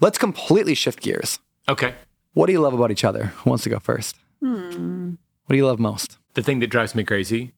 [0.00, 1.38] Let's completely shift gears.
[1.68, 1.94] Okay.
[2.32, 3.26] What do you love about each other?
[3.26, 4.16] Who wants to go first?
[4.40, 5.10] Hmm.
[5.46, 6.18] What do you love most?
[6.34, 7.52] The thing that drives me crazy,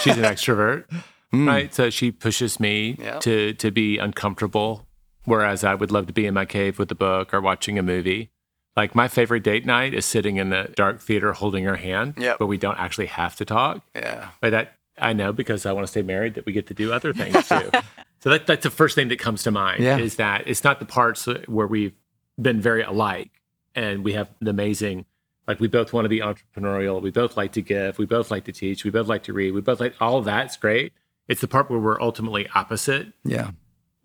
[0.00, 0.84] she's an extrovert,
[1.30, 1.48] hmm.
[1.48, 1.74] right?
[1.74, 3.18] So she pushes me Yeah.
[3.20, 4.86] to to be uncomfortable,
[5.24, 7.82] whereas I would love to be in my cave with a book or watching a
[7.82, 8.30] movie.
[8.76, 12.38] Like my favorite date night is sitting in the dark theater holding her hand, Yep.
[12.38, 13.82] but we don't actually have to talk.
[13.96, 14.28] Yeah.
[14.40, 16.92] But that I know because I want to stay married that we get to do
[16.92, 17.70] other things too.
[18.20, 19.98] so that, that's the first thing that comes to mind Yeah.
[19.98, 21.94] is that it's not the parts where we've
[22.40, 23.30] been very alike
[23.74, 25.04] and we have an amazing,
[25.46, 27.00] like we both want to be entrepreneurial.
[27.02, 27.98] We both like to give.
[27.98, 28.84] We both like to teach.
[28.84, 29.52] We both like to read.
[29.52, 30.92] We both like all of that's great.
[31.28, 33.12] It's the part where we're ultimately opposite.
[33.24, 33.50] Yeah.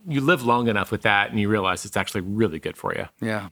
[0.08, 3.06] You live long enough with that and you realize it's actually really good for you.
[3.22, 3.50] Yeah.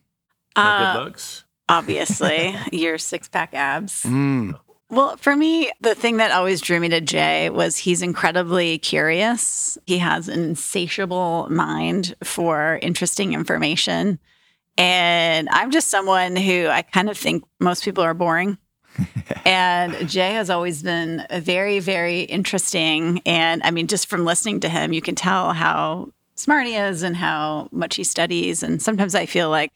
[0.56, 1.44] My Uh, good looks.
[1.68, 4.04] obviously, your six pack abs.
[4.04, 4.60] Mm.
[4.94, 9.76] Well, for me, the thing that always drew me to Jay was he's incredibly curious.
[9.88, 14.20] He has an insatiable mind for interesting information.
[14.78, 18.60] And I'm just someone who I kind of think most people are boring.
[19.46, 23.20] and Jay has always been a very, very interesting.
[23.26, 27.02] And I mean, just from listening to him, you can tell how smart he is
[27.02, 28.62] and how much he studies.
[28.62, 29.72] And sometimes I feel like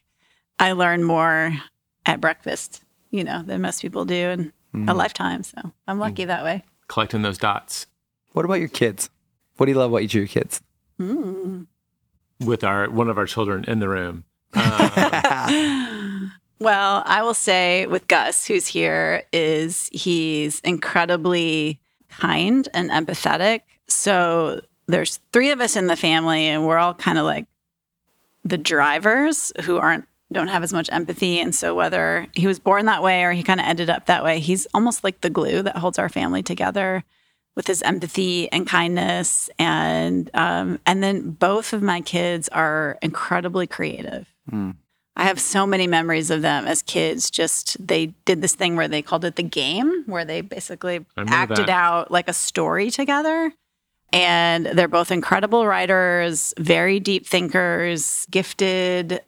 [0.59, 1.57] I learn more
[2.05, 4.97] at breakfast, you know, than most people do in a mm.
[4.97, 5.43] lifetime.
[5.43, 5.57] So
[5.87, 6.27] I'm lucky mm.
[6.27, 6.63] that way.
[6.87, 7.85] Collecting those dots
[8.31, 9.09] What about your kids?
[9.57, 10.61] What do you love about each of your kids?
[10.97, 11.63] Hmm.
[12.39, 14.23] with our one of our children in the room.
[14.53, 16.27] Uh,
[16.59, 23.61] well, I will say with Gus, who's here, is he's incredibly kind and empathetic.
[23.87, 27.45] So there's three of us in the family, and we're all kind of like
[28.43, 31.39] the drivers who aren't don't have as much empathy.
[31.39, 34.23] And so whether he was born that way or he kind of ended up that
[34.23, 37.03] way, he's almost like the glue that holds our family together
[37.55, 39.49] with his empathy and kindness.
[39.57, 44.27] And um, and then both of my kids are incredibly creative.
[45.19, 47.31] I have so many memories of them as kids.
[47.31, 51.57] Just they did this thing where they called it the game, where they basically acted
[51.57, 51.69] that.
[51.69, 53.51] out like a story together.
[54.13, 59.21] And they're both incredible writers, very deep thinkers, gifted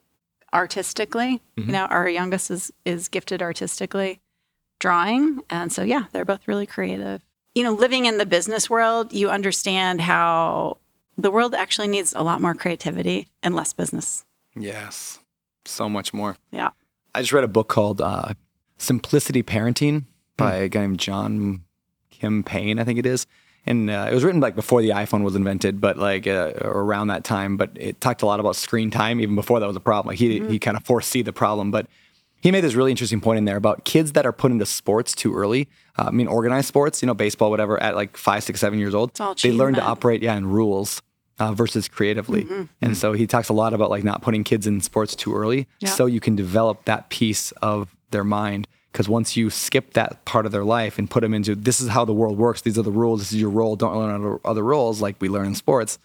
[0.52, 1.40] artistically.
[1.56, 1.68] Mm-hmm.
[1.68, 4.20] You know, our youngest is is gifted artistically,
[4.78, 7.22] drawing, and so yeah, they're both really creative.
[7.54, 10.78] You know, living in the business world, you understand how
[11.18, 14.24] the world actually needs a lot more creativity and less business.
[14.56, 15.18] Yes.
[15.64, 16.36] So much more.
[16.50, 16.70] Yeah.
[17.14, 18.34] I just read a book called uh,
[18.78, 20.04] Simplicity Parenting
[20.36, 21.64] by a guy named John
[22.10, 23.26] Kim Payne, I think it is.
[23.66, 27.08] And uh, it was written like before the iPhone was invented, but like uh, around
[27.08, 27.56] that time.
[27.56, 30.10] But it talked a lot about screen time, even before that was a problem.
[30.12, 31.86] Like he he kind of foresee the problem, but
[32.42, 35.14] he made this really interesting point in there about kids that are put into sports
[35.14, 35.68] too early.
[35.98, 38.94] Uh, I mean, organized sports, you know, baseball, whatever, at like five, six, seven years
[38.94, 39.12] old.
[39.42, 41.02] They learn to operate, yeah, in rules
[41.38, 42.44] uh, versus creatively.
[42.44, 42.62] Mm-hmm.
[42.80, 45.66] And so he talks a lot about like not putting kids in sports too early,
[45.80, 45.90] Yeah.
[45.90, 48.66] so you can develop that piece of their mind.
[48.92, 51.88] Because once you skip that part of their life and put them into this is
[51.88, 53.76] how the world works, these are the rules, this is your role.
[53.76, 55.98] Don't learn other, other roles like we learn in sports.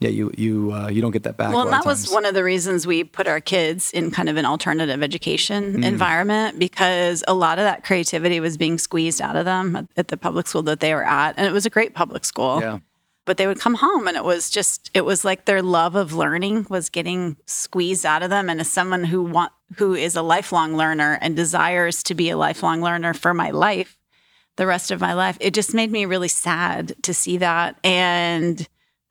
[0.00, 1.48] Yeah, you you uh, you don't get that back.
[1.48, 4.12] Well, lot and of that was one of the reasons we put our kids in
[4.12, 5.84] kind of an alternative education Mm.
[5.84, 10.08] environment because a lot of that creativity was being squeezed out of them at, at
[10.08, 11.34] the public school that they were at.
[11.36, 12.60] And it was a great public school.
[12.60, 12.78] Yeah.
[13.24, 16.12] But they would come home and it was just, it was like their love of
[16.14, 18.48] learning was getting squeezed out of them.
[18.48, 22.36] And as someone who want, who is a lifelong learner and desires to be a
[22.36, 23.98] lifelong learner for my life,
[24.56, 25.36] the rest of my life.
[25.40, 27.78] It just made me really sad to see that.
[27.84, 28.66] And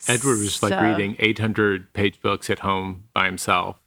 [0.08, 3.78] Edward was like reading 800 page books at home by himself,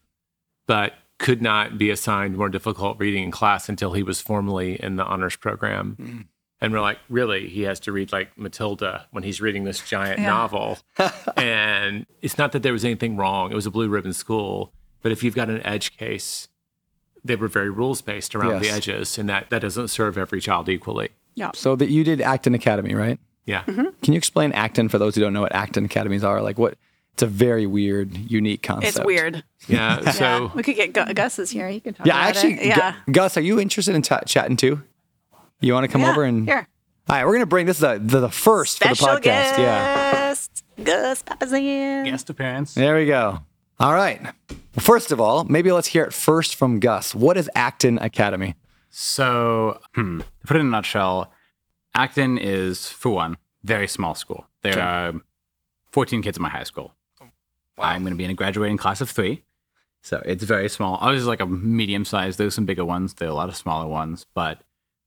[0.66, 4.96] but could not be assigned more difficult reading in class until he was formally in
[4.96, 5.96] the honors program.
[6.00, 6.24] Mm.
[6.62, 7.48] And we're like, really?
[7.48, 10.26] He has to read like Matilda when he's reading this giant Yeah.
[10.26, 10.78] novel.
[11.36, 13.50] and it's not that there was anything wrong.
[13.50, 14.72] It was a blue ribbon school.
[15.02, 16.48] But if you've got an edge case,
[17.24, 20.68] they were very rules based around the edges, and that, that doesn't serve every child
[20.68, 21.10] equally.
[21.34, 21.50] Yeah.
[21.54, 23.18] So that you did Acton Academy, right?
[23.46, 23.62] Yeah.
[23.64, 23.86] Mm-hmm.
[24.02, 26.42] Can you explain Acton for those who don't know what Acton Academies are?
[26.42, 26.74] Like what?
[27.14, 28.96] It's a very weird, unique concept.
[28.96, 29.42] it's weird.
[29.68, 30.10] Yeah.
[30.12, 30.24] So.
[30.24, 30.50] yeah.
[30.54, 31.68] We could get Gu- Gus's here.
[31.68, 32.66] He can talk Yeah, about actually, it.
[32.66, 32.94] Yeah.
[33.06, 34.82] Gu- Gus, are you interested in ta chatting too?
[35.60, 36.66] You want to come Yeah, over and here.
[37.08, 39.58] All right, we're gonna bring this is the, the, the first Special for the podcast.
[39.58, 42.04] Yeah, guest, Gus Papasan.
[42.04, 42.74] Guest appearance.
[42.74, 43.40] there we go.
[43.80, 44.20] All right.
[44.22, 44.32] Well,
[44.78, 47.14] first of all, maybe let's hear it first from Gus.
[47.14, 48.54] What is Acton Academy?
[48.90, 51.32] So, hmm, to put it in a nutshell,
[51.94, 54.46] Acton is, for one, very small school.
[54.62, 55.14] There are
[55.92, 56.92] 14 kids in my high school.
[57.78, 59.44] I'm going to be in a graduating class of three.
[60.02, 60.98] So it's very small.
[61.00, 62.36] Ours is like a medium size.
[62.36, 63.14] There's some bigger ones.
[63.14, 64.26] There are a lot of smaller ones.
[64.34, 64.60] But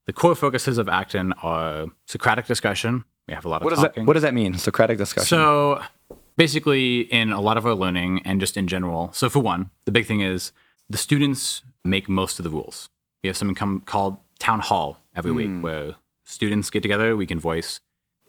[0.08, 3.06] the core focuses of Acton are Socratic discussion.
[3.28, 4.04] We have a lot of What does talking.
[4.04, 4.56] that What does that mean?
[4.56, 5.28] Socratic discussion.
[5.28, 5.82] So
[6.35, 9.91] basically, in a lot of our learning and just in general, so for one, the
[9.91, 10.51] big thing is
[10.89, 12.89] the students make most of the rules.
[13.23, 15.61] We have something come, called town hall every week hmm.
[15.61, 15.95] where
[16.26, 17.80] students get together, we can voice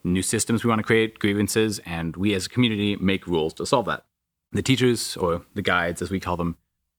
[0.04, 3.66] new systems we want to create, grievances, and we as a community make rules to
[3.66, 4.04] solve that.
[4.52, 6.56] The teachers, or the guides as we call them,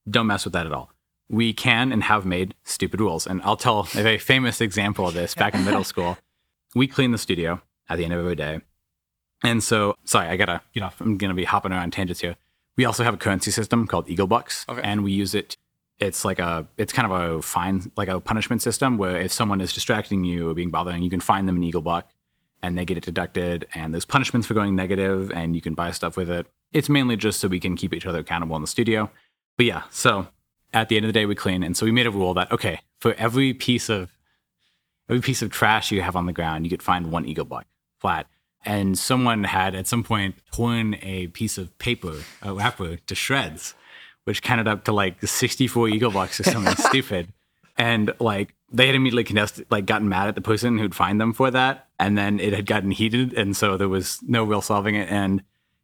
[0.10, 0.92] don't mess with that at all.
[1.30, 3.26] We can and have made stupid rules.
[3.26, 6.18] And I'll tell a very famous example of this back in middle school.
[6.74, 8.62] We clean the studio at the end of every day.
[9.44, 11.00] And so, sorry, I gotta get off.
[11.02, 12.36] I'm gonna be hopping around tangents here.
[12.78, 15.58] We also have a currency system called Eagle Bucks, and we use it.
[16.00, 19.62] It's like a, it's kind of a fine, like a punishment system where if someone
[19.62, 22.10] is distracting you or being bothering, you can find them an Eagle Buck,
[22.62, 23.68] and they get it deducted.
[23.74, 26.48] And there's punishments for going negative, and you can buy stuff with it.
[26.74, 29.10] It's mainly just so we can keep each other accountable in the studio.
[29.58, 30.28] But yeah, so
[30.74, 32.52] at the end of the day, we clean, and so we made a rule that
[32.52, 34.12] okay, for every piece of
[35.10, 37.66] every piece of trash you have on the ground, you could find one eagle buck
[38.02, 38.28] flat.
[38.66, 43.76] And someone had at some point torn a piece of paper, a wrapper, to shreds,
[44.24, 47.32] which counted up to like 64 eagle bucks or something stupid.
[47.78, 51.34] And like they had immediately contested, like gotten mad at the person who'd find them
[51.34, 51.88] for that.
[52.00, 53.34] And then it had gotten heated.
[53.34, 55.10] And so there was no real solving it.
[55.10, 55.44] And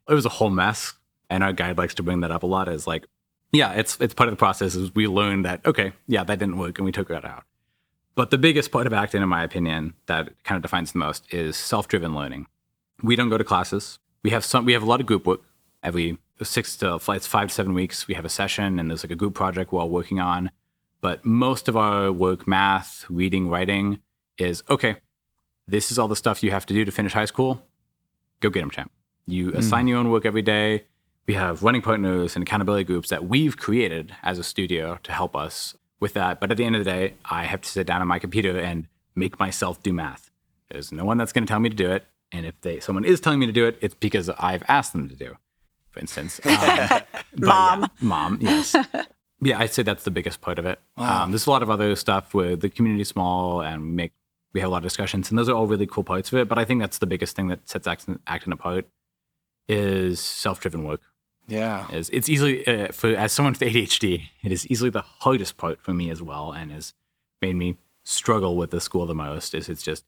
[0.09, 0.93] it was a whole mess.
[1.29, 3.05] And our guide likes to bring that up a lot as like,
[3.53, 6.57] yeah, it's it's part of the process is we learned that, okay, yeah, that didn't
[6.57, 7.43] work and we took that out.
[8.15, 11.33] But the biggest part of Acton, in my opinion, that kind of defines the most
[11.33, 12.47] is self-driven learning.
[13.03, 13.99] We don't go to classes.
[14.23, 14.65] We have some.
[14.65, 15.41] We have a lot of group work.
[15.83, 19.11] Every six to it's five to seven weeks, we have a session, and there's like
[19.11, 20.51] a group project we're all working on.
[20.99, 23.99] But most of our work, math, reading, writing,
[24.37, 24.97] is okay.
[25.67, 27.65] This is all the stuff you have to do to finish high school.
[28.39, 28.91] Go get them, champ.
[29.25, 29.57] You mm.
[29.57, 30.85] assign your own work every day.
[31.27, 35.35] We have running partners and accountability groups that we've created as a studio to help
[35.35, 36.39] us with that.
[36.39, 38.59] But at the end of the day, I have to sit down on my computer
[38.59, 40.31] and make myself do math.
[40.69, 42.05] There's no one that's going to tell me to do it.
[42.31, 45.09] And if they someone is telling me to do it, it's because I've asked them
[45.09, 45.35] to do.
[45.89, 47.03] For instance, um,
[47.37, 47.81] Mom.
[47.81, 48.75] yeah, mom, yes,
[49.41, 49.59] yeah.
[49.59, 50.79] I'd say that's the biggest part of it.
[50.95, 54.13] Um, there's a lot of other stuff where the community small and we make
[54.53, 56.47] we have a lot of discussions, and those are all really cool parts of it.
[56.47, 58.87] But I think that's the biggest thing that sets Acton, Acton apart
[59.67, 61.01] is self-driven work
[61.51, 61.87] yeah.
[61.91, 65.81] is it's easily uh, for as someone with ADHD, it is easily the hardest part
[65.81, 66.93] for me as well, and has
[67.41, 69.53] made me struggle with the school the most.
[69.53, 70.05] Is it's just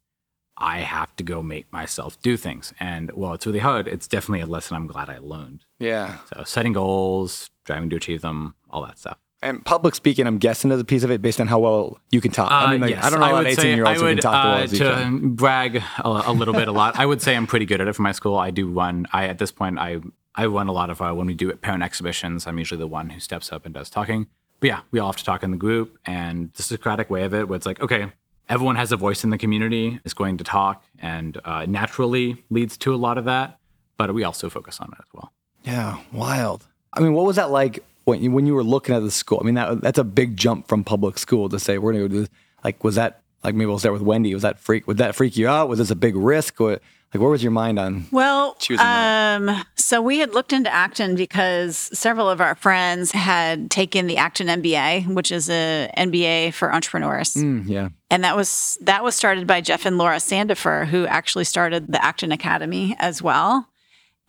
[0.58, 4.42] I have to go make myself do things, and while it's really hard, it's definitely
[4.42, 5.66] a lesson I'm glad I learned.
[5.80, 6.18] Yeah.
[6.36, 9.18] So setting goals, driving to achieve them, all that stuff.
[9.42, 12.22] And public speaking, I'm guessing is a piece of it based on how well you
[12.22, 12.50] can talk.
[12.50, 14.02] I mean, like, Uh, yes, I don't know a lot would say 18 year olds
[14.02, 15.30] I who can talk well uh, you to can.
[15.36, 16.98] brag a, a little bit, a lot.
[16.98, 18.38] I would say I'm pretty good at it for my school.
[18.38, 19.06] I do run.
[19.12, 20.00] I at this point, I
[20.36, 22.48] I run a lot of uh, when we do parent exhibitions.
[22.48, 24.28] I'm usually the one who steps up and does talking.
[24.62, 27.34] But yeah, we all have to talk in the group, and the Socratic way of
[27.34, 28.14] it, where it's like, okay,
[28.49, 32.78] everyone has a voice in the community, is going to talk, and uh, naturally leads
[32.78, 33.60] to a lot of that.
[33.98, 35.32] But we also focus on it as well.
[35.64, 36.68] Yeah, wild.
[36.94, 39.40] I mean, what was that like when you, when you were looking at the school?
[39.41, 42.10] I mean, that that's a big jump from public school to say we're going to
[42.10, 42.30] go do this.
[42.64, 44.34] Like, was that like maybe we'll start with Wendy?
[44.34, 44.88] Was that freak?
[44.88, 45.70] Would that freak you out?
[45.70, 46.60] Was this a big risk?
[46.60, 46.80] Or
[47.14, 48.06] like, where was your mind on?
[48.11, 49.41] Well, choosing that?
[49.41, 54.18] um, so we had looked into Acton because several of our friends had taken the
[54.18, 57.35] Acton MBA, which is a MBA for entrepreneurs.
[57.35, 61.45] Mm, yeah, And that was that was started by Jeff and Laura Sandefer, who actually
[61.45, 63.68] started the Acton Academy as well.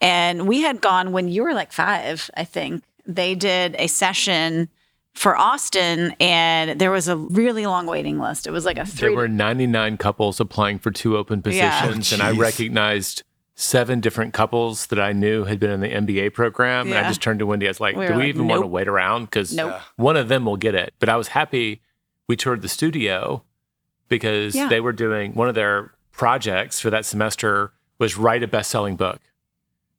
[0.01, 2.85] And we had gone when you were like five, I think.
[3.07, 4.69] They did a session
[5.15, 8.47] for Austin, and there was a really long waiting list.
[8.47, 11.81] It was like a There were 99 couples applying for two open Yeah.
[11.81, 13.23] positions, and I recognized
[13.55, 16.89] seven different couples that I knew had been in the MBA program.
[16.89, 17.67] And I just turned to Wendy.
[17.67, 19.27] I was like, We "Do we like, even want to wait around?
[19.27, 19.75] Because Nope.
[19.95, 21.81] one of them will get it." But I was happy
[22.27, 23.45] we toured the studio
[24.09, 24.67] because Yeah.
[24.69, 29.21] they were doing one of their projects for that semester was write a best-selling book.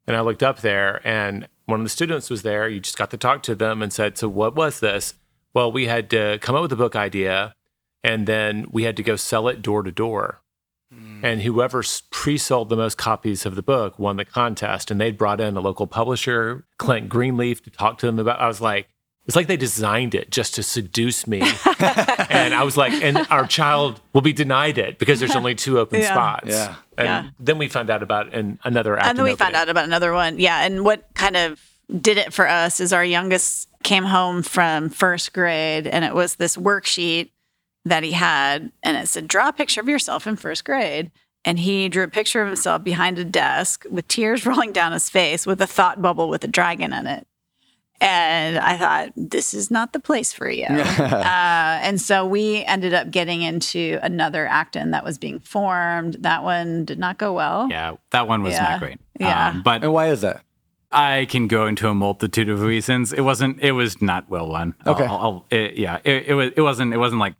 [0.05, 2.67] And I looked up there, and one of the students was there.
[2.67, 5.15] You just got to talk to them and said, "So what was this?"
[5.53, 7.55] Well, we had to come up with a book idea,
[8.03, 10.41] and then we had to go sell it door to door.
[10.93, 11.23] Hmm.
[11.23, 14.91] And whoever pre-sold the most copies of the book won the contest.
[14.91, 18.39] And they'd brought in a local publisher, Clint Greenleaf, to talk to them about.
[18.39, 18.89] I was like,
[19.25, 21.41] it's like they designed it just to seduce me.
[21.79, 25.79] and I was like, and our child will be denied it because there's only two
[25.79, 26.11] open Yeah.
[26.13, 26.47] spots.
[26.49, 26.75] Yeah.
[26.97, 27.29] And Yeah.
[27.39, 28.97] then we found out about an, another.
[28.97, 30.39] and then we acting found out about another one.
[30.39, 31.59] Yeah, and what kind of
[32.01, 36.35] did it for us is our youngest came home from first grade, and it was
[36.35, 37.29] this worksheet
[37.83, 41.11] that he had, and it said, "Draw a picture of yourself in first grade."
[41.47, 45.09] And he drew a picture of himself behind a desk with tears rolling down his
[45.09, 47.27] face, with a thought bubble with a dragon in it.
[48.01, 50.65] And I thought, this is not the place for you.
[50.69, 56.17] uh, and so we ended up getting into another Acton that was being formed.
[56.19, 57.67] That one did not go well.
[57.69, 58.63] Yeah, that one was Yeah.
[58.69, 58.99] not great.
[59.19, 59.49] Yeah.
[59.49, 60.41] Um, but And why is that?
[60.91, 63.11] I can go into a multitude of reasons.
[63.13, 63.59] It wasn't.
[63.61, 64.75] It was not well run.
[64.85, 65.05] Okay.
[65.05, 65.99] I'll, I'll- it- yeah.
[66.03, 66.51] It, it was.
[66.55, 66.93] It wasn't.
[66.93, 67.35] It wasn't like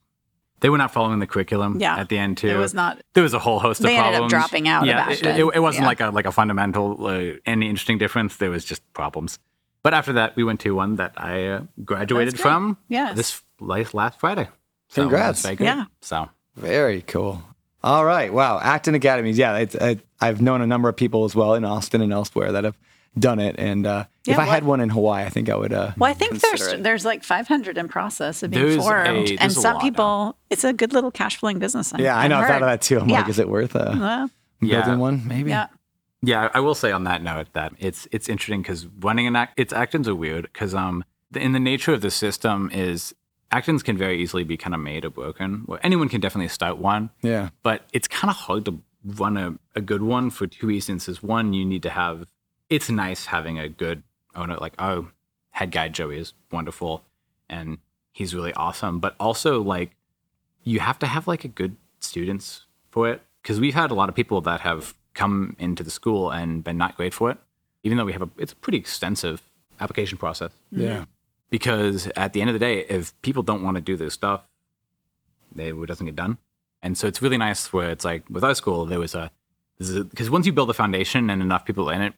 [0.61, 1.79] they were not following the curriculum.
[1.79, 1.95] Yeah.
[1.97, 2.49] At the end too.
[2.49, 3.01] It was not.
[3.13, 4.31] There was a whole host They of ended up problems.
[4.31, 5.09] dropping out of Yeah.
[5.09, 5.87] it, it, it wasn't Yeah.
[5.87, 8.37] like a like a fundamental uh, any interesting difference.
[8.37, 9.37] There was just problems.
[9.85, 12.75] But after that, we went to one that I uh, graduated from.
[12.89, 13.15] Yes.
[13.15, 14.47] This last last Friday.
[14.89, 15.43] So Congrats.
[15.43, 15.65] very good.
[15.65, 15.85] Yeah.
[16.01, 17.43] So Very cool.
[17.83, 18.33] All right.
[18.33, 18.59] Wow.
[18.59, 19.37] Acton Academies.
[19.37, 19.57] Yeah.
[19.57, 22.63] It's, I, I've known a number of people as well in Austin and elsewhere that
[22.63, 22.75] have
[23.19, 23.57] done it.
[23.59, 25.71] And uh, if Yeah, I had one in Hawaii, I think I would.
[25.71, 26.81] Uh, Well, I think there's it.
[26.81, 30.63] there's like 500 in process of being There's a- formed, and some lot people, it's
[30.63, 31.93] a good little cash flowing business.
[31.93, 32.39] I- Yeah, I know.
[32.39, 32.99] I've thought of that too.
[32.99, 34.29] I'm like, is it worth uh, Well,
[34.61, 34.81] Yeah.
[34.81, 35.27] building one?
[35.27, 35.51] Maybe.
[35.51, 35.67] yeah,
[36.25, 39.59] Yeah, I will say on that note that it's it's interesting because running an act,
[39.59, 43.13] its Actons are weird because um the, in the nature of the system is
[43.51, 45.63] Actons can very easily be kind of made or broken.
[45.67, 47.49] Well, anyone can definitely start one, Yeah.
[47.63, 51.07] but it's kind of hard to run a, a good one for two reasons.
[51.07, 52.25] Is one, you need to have
[52.69, 54.01] it's nice having a good
[54.35, 55.09] owner like oh
[55.51, 57.03] head guy Joey is wonderful
[57.49, 57.77] and
[58.11, 59.91] he's really awesome, but also like
[60.63, 64.09] you have to have like a good students for it because we've had a lot
[64.09, 67.37] of people that have come into the school and been not great for it
[67.83, 69.41] even though we have a it's a pretty extensive
[69.79, 70.51] application process.
[70.71, 71.05] Yeah.
[71.49, 74.41] because at the end of the day if people don't want to do this stuff
[75.53, 76.37] they, it doesn't get done.
[76.81, 79.31] And so it's really nice where it's like with our school there was a
[79.79, 82.13] because once you build a foundation and enough people in it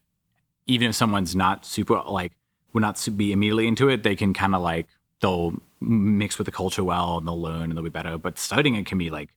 [0.66, 2.32] even if someone's not super like
[2.72, 4.86] would not be immediately into it they can kind of like
[5.20, 8.18] they'll mix with the culture well and they'll learn and they'll be better.
[8.18, 9.30] But starting it can be like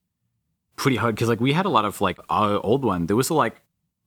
[0.76, 3.08] pretty hard because like we had a lot of like our old one.
[3.08, 3.62] There was a, like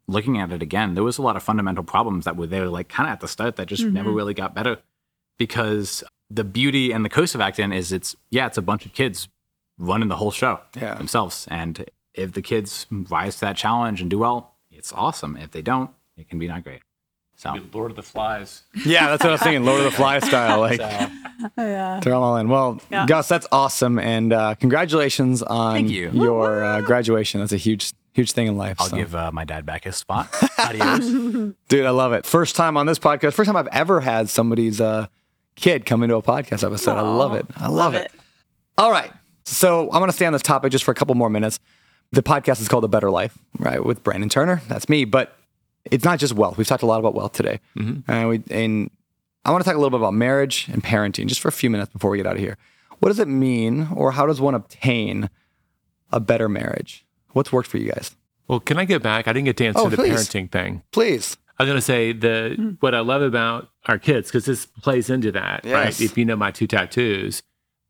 [0.07, 2.89] looking at it again there was a lot of fundamental problems that were there like
[2.89, 4.16] kind of at the start that just never mm-hmm.
[4.16, 4.78] really got better
[5.39, 8.93] because the beauty and the curse of Acton is it's yeah it's a bunch of
[8.93, 9.28] kids
[9.78, 10.95] running the whole show Yeah.
[10.95, 15.36] themselves and if the kids rise to that challenge and do well it's awesome.
[15.36, 16.82] If they don't it can be not great
[17.36, 18.62] so Lord of the Flies.
[18.86, 19.65] Yeah, that's what I was thinking.
[19.65, 20.61] Lord of the Fly style.
[20.61, 20.81] Like,
[21.59, 22.01] yeah.
[22.02, 22.48] they're all in.
[22.48, 23.06] Well, Yeah.
[23.06, 23.98] Gus, that's awesome.
[23.98, 26.11] And uh, congratulations on Thank you.
[26.12, 27.40] your uh, graduation.
[27.40, 28.77] That's a huge, huge thing in life.
[28.81, 28.97] i'll so.
[28.97, 30.28] give uh, my dad back his spot
[30.59, 31.09] adios
[31.69, 32.24] Dude, I love it.
[32.27, 33.32] First time on this podcast.
[33.35, 35.06] First time I've ever had somebody's uh,
[35.56, 36.97] kid come into a podcast episode.
[36.97, 37.47] I love it.
[37.56, 38.11] I love, it.
[38.78, 39.11] All right.
[39.44, 41.59] So I'm going to stay on this topic just for a couple more minutes.
[42.12, 43.85] The podcast is called The Better Life, right?
[43.85, 44.62] With Brandon Turner.
[44.69, 45.05] That's me.
[45.05, 45.36] But
[45.90, 46.56] it's not just wealth.
[46.56, 47.61] We've talked a lot about wealth today.
[47.77, 48.11] Mm-hmm.
[48.11, 48.90] And, we, and
[49.44, 51.70] I want to talk a little bit about marriage and parenting just for a few
[51.70, 52.56] minutes before we get out of here.
[53.01, 55.28] What does it mean, or how does one obtain
[56.11, 57.05] a better marriage?
[57.32, 58.16] What's worked for you guys?
[58.48, 59.27] Well, can I get back?
[59.27, 60.12] I didn't get to answer Oh, the please.
[60.12, 60.82] parenting thing.
[60.93, 61.36] Please.
[61.59, 62.70] I was going to say the hmm.
[62.81, 65.73] what I love about our kids because this plays into that, Yes.
[65.73, 66.01] right?
[66.01, 67.43] If you know my two tattoos,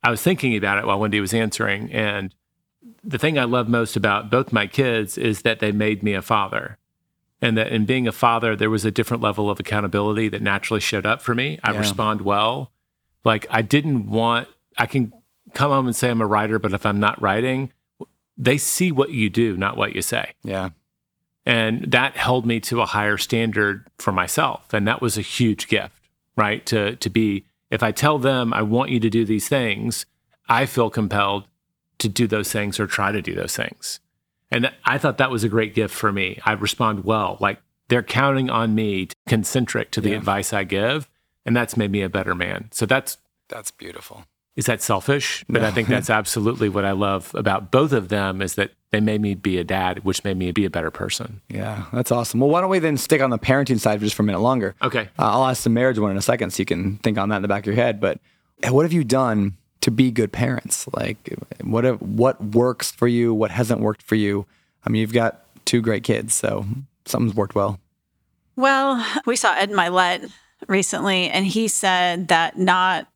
[0.02, 2.34] I was thinking about it while Wendy was answering, and
[3.02, 6.22] the thing I love most about both my kids is that they made me a
[6.22, 6.78] father,
[7.44, 10.80] and that in being a father, there was a different level of accountability that naturally
[10.80, 11.58] showed up for me.
[11.62, 11.78] I Yeah.
[11.78, 12.72] respond well.
[13.24, 14.48] Like I didn't want.
[14.78, 15.12] I can
[15.52, 17.70] come home and say I'm a writer, but if I'm not writing,
[18.36, 20.70] they see what you do, not what you say Yeah.
[21.46, 25.68] and that held me to a higher standard for myself and that was a huge
[25.68, 25.94] gift
[26.36, 30.06] right to to be if i tell them i want you to do these things
[30.48, 31.44] i feel compelled
[31.98, 34.00] to do those things or try to do those things
[34.55, 37.59] and i thought that was a great gift for me i respond well like
[37.89, 40.16] they're counting on me to concentric to the Yeah.
[40.16, 41.09] advice i give
[41.44, 43.18] and that's made me a better man so that's
[43.48, 44.24] That's beautiful.
[44.56, 45.44] Is that selfish?
[45.48, 49.01] But I think that's absolutely what I love about both of them is that they
[49.01, 51.40] made me be a dad, which made me be a better person.
[51.48, 52.39] Yeah, that's awesome.
[52.40, 54.76] Well, why don't we then stick on the parenting side just for a minute longer?
[54.81, 55.09] Okay.
[55.18, 57.36] Uh, I'll ask the marriage one in a second so you can think on that
[57.36, 58.01] in the back of your head.
[58.01, 58.20] But
[58.70, 60.88] what have you done to be good parents?
[60.92, 63.34] Like, what what works for you?
[63.34, 64.46] What hasn't worked for you?
[64.84, 66.66] I mean, you've got two great kids, so
[67.06, 67.78] something's worked well.
[68.56, 70.30] Well, we saw Ed Mylett
[70.68, 73.09] recently, and he said that not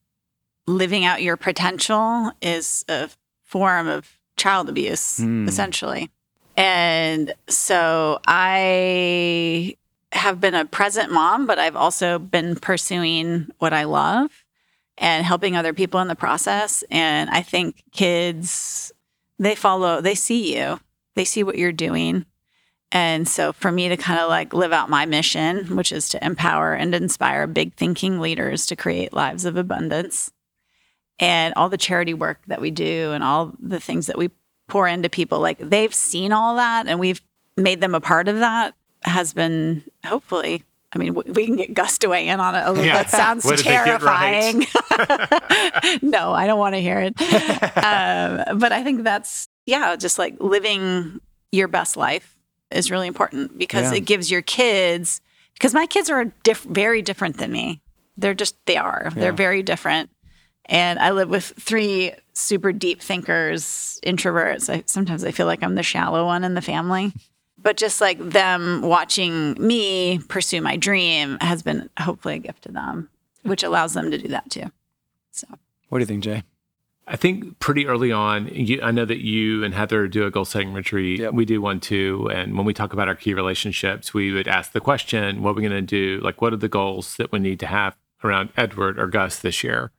[0.67, 3.09] living out your potential is a
[3.45, 5.49] form of child abuse, hmm.
[5.49, 6.11] essentially.
[6.57, 9.77] And so I
[10.13, 14.45] have been a present mom, but I've also been pursuing what I love
[14.99, 16.85] and helping other people in the process.
[16.91, 18.93] And I think kids,
[19.39, 20.81] they follow, they see you,
[21.15, 22.27] they see what you're doing.
[22.91, 26.25] And so for me to kind of like live out my mission, which is to
[26.25, 30.31] empower and inspire big thinking leaders to create lives of abundance
[31.19, 34.31] and all the charity work that we do and all the things that we
[34.69, 37.21] pour into people, like they've seen all that and we've
[37.57, 40.65] made them a part of that has been hopefully.
[40.95, 43.03] I mean, we can get Gus to weigh in on it a little Yeah.
[43.03, 43.11] bit.
[43.23, 44.65] Sounds What did they get right?
[44.67, 45.99] terrifying.
[46.03, 47.15] no, I don't want to hear it.
[47.77, 51.21] um, but I think that's, yeah, just like living
[51.53, 52.37] your best life
[52.71, 53.99] is really important because Yeah.
[53.99, 55.21] it gives your kids,
[55.55, 57.81] because my kids are diff- very different than me.
[58.17, 59.11] They're just, they are.
[59.15, 60.11] They're very different.
[60.67, 64.69] And I live with three super deep thinkers, introverts.
[64.73, 67.13] I, sometimes I feel like I'm the shallow one in the family.
[67.61, 72.73] But just like them watching me pursue my dream has been hopefully a gift to
[72.73, 73.09] them,
[73.43, 74.71] which allows them to do that too.
[75.33, 75.47] So,
[75.89, 76.45] What do you think, Jay?
[77.11, 80.45] I think pretty early on, you, I know that you and Heather do a goal
[80.45, 81.21] setting retreat.
[81.21, 81.33] Yep.
[81.33, 82.29] We do one too.
[82.31, 85.55] And when we talk about our key relationships, we would ask the question, what are
[85.55, 86.21] we going to do?
[86.23, 89.65] Like, what are the goals that we need to have around Edward or Gus this
[89.65, 89.91] year?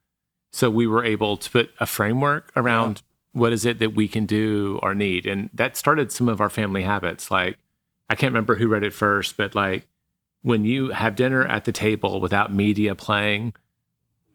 [0.51, 3.01] So we were able to put a framework around
[3.33, 5.25] what is it that we can do or need.
[5.27, 7.29] And that started some of our family habits.
[7.29, 7.57] Like,
[8.09, 9.87] I can't remember who read it first, but like
[10.41, 13.53] when you have dinner at the table without media playing,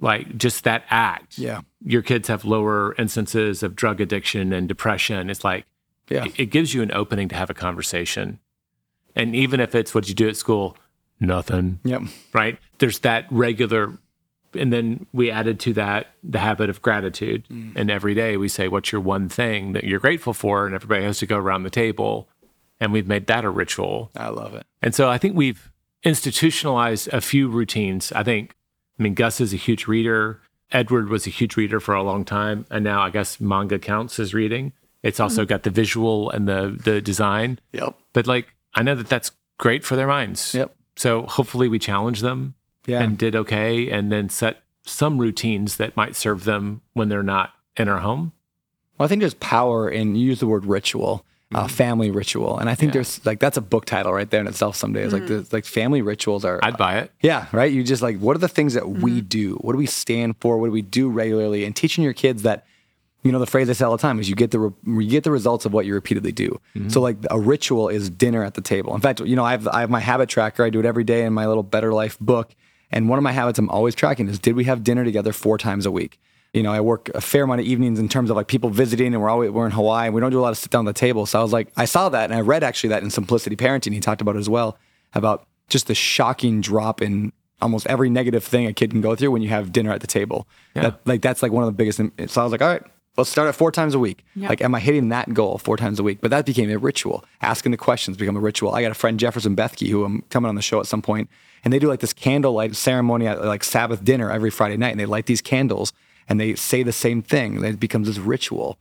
[0.01, 1.63] like just that act Yeah.
[1.85, 5.29] your kids have lower instances of drug addiction and depression.
[5.31, 5.65] It's like
[6.09, 6.27] Yeah.
[6.27, 8.39] it, it gives you an opening to have a conversation.
[9.17, 10.77] And even if it's what you do at school,
[11.21, 12.03] nothing, Yep.
[12.33, 12.59] right?
[12.79, 13.97] There's that regular
[14.55, 17.45] and then we added to that the habit of gratitude.
[17.51, 17.73] Mm.
[17.77, 20.67] And every day we say, What's your one thing that you're grateful for?
[20.67, 22.29] And everybody has to go around the table.
[22.81, 24.11] And we've made that a ritual.
[24.17, 24.67] I love it.
[24.83, 25.71] And so I think we've
[26.03, 28.13] institutionalized a few routines.
[28.13, 28.55] I think,
[28.99, 30.41] I mean, Gus is a huge reader.
[30.73, 32.67] Edward was a huge reader for a long time.
[32.71, 34.73] And now I guess manga counts as reading.
[35.03, 35.49] It's also mm.
[35.49, 37.59] got the visual and the, the design.
[37.73, 37.97] Yep.
[38.13, 40.55] But like, I know that that's great for their minds.
[40.55, 40.75] Yep.
[40.97, 42.55] So hopefully we challenge them
[42.87, 43.03] Yeah.
[43.03, 47.55] and did okay and then set some routines that might serve them when they're not
[47.77, 48.33] in our home.
[48.99, 51.69] Well, I think there's power in you use the word ritual, uh, mm-hmm.
[51.69, 54.77] family ritual, and I think there's like that's a book title right there in itself.
[54.77, 55.49] Someday it's like mm.
[55.49, 56.61] the, like family rituals are.
[56.63, 57.11] I'd buy it.
[57.21, 57.73] yeah, right.
[57.73, 59.27] You just like what are the things that we mm-hmm.
[59.27, 59.55] do?
[59.57, 60.59] What do we stand for?
[60.59, 61.65] What do we do regularly?
[61.65, 62.67] And teaching your kids that.
[63.23, 65.09] You know the phrase I say all the time is you get the re- you
[65.09, 66.61] get the results of what you repeatedly do.
[66.77, 66.91] Mm-hmm.
[66.91, 68.95] So like a ritual is dinner at the table.
[68.95, 70.63] In fact, you know I have I have my habit tracker.
[70.63, 72.55] I do it every day in my little Better Life book.
[72.95, 75.59] And one of my habits I'm always tracking is did we have dinner together four
[75.59, 76.21] times a week?
[76.53, 79.13] You know, I work a fair amount of evenings in terms of like people visiting,
[79.13, 80.87] and we're always we're in Hawaii, and we don't do a lot of sit down
[80.87, 81.27] at the table.
[81.27, 83.93] So I was like, I saw that, and I read actually that in Simplicity Parenting.
[83.93, 84.79] He talked about it as well
[85.13, 89.33] about just the shocking drop in almost every negative thing a kid can go through
[89.33, 90.47] when you have dinner at the table.
[90.75, 91.99] That, like that's like one of the biggest.
[91.99, 92.83] So I was like, all right,
[93.17, 94.25] let's start at four times a week.
[94.37, 96.19] Like, am I hitting that goal four times a week?
[96.21, 97.25] But that became a ritual.
[97.43, 98.75] Asking the questions become a ritual.
[98.75, 101.29] I got a friend Jefferson Bethke who I'm coming on the show at some point,
[101.65, 105.01] and they do like this candlelight ceremony at like Sabbath dinner every Friday night, and
[105.01, 105.93] they light these candles
[106.29, 107.63] and they say the same thing.
[107.65, 108.79] It becomes this ritual.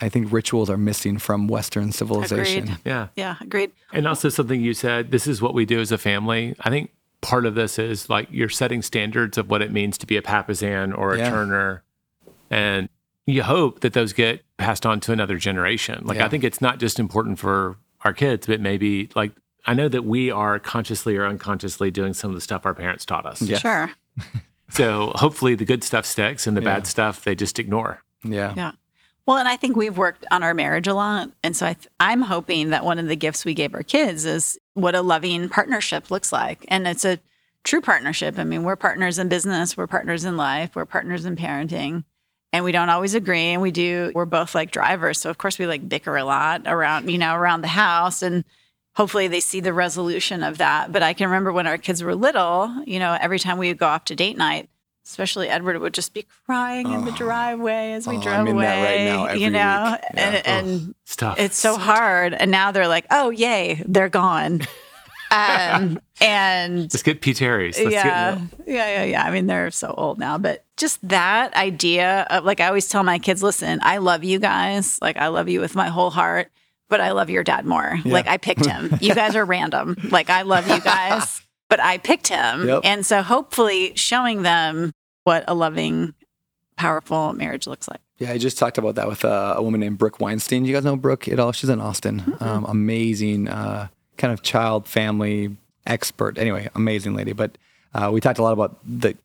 [0.00, 2.64] I think rituals are missing from Western civilization.
[2.64, 2.78] agreed.
[2.84, 3.08] Yeah.
[3.16, 3.72] Yeah, agreed.
[3.92, 6.54] And also something you said, this is what we do as a family.
[6.60, 6.90] I think
[7.22, 10.22] part of this is like you're setting standards of what it means to be a
[10.22, 11.30] Papasan or a Yeah.
[11.30, 11.82] Turner.
[12.50, 12.88] And
[13.26, 16.02] you hope that those get passed on to another generation.
[16.06, 16.26] Like Yeah.
[16.26, 19.32] I think it's not just important for our kids, but maybe like
[19.66, 23.04] I know that we are consciously or unconsciously doing some of the stuff our parents
[23.04, 23.42] taught us.
[23.42, 23.58] Yeah.
[23.58, 23.90] Sure.
[24.68, 28.02] So hopefully the good stuff sticks and the bad stuff they just ignore.
[28.24, 28.52] Yeah.
[28.56, 28.72] Yeah.
[29.24, 31.30] Well, and I think we've worked on our marriage a lot.
[31.44, 34.24] And so I th- I'm hoping that one of the gifts we gave our kids
[34.24, 36.64] is what a loving partnership looks like.
[36.66, 37.20] And it's a
[37.62, 38.40] true partnership.
[38.40, 42.02] I mean, we're partners in business, we're partners in life, we're partners in parenting.
[42.56, 43.48] And we don't always agree.
[43.52, 45.20] And we do, we're both like drivers.
[45.20, 48.22] So, of course, we like bicker a lot around, you know, around the house.
[48.22, 48.44] And
[48.94, 50.90] hopefully they see the resolution of that.
[50.90, 53.76] But I can remember when our kids were little, you know, every time we would
[53.78, 54.70] go off to date night,
[55.04, 58.64] especially Edward would just be crying in the driveway as we Oh, drove away.
[58.64, 59.58] that right you know.
[59.58, 59.98] Yeah.
[60.14, 61.38] and, and It's tough.
[61.38, 62.32] it's so hard.
[62.34, 64.62] And now they're like, oh yay, they're gone.
[65.30, 67.34] um, and Let's get P.
[67.34, 67.78] Terry's.
[67.78, 69.24] Let's yeah, yeah, yeah, yeah.
[69.24, 73.02] I mean, they're so old now, but just that idea of like, I always tell
[73.02, 74.98] my kids, listen, I love you guys.
[75.00, 76.50] Like, I love you with my whole heart,
[76.88, 77.98] but I love your dad more.
[78.04, 78.96] Like, I picked him.
[79.00, 79.96] you guys are random.
[80.10, 82.66] Like, I love you guys, but I picked him.
[82.66, 82.80] Yep.
[82.84, 84.92] And so, hopefully, showing them
[85.24, 86.14] what a loving,
[86.76, 88.00] powerful marriage looks like.
[88.18, 90.64] Yeah, I just talked about that with uh, a woman named Brooke Weinstein.
[90.64, 91.52] You guys know Brooke at all?
[91.52, 92.36] She's in Austin.
[92.40, 95.56] Um, amazing, uh, kind of child family
[95.86, 96.38] expert.
[96.38, 97.32] Anyway, amazing lady.
[97.32, 97.56] But
[97.94, 99.16] uh, we talked a lot about the.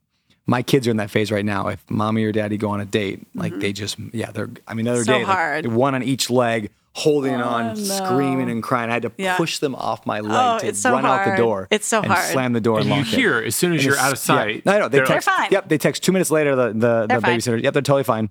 [0.47, 1.67] My kids are in that phase right now.
[1.67, 4.49] If mommy or daddy go on a date, like they just, yeah, they're.
[4.67, 5.65] I mean, the other So day, like, hard.
[5.67, 7.75] one on each leg, holding on, no.
[7.75, 8.89] screaming and crying.
[8.89, 9.37] I had to Yeah.
[9.37, 10.31] push them off my leg
[10.63, 11.67] Oh, to so run out the door.
[11.69, 12.25] It's so and hard.
[12.31, 13.15] Slam the door and, and you lock it.
[13.15, 14.63] hear as soon as And you're out of sight.
[14.65, 14.71] Yeah.
[14.73, 15.29] No, no, they they're text.
[15.29, 15.49] Fine.
[15.51, 16.55] Yep, they text two minutes later.
[16.55, 17.61] The the, the babysitter.
[17.61, 18.29] Yep, they're totally fine.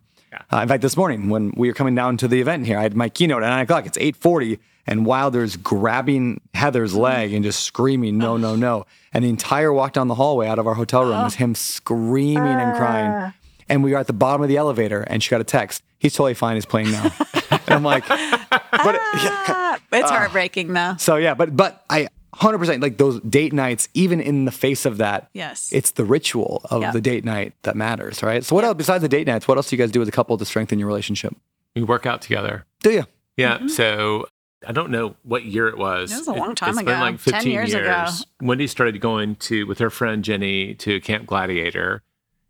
[0.53, 2.83] Uh, in fact, this morning when we were coming down to the event here, I
[2.83, 3.87] had my keynote at nine o'clock.
[3.87, 9.25] It's eight forty, and Wilder's grabbing Heather's leg and just screaming, "No, no, no!" And
[9.25, 12.77] the entire walk down the hallway out of our hotel room was him screaming and
[12.77, 13.33] crying.
[13.69, 15.83] And we were at the bottom of the elevator, and she got a text.
[15.99, 16.57] He's totally fine.
[16.57, 17.13] He's playing now.
[17.51, 19.47] and I'm like, but yeah.
[19.73, 20.95] Ah, it's heartbreaking though.
[20.99, 22.09] So yeah, but but I
[22.41, 25.29] 100% like those date nights even in the face of that.
[25.35, 25.71] Yes.
[25.73, 26.93] It's the ritual of Yep.
[26.95, 28.43] the date night that matters, right?
[28.45, 30.13] So what else besides the date nights, what else do you guys do as a
[30.13, 31.35] couple to strengthen your relationship?
[31.77, 32.65] We work out together.
[32.83, 33.05] Do you?
[33.37, 33.59] Yeah.
[33.59, 33.69] Mm-hmm.
[33.69, 34.27] So
[34.67, 36.13] I don't know what year it was.
[36.13, 36.91] It was a long time it's ago.
[36.93, 38.07] Been like 10 15 years ago.
[38.43, 42.03] Wendy started going to with her friend Jenny to Camp Gladiator,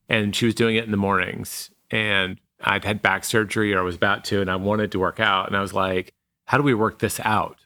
[0.09, 1.71] and she was doing it in the mornings.
[1.91, 5.21] And I'd had back surgery, or I was about to, and I wanted to work
[5.21, 5.47] out.
[5.47, 6.13] And I was like,
[6.47, 7.59] "How do we work this out?"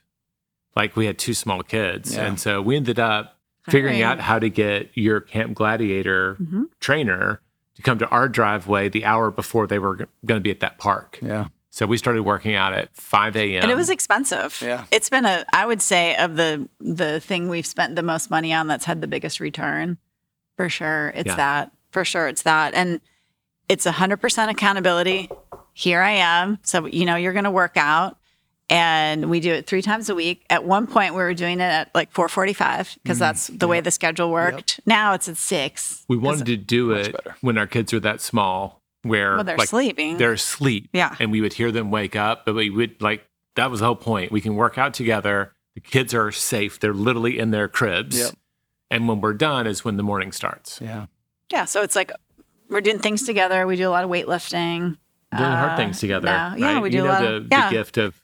[0.75, 2.25] Like we had two small kids, Yeah.
[2.25, 3.37] and so we ended up
[3.69, 4.03] figuring Right.
[4.03, 6.63] out how to get your Camp Gladiator Mm-hmm.
[6.79, 7.41] trainer
[7.75, 10.77] to come to our driveway the hour before they were going to be at that
[10.77, 11.19] park.
[11.21, 11.47] Yeah.
[11.71, 13.63] So we started working out at 5 a.m.
[13.63, 14.61] and it was expensive.
[14.63, 14.85] Yeah.
[14.91, 18.53] It's been a I would say of the the thing we've spent the most money
[18.53, 19.97] on that's had the biggest return.
[20.55, 21.11] For sure.
[21.15, 21.35] It's Yeah.
[21.35, 21.71] that.
[21.91, 22.73] For sure it's that.
[22.73, 23.01] And
[23.67, 25.29] it's 100% accountability.
[25.73, 26.59] Here I am.
[26.63, 28.17] So you know you're going to work out
[28.69, 30.45] and we do it 3 times a week.
[30.49, 33.91] At one point we were doing it at like 4:45 because that's the way the
[33.91, 34.79] schedule worked.
[34.85, 36.05] Now it's at 6.
[36.07, 37.35] We wanted to do it better.
[37.41, 40.17] when our kids were that small, where Well, they're like, sleeping.
[40.17, 40.89] They're asleep.
[40.93, 41.15] Yeah.
[41.19, 43.25] And we would hear them wake up, but we would like
[43.55, 44.31] that was the whole point.
[44.31, 45.53] We can work out together.
[45.75, 46.79] The kids are safe.
[46.79, 48.17] They're literally in their cribs.
[48.17, 48.31] Yep.
[48.91, 50.79] And when we're done is when the morning starts.
[50.81, 51.05] Yeah.
[51.51, 52.11] Yeah, so it's like
[52.69, 53.67] we're doing things together.
[53.67, 54.97] We do a lot of weightlifting.
[55.35, 56.27] Doing Uh, hard things together.
[56.27, 56.81] no, yeah, right?
[56.81, 57.69] we do you a lot the, of- yeah.
[57.69, 58.15] the gift of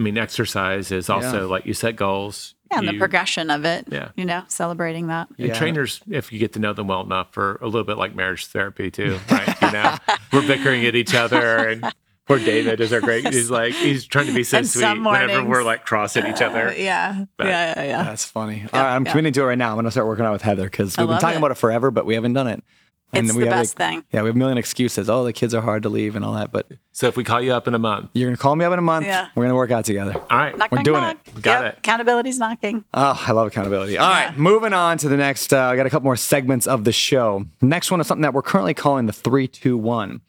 [0.00, 1.44] I mean, exercise is also Yeah.
[1.50, 2.54] like you set goals.
[2.70, 3.86] Yeah, and the progression of it.
[3.90, 4.08] Yeah.
[4.16, 5.28] You know, celebrating that.
[5.36, 5.54] And Yeah.
[5.58, 8.46] trainers, if you get to know them well enough, are a little bit like marriage
[8.46, 9.60] therapy too, right?
[9.60, 9.96] You know,
[10.32, 11.84] we're bickering at each other, and
[12.26, 13.28] poor David is our great.
[13.28, 16.26] He's like he's trying to be so And sweet some whenever we're like cross at
[16.26, 16.68] each other.
[16.70, 17.24] Uh, yeah.
[17.36, 17.74] But- yeah.
[17.76, 17.84] Yeah.
[17.84, 18.02] Yeah.
[18.04, 18.64] That's funny.
[18.72, 19.68] All right, I'm committing to it right now.
[19.70, 21.38] I'm going to start working out with Heather because we've been talking it.
[21.38, 22.64] about it forever, but we haven't done it.
[23.12, 24.04] It's we the have best like- thing.
[24.12, 25.10] Yeah, we have a million excuses.
[25.10, 27.40] Oh, the kids are hard to leave and all that, but So if we call
[27.40, 29.06] you up in a month, you're going to call me up in a month.
[29.06, 29.28] Yeah.
[29.34, 30.14] We're going to work out together.
[30.14, 31.16] all right, Knock, We're knock, doing knock.
[31.26, 31.42] it.
[31.42, 31.78] Got Yep, it.
[31.78, 32.84] Accountability's knocking.
[32.94, 33.98] Oh, I love accountability.
[33.98, 35.52] All right, moving on to the next.
[35.52, 37.46] Uh, I got a couple more segments of the show.
[37.60, 40.20] Next one is something that we're currently calling the three, two, one.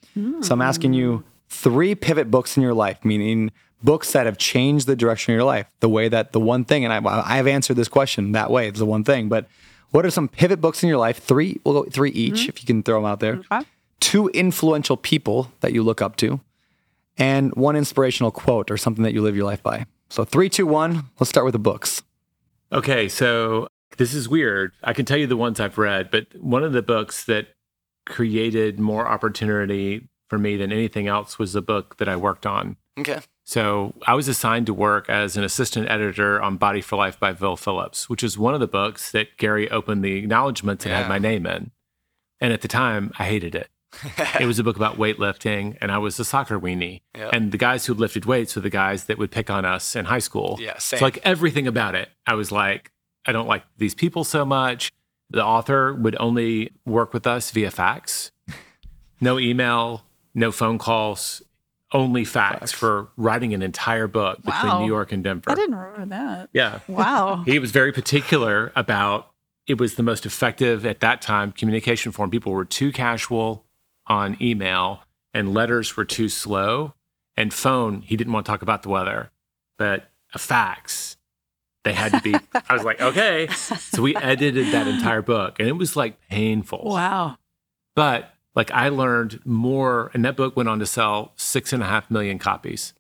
[0.42, 3.52] So I'm asking you three pivot books in your life, meaning
[3.84, 6.86] books that have changed the direction of your life, the way that the one thing,
[6.86, 7.00] and I,
[7.38, 8.68] I've answered this question that way.
[8.68, 9.48] It's the one thing, but
[9.92, 11.18] what are some pivot books in your life?
[11.18, 12.50] Three, we'll go three each mm-hmm.
[12.50, 13.42] if you can throw them out there.
[13.52, 13.66] Okay.
[14.00, 16.40] Two influential people that you look up to,
[17.18, 19.86] and one inspirational quote or something that you live your life by.
[20.10, 21.06] So three, two, one.
[21.20, 22.02] Let's start with the books.
[22.74, 24.72] Okay, so this is weird.
[24.84, 27.48] I can tell you the ones I've read, but one of the books that
[28.06, 32.78] created more opportunity for me than anything else was the book that I worked on.
[32.98, 33.20] Okay.
[33.44, 37.34] So I was assigned to work as an assistant editor on Body for Life by
[37.34, 41.00] Bill Phillips, which is one of the books that Gary opened the acknowledgments and Yeah.
[41.00, 41.72] had my name in.
[42.40, 43.70] And at the time, I hated it.
[44.40, 47.02] it was a book about weightlifting, and I was a soccer weenie.
[47.16, 47.30] Yeah.
[47.34, 50.06] And the guys who lifted weights were the guys that would pick on us in
[50.06, 50.58] high school.
[50.62, 52.92] Yeah, So, like, everything about it, I was like,
[53.26, 54.94] I don't like these people so much.
[55.30, 58.32] The author would only work with us via fax,
[59.22, 60.04] no email,
[60.34, 61.42] no phone calls,
[61.94, 64.80] only fax, for writing an entire book between Wow.
[64.82, 65.52] New York and Denver.
[65.52, 66.50] I didn't remember that.
[66.54, 66.80] Yeah.
[66.88, 67.44] Wow.
[67.46, 69.28] He was very particular about
[69.68, 72.30] it was the most effective at that time communication form.
[72.30, 73.66] People were too casual
[74.08, 75.04] on email
[75.34, 76.94] and letters were too slow.
[77.38, 79.32] And phone, he didn't want to talk about the weather,
[79.78, 81.16] but a fax,
[81.84, 82.36] they had to be.
[82.70, 83.48] I was like, okay.
[83.48, 86.82] So we edited that entire book and it was like painful.
[86.86, 87.38] wow.
[87.96, 91.86] But like I learned more, and that book went on to sell six and a
[91.86, 92.94] half million copies.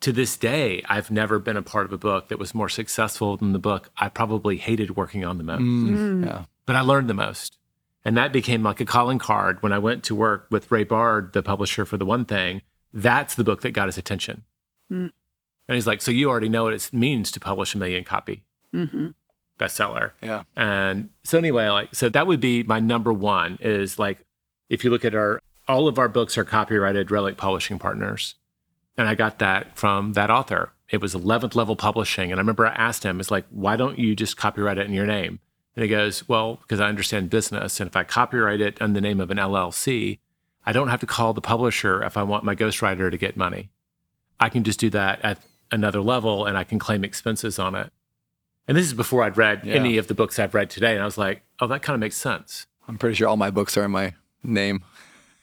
[0.00, 3.36] To this day, I've never been a part of a book that was more successful
[3.38, 6.44] than the book I probably hated working on the most Mm, Yeah.
[6.66, 7.56] but I learned the most.
[8.04, 11.32] And that became like a calling card when I went to work with Ray Bard,
[11.32, 12.60] the publisher for The One Thing.
[12.92, 14.44] That's the book that got his attention.
[14.92, 15.10] Mm.
[15.68, 18.44] And he's like, So you already know what it means to publish a million copy
[18.72, 19.08] hmm
[19.58, 20.10] bestseller.
[20.20, 20.42] Yeah.
[20.56, 24.18] And so, anyway, like, so that would be my number one is like,
[24.68, 28.34] if you look at our, all of our books are copyrighted Rellek Publishing Partners.
[28.96, 30.72] And I got that from that author.
[30.90, 32.30] It was 11th level publishing.
[32.30, 34.92] And I remember I asked him, it's like, why don't you just copyright it in
[34.92, 35.40] your name?
[35.74, 37.80] And he goes, well, because I understand business.
[37.80, 40.18] And if I copyright it in the name of an LLC,
[40.64, 43.70] I don't have to call the publisher if I want my ghostwriter to get money.
[44.38, 45.38] I can just do that at
[45.72, 47.90] another level and I can claim expenses on it.
[48.68, 49.74] And this is before I'd read Yeah.
[49.74, 50.92] any of the books I've read today.
[50.92, 52.66] And I was like, oh, that kind of makes sense.
[52.86, 54.14] I'm pretty sure all my books are in my
[54.44, 54.84] name.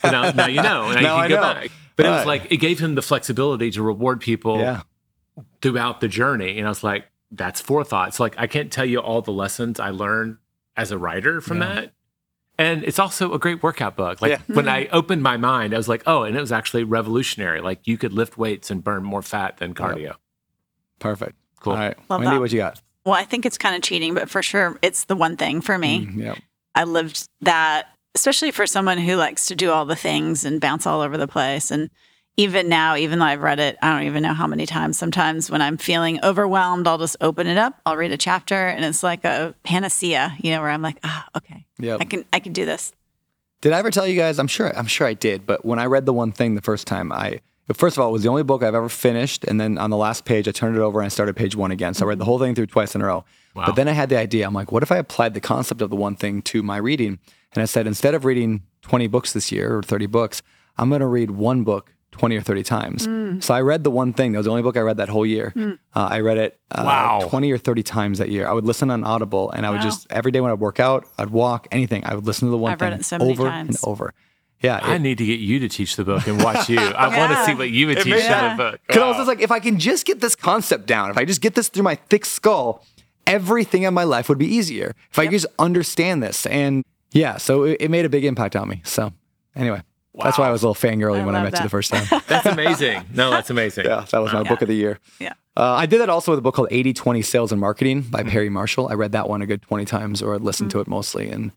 [0.01, 0.91] But now, now you know.
[0.91, 1.41] Now you Now can I go know.
[1.41, 1.71] back.
[1.95, 2.27] But it was Right.
[2.41, 4.81] like, it gave him the flexibility to reward people Yeah.
[5.61, 6.57] throughout the journey.
[6.57, 8.09] And I was like, that's forethought.
[8.09, 10.37] It's like, I can't tell you all the lessons I learned
[10.75, 11.75] as a writer from Yeah.
[11.75, 11.93] that.
[12.57, 14.21] And it's also a great workout book.
[14.21, 14.55] Like Yeah.
[14.55, 17.61] when I opened my mind, I was like, oh, and it was actually revolutionary.
[17.61, 20.15] Like you could lift weights and burn more fat than cardio.
[20.99, 21.35] Perfect.
[21.59, 21.73] Cool.
[21.73, 21.97] All right.
[22.09, 22.39] Love Wendy, that.
[22.39, 22.81] what you got?
[23.05, 25.77] Well, I think it's kind of cheating, but for sure, it's the one thing for
[25.77, 26.05] me.
[26.05, 26.35] Mm, yeah.
[26.75, 30.85] I lived that, especially for someone who likes to do all the things and bounce
[30.85, 31.71] all over the place.
[31.71, 31.89] And
[32.37, 34.97] even now, even though I've read it, I don't even know how many times.
[34.97, 38.83] Sometimes when I'm feeling overwhelmed, I'll just open it up, I'll read a chapter, and
[38.85, 42.01] it's like a panacea, you know, where I'm like, ah, okay, Yep.
[42.01, 42.93] I can, I can do this.
[43.61, 44.39] Did I ever tell you guys?
[44.39, 44.75] I'm sure.
[44.75, 45.45] I'm sure I did.
[45.45, 47.41] But when I read the one thing the first time, I
[47.73, 49.97] first of all it was the only book I've ever finished, and then on the
[49.97, 51.93] last page, I turned it over and I started page one again.
[51.93, 53.23] So I read the whole thing through twice in a row.
[53.55, 53.67] Wow.
[53.67, 54.47] But then I had the idea.
[54.47, 57.19] I'm like, what if I applied the concept of the one thing to my reading?
[57.53, 60.41] And I said, instead of reading 20 books this year or 30 books,
[60.77, 63.45] I'm going to read one book 20 or 30 times.
[63.45, 64.31] So I read the one thing.
[64.33, 65.53] That was the only book I read that whole year.
[65.55, 65.73] Uh,
[66.11, 67.27] I read it uh, Wow.
[67.29, 68.47] 20 or 30 times that year.
[68.47, 69.83] I would listen on Audible, and I would Wow.
[69.83, 72.03] just every day when I'd work out, I'd walk, anything.
[72.05, 73.69] I would listen to the one I've thing read it so many over times.
[73.83, 74.13] and over.
[74.61, 76.77] Yeah, I need to get you to teach the book and watch you.
[76.79, 78.55] I want to see what you would teach made- in Yeah.
[78.55, 78.81] the book.
[78.87, 81.25] Because I was just like, if I can just get this concept down, if I
[81.25, 82.85] just get this through my thick skull,
[83.25, 84.95] everything in my life would be easier.
[85.11, 86.45] If I could just understand this.
[86.45, 88.81] And yeah, so it, it made a big impact on me.
[88.85, 89.13] So
[89.55, 89.81] anyway,
[90.15, 91.91] that's why I was a little fangirly I when I love met you the first
[91.91, 92.05] time.
[92.27, 93.03] That's amazing.
[93.13, 93.85] No, that's amazing.
[93.85, 94.99] yeah, that was my book of the year.
[95.19, 95.33] Yeah.
[95.55, 98.23] Uh, I did that also with a book called 80 20 Sales and Marketing by
[98.23, 98.87] Perry Marshall.
[98.89, 101.29] I read that one a good 20 times or listened to it mostly.
[101.29, 101.51] And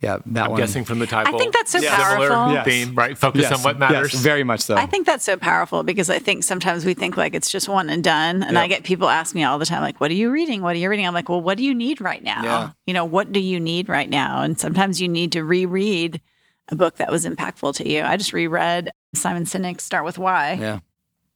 [0.00, 0.60] yeah, that I'm one.
[0.60, 1.34] guessing from the title.
[1.34, 2.52] I think that's so similar powerful.
[2.54, 2.64] Yes.
[2.64, 3.16] theme, right?
[3.18, 4.12] Focus Yes, on what matters.
[4.14, 4.74] Yes, very much so.
[4.76, 7.90] I think that's so powerful because I think sometimes we think like it's just one
[7.90, 8.42] and done.
[8.42, 10.62] And I get people ask me all the time, like, what are you reading?
[10.62, 11.06] What are you reading?
[11.06, 12.42] I'm like, well, what do you need right now?
[12.42, 12.70] Yeah.
[12.86, 14.42] You know, what do you need right now?
[14.42, 16.20] And sometimes you need to reread
[16.68, 18.02] a book that was impactful to you.
[18.02, 20.52] I just reread Simon Sinek's Start With Why.
[20.54, 20.78] Yeah.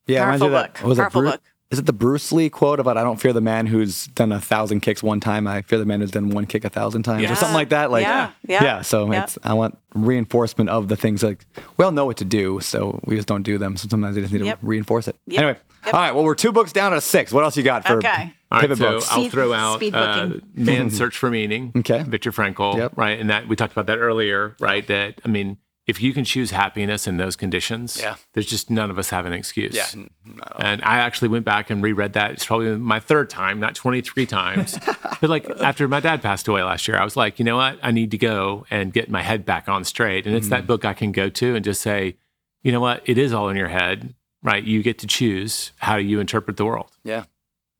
[0.06, 0.86] Yeah, it Powerful me of that- book.
[0.88, 1.40] was it Powerful Bru- book.
[1.74, 4.40] Is it the Bruce Lee quote about I don't fear the man who's done a
[4.40, 5.48] thousand kicks one time.
[5.48, 7.90] I fear the man who's done one kick a thousand times or something like that.
[7.90, 9.24] Like Yeah, yeah, So yeah.
[9.24, 11.44] it's I want reinforcement of the things like
[11.76, 13.76] we all know what to do, so we just don't do them.
[13.76, 14.60] So sometimes we just need Yep.
[14.60, 15.16] to reinforce it.
[15.26, 15.38] Yep.
[15.42, 15.58] Anyway.
[15.86, 15.94] Yep.
[15.94, 16.14] All right.
[16.14, 17.32] Well, we're two books down to six.
[17.32, 18.32] What else you got for Okay.
[18.52, 19.08] All right, pivot so books?
[19.10, 20.42] I'll throw out speed uh, booking.
[20.54, 21.72] Man's Search for Meaning.
[21.76, 22.04] Okay.
[22.04, 22.76] Viktor Frankl.
[22.76, 22.92] Yep.
[22.96, 23.18] Right.
[23.18, 24.86] And that we talked about that earlier, right?
[24.86, 28.16] That I mean, if you can choose happiness in those conditions, Yeah.
[28.32, 29.74] there's just none of us have an excuse.
[29.74, 30.60] Yeah, n- not at all.
[30.72, 32.30] And I actually went back and reread that.
[32.30, 34.78] It's probably my third time, not 23 times.
[35.20, 37.78] but like after my dad passed away last year, I was like, you know what?
[37.82, 40.26] I need to go and get my head back on straight.
[40.26, 40.50] And it's Mm.
[40.50, 42.16] that book I can go to and just say,
[42.62, 43.02] you know what?
[43.04, 44.64] It is all in your head, right?
[44.64, 46.90] You get to choose how you interpret the world.
[47.04, 47.24] Yeah.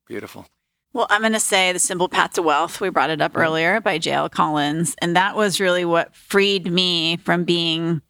[0.07, 0.47] Beautiful.
[0.95, 2.81] Well, I'm going to say The Simple Path to Wealth.
[2.81, 3.41] We brought it up mm-hmm.
[3.41, 4.29] earlier by J.L.
[4.29, 4.95] Collins.
[5.03, 8.01] And that was really what freed me from being,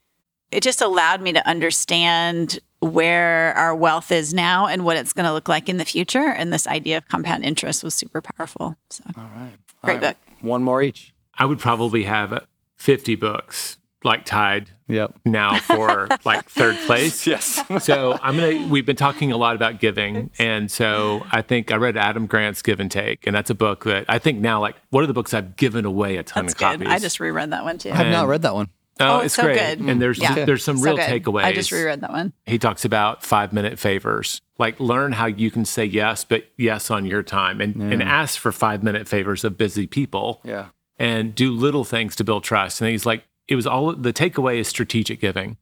[0.51, 5.24] it just allowed me to understand where our wealth is now and what it's going
[5.24, 6.28] to look like in the future.
[6.28, 8.77] And this idea of compound interest was super powerful.
[8.90, 9.52] So, All right.
[9.82, 10.01] Great All right.
[10.01, 10.16] book.
[10.43, 11.15] One more each.
[11.39, 12.47] I would probably have
[12.77, 15.15] 50 books like tied Yep.
[15.24, 17.27] now for like third place.
[17.35, 17.62] Yes.
[17.85, 18.69] So I'm gonna.
[18.69, 22.61] We've been talking a lot about giving, and so I think I read Adam Grant's
[22.62, 25.15] Give and Take, and that's a book that I think now like one of the
[25.15, 26.65] books I've given away a ton that's of good.
[26.81, 26.89] copies.
[26.89, 27.90] I just reread that one too.
[27.90, 28.69] I have not read that one.
[29.01, 29.81] oh, Oh, it's it's so great, good.
[29.89, 30.44] and there's Yeah.
[30.44, 31.09] there's some So real good.
[31.24, 31.44] takeaways.
[31.44, 32.32] I just reread that one.
[32.47, 36.90] He talks about five minute favors, like learn how you can say yes, but yes
[36.90, 40.40] on your time, and and ask for five minute favors of busy people.
[40.44, 40.66] Yeah.
[40.97, 42.81] and do little things to build trust.
[42.81, 45.57] And he's like, it was all the takeaway is strategic giving.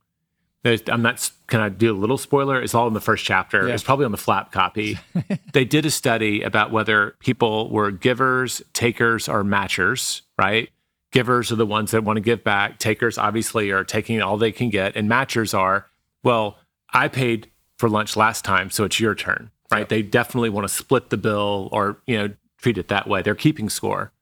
[0.62, 1.28] There's, I'm not.
[1.48, 2.62] Can I do a little spoiler?
[2.62, 3.66] It's all in the first chapter.
[3.66, 3.74] Yeah.
[3.74, 4.98] It's probably on the flap copy.
[5.52, 10.22] they did a study about whether people were givers, takers, or matchers.
[10.38, 10.70] Right?
[11.10, 12.78] Givers are the ones that want to give back.
[12.78, 14.96] Takers obviously are taking all they can get.
[14.96, 15.86] And matchers are,
[16.22, 16.58] well,
[16.92, 19.88] I paid for lunch last time, so it's your turn, right?
[19.88, 23.20] They definitely want to split the bill or, you know, treat it that way.
[23.22, 24.12] They're keeping score.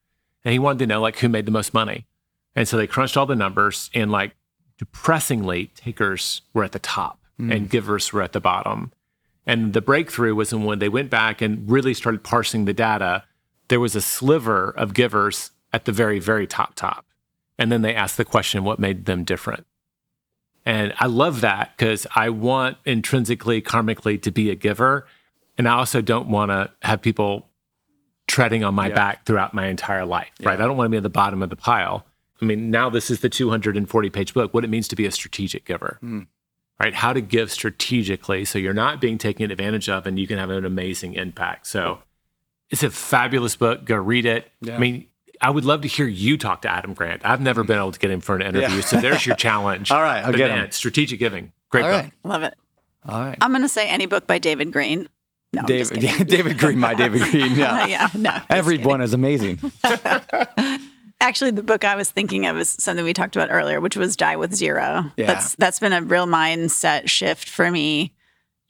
[0.45, 2.07] And he wanted to know like who made the most money.
[2.55, 4.35] And so they crunched all the numbers and like
[4.78, 7.52] depressingly, takers were at the top hmm.
[7.52, 8.93] and givers were at the bottom.
[9.47, 13.24] And the breakthrough was when they went back and really started parsing the data.
[13.68, 17.06] There was a sliver of givers at the very, very top, top.
[17.59, 19.66] And then they asked the question, what made them different?
[20.66, 25.06] And I love that because I want intrinsically, karmically to be a giver.
[25.59, 27.48] And I also don't want to have people
[28.27, 30.60] treading on my back throughout my entire life, right?
[30.60, 32.06] I don't want to be at the bottom of the pile.
[32.41, 35.11] I mean, now this is the 240 page book, what it means to be a
[35.11, 36.23] strategic giver, hmm.
[36.79, 36.95] right?
[36.95, 40.51] How to give strategically so you're not being taken advantage of and you can have
[40.51, 41.67] an amazing impact.
[41.67, 42.01] So
[42.71, 43.85] it's a fabulous book.
[43.85, 44.51] Go read it.
[44.71, 45.07] I mean,
[45.41, 47.23] I would love to hear you talk to Adam Grant.
[47.25, 48.83] I've never been able to get him for an interview.
[48.83, 49.91] So there's your challenge.
[49.91, 50.71] All right, I'll But get man, him.
[50.71, 51.53] Strategic giving.
[51.71, 52.03] Great All book.
[52.05, 52.12] right.
[52.25, 52.55] Love it.
[53.09, 53.39] All right.
[53.41, 55.09] I'm going to say any book by David Greene.
[55.53, 56.27] No, I'm just David.
[56.29, 57.55] David Greene, my David Greene.
[57.57, 57.87] Yeah.
[57.87, 58.31] yeah, no.
[58.31, 59.59] just Everyone is amazing.
[61.21, 64.17] Actually, the book I was thinking of is something we talked about earlier, which was
[64.17, 65.13] Die with Zero.
[65.17, 65.27] Yeah.
[65.27, 68.15] That's that's been a real mindset shift for me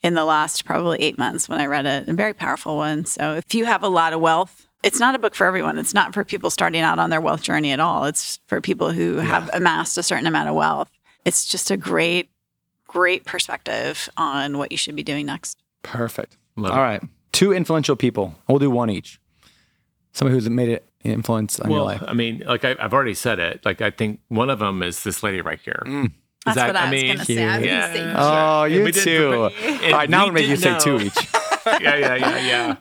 [0.02, 2.08] in the last probably eight months when I read it.
[2.08, 3.04] A very powerful one.
[3.04, 5.78] So if you have a lot of wealth, it's not a book for everyone.
[5.78, 8.04] It's not for people starting out on their wealth journey at all.
[8.06, 10.90] It's for people who have amassed a certain amount of wealth.
[11.24, 12.30] It's just a great,
[12.88, 15.58] great perspective on what you should be doing next.
[15.82, 16.36] Perfect.
[16.56, 16.82] Love All it.
[16.82, 17.02] right.
[17.32, 18.34] Two influential people.
[18.48, 19.20] We'll do one each.
[20.12, 22.02] Somebody who's made an influence on your Well, life.
[22.06, 23.64] I mean, like I, I've already said it.
[23.64, 25.82] Like I think one of them is this lady right here.
[25.86, 26.06] Mm.
[26.06, 26.10] Is
[26.44, 27.44] That's that- what I, was mean, going to say.
[27.44, 27.94] I yeah.
[27.94, 29.34] going to Oh, you we did- too.
[29.34, 31.16] All and right, now we I'm going to make you say two each.
[31.82, 32.76] yeah, yeah, yeah, yeah.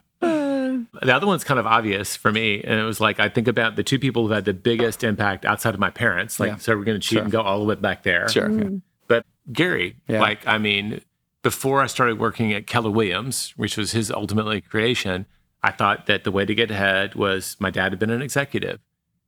[1.01, 3.75] The other one's kind of obvious for me, and it was like I think about
[3.75, 6.39] the two people who had the biggest impact outside of my parents.
[6.39, 6.57] Like, Yeah.
[6.57, 7.23] so we're going to cheat Sure.
[7.23, 8.27] and go all the way back there.
[8.29, 8.49] Sure.
[8.49, 8.63] yeah.
[8.63, 8.81] Mm.
[9.07, 10.21] But Gary, Yeah.
[10.21, 11.01] like, I mean,
[11.41, 15.25] before I started working at Keller Williams, which was his ultimately creation,
[15.61, 18.79] I thought that the way to get ahead was my dad had been an executive.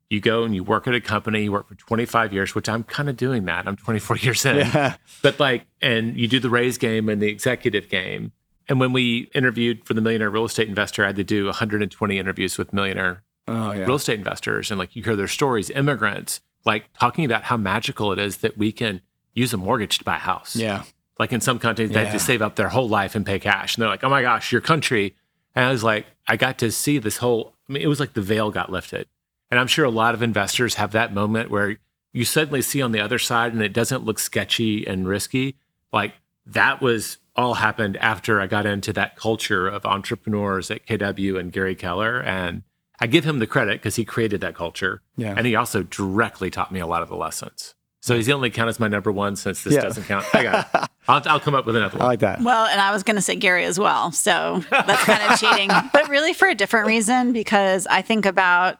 [0.10, 2.84] You go and you work at a company, you work for 25 years, which I'm
[2.84, 3.68] kind of doing that.
[3.68, 4.58] I'm 24 years in.
[4.58, 4.96] Yeah.
[5.22, 8.32] But like, and you do the raise game and the executive game.
[8.70, 12.18] And when we interviewed for the Millionaire Real Estate Investor, I had to do 120
[12.18, 13.86] interviews with millionaire Oh, yeah.
[13.86, 18.12] real estate investors and like you hear their stories, immigrants, like talking about how magical
[18.14, 19.02] it is that we can
[19.34, 20.56] use a mortgage to buy a house.
[20.56, 20.84] Yeah.
[21.20, 23.76] Like in some countries, they have to save up their whole life and pay cash.
[23.76, 25.16] And they're like, oh my gosh, your country.
[25.56, 28.14] And I was like, I got to see this whole, I mean, it was like
[28.14, 29.08] the veil got lifted.
[29.50, 31.78] And I'm sure a lot of investors have that moment where
[32.14, 35.56] you suddenly see on the other side and it doesn't look sketchy and risky.
[35.92, 36.14] Like
[36.46, 41.52] that was all happened after I got into that culture of entrepreneurs at KW and
[41.52, 42.22] Gary Keller.
[42.22, 42.64] And
[43.00, 45.02] I give him the credit because he created that culture.
[45.18, 45.34] Yeah.
[45.36, 47.76] And he also directly taught me a lot of the lessons.
[48.02, 49.82] So he's the only count as my number one since this Yeah.
[49.82, 50.26] doesn't count.
[50.34, 50.90] I got it.
[51.08, 52.08] I'll, I'll come up with another I one.
[52.08, 52.42] like that.
[52.42, 54.12] Well, and I was going to say Gary as well.
[54.12, 58.78] So that's kind of cheating, but really for a different reason because I think about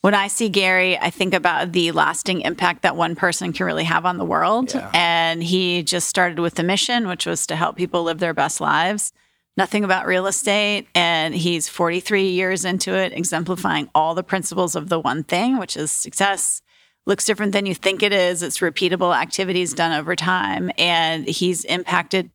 [0.00, 3.84] when I see Gary, I think about the lasting impact that one person can really
[3.84, 4.74] have on the world.
[4.74, 4.90] Yeah.
[4.92, 8.60] And he just started with the mission, which was to help people live their best
[8.60, 9.12] lives.
[9.56, 10.88] Nothing about real estate.
[10.96, 15.76] And he's 43 years into it, exemplifying all the principles of the one thing, which
[15.76, 16.60] is success
[17.06, 18.42] looks different than you think it is.
[18.42, 20.70] It's repeatable activities done over time.
[20.78, 22.30] And he's impacted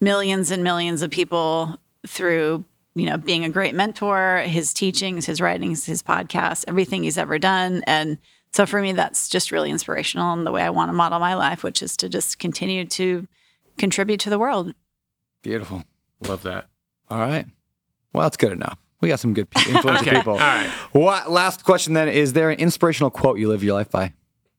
[0.00, 2.64] millions and millions of people through,
[2.94, 7.38] you know, being a great mentor, his teachings, his writings, his podcasts, everything he's ever
[7.38, 7.82] done.
[7.86, 8.18] And
[8.52, 11.34] so for me, that's just really inspirational in the way I want to model my
[11.34, 13.26] life, which is to just continue to
[13.78, 14.74] contribute to the world.
[15.42, 15.84] Beautiful.
[16.20, 16.68] Love that.
[17.08, 17.46] All right.
[18.12, 18.78] Well, that's good enough.
[19.00, 20.34] We got some good influential Okay, people.
[20.34, 20.68] all right.
[20.92, 22.08] What last question then?
[22.08, 24.12] Is there an inspirational quote you live your life by?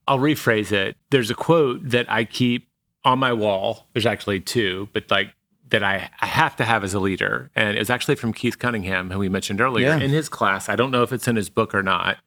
[0.08, 0.98] I'll rephrase it.
[1.12, 2.68] There's a quote that I keep
[3.06, 3.88] on my wall.
[3.94, 5.34] There's actually two, but like
[5.70, 7.50] that I, I have to have as a leader.
[7.56, 10.00] And it was actually from Keith Cunningham, who we mentioned earlier Yeah.
[10.00, 10.68] in his class.
[10.70, 12.18] I don't know if it's in his book or not.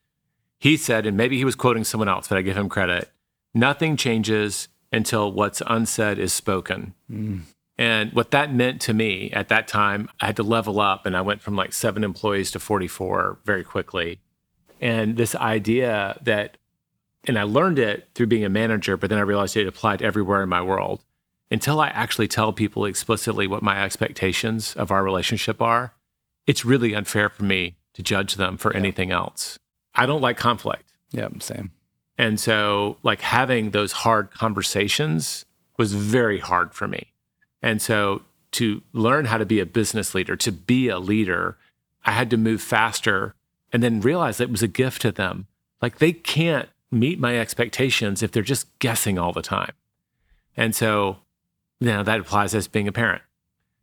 [0.58, 3.10] He said, and maybe he was quoting someone else, but I give him credit
[3.56, 6.92] nothing changes until what's unsaid is spoken.
[7.10, 7.42] Mm.
[7.76, 11.16] And what that meant to me at that time, I had to level up and
[11.16, 14.20] I went from like seven employees to 44 very quickly.
[14.80, 16.56] And this idea that,
[17.26, 20.42] and I learned it through being a manager, but then I realized it applied everywhere
[20.42, 21.04] in my world.
[21.50, 25.94] Until I actually tell people explicitly what my expectations of our relationship are,
[26.46, 29.58] it's really unfair for me to judge them for anything else.
[29.94, 30.92] I don't like conflict.
[31.12, 31.70] Yep, same.
[32.18, 35.44] And so, like, having those hard conversations
[35.78, 37.13] was very hard for me.
[37.64, 38.20] And so,
[38.52, 41.56] to learn how to be a business leader, to be a leader,
[42.04, 43.34] I had to move faster
[43.72, 45.46] and then realize it was a gift to them.
[45.80, 49.72] Like, they can't meet my expectations if they're just guessing all the time.
[50.58, 51.16] And so,
[51.80, 53.22] you know, that applies as being a parent.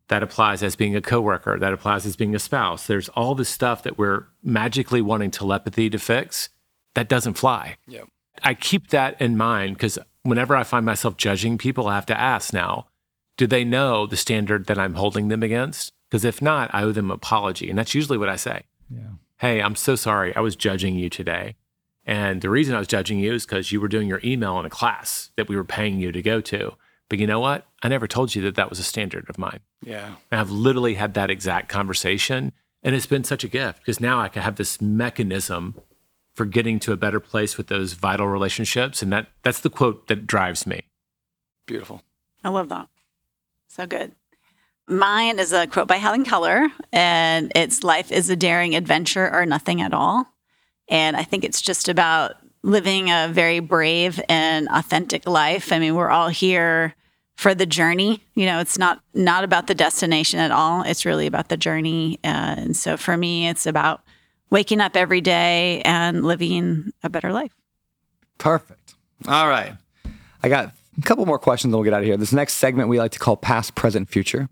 [0.09, 1.57] That applies as being a coworker.
[1.57, 2.85] That applies as being a spouse.
[2.85, 6.49] There's all this stuff that we're magically wanting telepathy to fix
[6.93, 7.77] that doesn't fly.
[7.87, 8.07] Yep.
[8.43, 12.19] I keep that in mind because whenever I find myself judging people, I have to
[12.19, 12.85] ask now,
[13.41, 15.93] do they know the standard that I'm holding them against?
[16.07, 17.71] Because if not, I owe them an apology.
[17.71, 18.65] And that's usually what I say.
[18.87, 19.13] Yeah.
[19.39, 20.35] Hey, I'm so sorry.
[20.35, 21.55] I was judging you today.
[22.05, 24.67] And the reason I was judging you is because you were doing your email in
[24.67, 26.73] a class that we were paying you to go to.
[27.09, 27.65] But you know what?
[27.81, 29.61] I never told you that that was a standard of mine.
[29.83, 30.17] Yeah.
[30.29, 32.51] And I've literally had that exact conversation.
[32.83, 35.73] And it's been such a gift because now I can have this mechanism
[36.35, 39.01] for getting to a better place with those vital relationships.
[39.01, 40.83] And that that's the quote that drives me.
[41.65, 42.03] Beautiful.
[42.43, 42.87] I love that.
[43.71, 44.11] So good.
[44.89, 49.45] Mine is a quote by Helen Keller, and it's Life is a daring adventure or
[49.45, 50.27] nothing at all.
[50.89, 55.71] And I think it's just about living a very brave and authentic life.
[55.71, 56.95] I mean, we're all here
[57.37, 58.21] for the journey.
[58.35, 60.83] You know, it's not not about the destination at all.
[60.83, 62.19] It's really about the journey.
[62.25, 64.01] And so for me, it's about
[64.49, 67.53] waking up every day and living a better life.
[68.37, 68.95] Perfect.
[69.29, 69.77] All right.
[70.43, 72.17] I got a couple more questions and we'll get out of here.
[72.17, 74.49] This next segment we like to call past, present, future.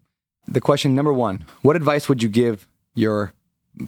[0.47, 3.33] The question number one What advice would you give your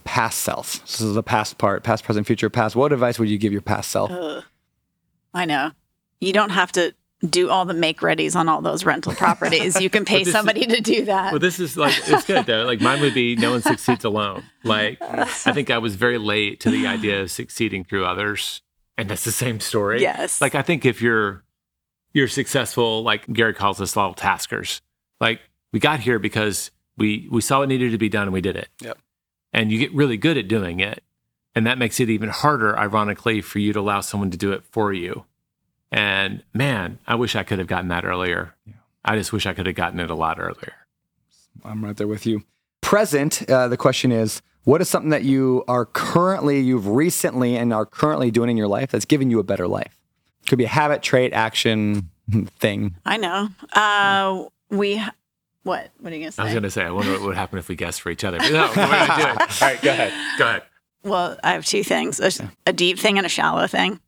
[0.04, 0.80] past self?
[0.82, 2.76] This is the past part, past, present, future, past.
[2.76, 4.10] What advice would you give your past self?
[5.34, 5.72] I know.
[6.20, 6.94] You don't have to
[7.28, 9.80] do all the make readies on all those rental properties.
[9.80, 11.32] You can pay this is- somebody to do that.
[11.32, 12.64] Well, this is like it's good though.
[12.64, 14.44] Like mine would be no one succeeds alone.
[14.64, 18.62] Like I think I was very late to the idea of succeeding through others,
[18.98, 20.00] and that's the same story.
[20.02, 20.40] Yes.
[20.40, 21.44] Like I think if you're
[22.12, 24.80] you're successful, like Gary calls us all taskers.
[25.20, 25.40] Like
[25.72, 28.56] we got here because we we saw what needed to be done and we did
[28.56, 28.68] it.
[28.80, 28.98] Yep.
[29.52, 31.02] And you get really good at doing it,
[31.54, 34.64] and that makes it even harder, ironically, for you to allow someone to do it
[34.70, 35.24] for you.
[35.90, 38.54] And man, I wish I could have gotten that earlier.
[38.66, 38.74] Yeah.
[39.04, 40.72] I just wish I could have gotten it a lot earlier.
[41.64, 42.44] I'm right there with you.
[42.80, 47.72] Present, uh, the question is what is something that you are currently, you've recently and
[47.72, 49.98] are currently doing in your life that's giving you a better life?
[50.52, 52.10] Could be a habit, trait, action,
[52.58, 52.94] thing.
[53.06, 53.48] I know.
[53.72, 55.02] Uh, we,
[55.62, 55.88] what?
[55.98, 56.42] What are you going to say?
[56.42, 58.22] I was going to say, I wonder what would happen if we guessed for each
[58.22, 58.36] other.
[58.36, 59.62] But no, we're going to do it.
[59.62, 60.12] All right, go ahead.
[60.38, 60.62] Go ahead.
[61.04, 63.98] Well, I have two things a, a deep thing and a shallow thing.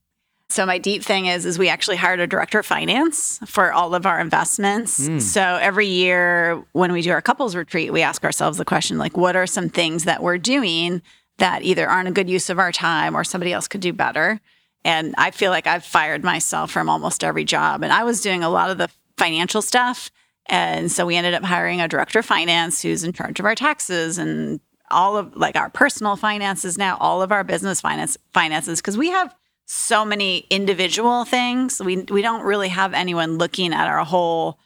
[0.51, 3.95] So my deep thing is is we actually hired a director of finance for all
[3.95, 5.25] of our investments.
[5.25, 9.17] So every year when we do our couples retreat, we ask ourselves the question like
[9.17, 11.01] what are some things that we're doing
[11.39, 14.43] that either aren't a good use of our time or somebody else could do better?
[14.85, 18.43] And I feel like I've fired myself from almost every job and I was doing
[18.43, 20.11] a lot of the financial stuff
[20.47, 23.55] and so we ended up hiring a director of finance who's in charge of our
[23.55, 28.81] taxes and all of like our personal finances now, all of our business finance finances,
[28.81, 29.35] because we have
[29.67, 31.81] so many individual things.
[31.83, 34.59] We we don't really have anyone looking at our whole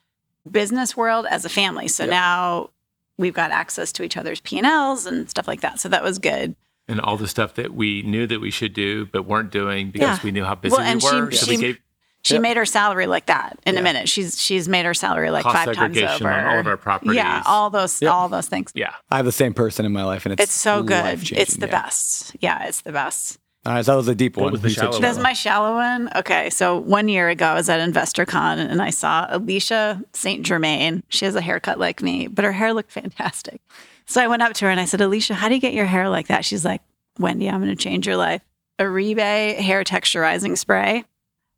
[0.51, 1.87] business world as a family.
[1.87, 2.71] So now
[3.17, 5.79] we've got access to each other's P and Ls and stuff like that.
[5.79, 6.57] So that was good.
[6.89, 10.19] And all the stuff that we knew that we should do, but weren't doing because
[10.19, 10.25] Yeah.
[10.25, 11.31] we knew how busy Well, and we she- were.
[11.33, 11.79] so she- we gave
[12.25, 14.09] She made her salary like that in a minute.
[14.09, 16.35] She's she's made her salary like Cost five times segregation over.
[16.35, 17.15] on all of our properties.
[17.17, 18.73] Yeah, all those all those things.
[18.75, 18.91] yeah.
[19.11, 21.21] I have the same person in my life, and it's It's so good.
[21.33, 21.83] It's the yeah.
[21.83, 22.37] best.
[22.41, 23.39] Yeah, it's the best.
[23.67, 24.53] All right, so that was a deep What one.
[24.53, 26.11] was the You said shallow That's my shallow one.
[26.17, 26.49] Okay.
[26.51, 30.45] So one year ago, I was at InvestorCon and I saw Alicia St.
[30.45, 31.03] Germain.
[31.09, 33.61] She has a haircut like me, but her hair looked fantastic.
[34.09, 35.85] So I went up to her and I said, Alicia, how do you get your
[35.85, 36.45] hair like that?
[36.45, 36.81] She's like,
[37.19, 38.41] Wendy, I'm going to change your life.
[38.79, 41.05] Oribe hair texturizing spray.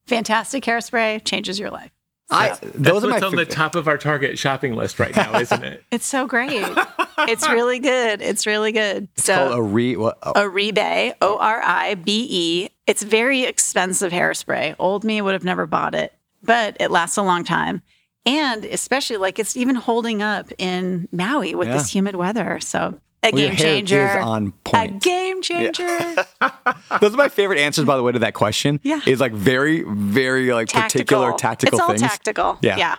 [0.06, 1.92] Fantastic hairspray changes your life.
[2.28, 5.38] I, those are my That's on the top of our Target shopping list right now,
[5.38, 5.84] isn't it?
[5.92, 6.50] It's so great.
[7.18, 8.22] it's really good.
[8.22, 9.08] It's really good.
[9.16, 9.96] so called a re.
[9.96, 12.68] What, oh, Oribe, O R I B E.
[12.86, 14.76] It's very expensive hairspray.
[14.78, 16.12] Old me would have never bought it,
[16.42, 17.82] but it lasts a long time.
[18.26, 22.60] And especially like it's even holding up in Maui with this humid weather.
[22.60, 24.08] So a Well, your game hair changer.
[24.18, 25.98] is on A game changer.
[27.00, 28.80] those are my favorite answers, by the way, to that question.
[28.82, 29.00] Yeah.
[29.06, 32.00] is like very, very like particular tactical It's all things.
[32.02, 32.58] tactical.
[32.62, 32.76] Yeah.
[32.76, 32.96] Yeah.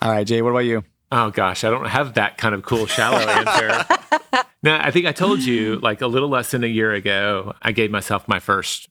[0.00, 0.84] All right, Jay, what about you?
[1.10, 3.86] Oh gosh, I don't have that kind of cool shallow answer.
[4.62, 7.72] no, I think I told you like a little less than a year ago, I
[7.72, 8.88] gave myself my first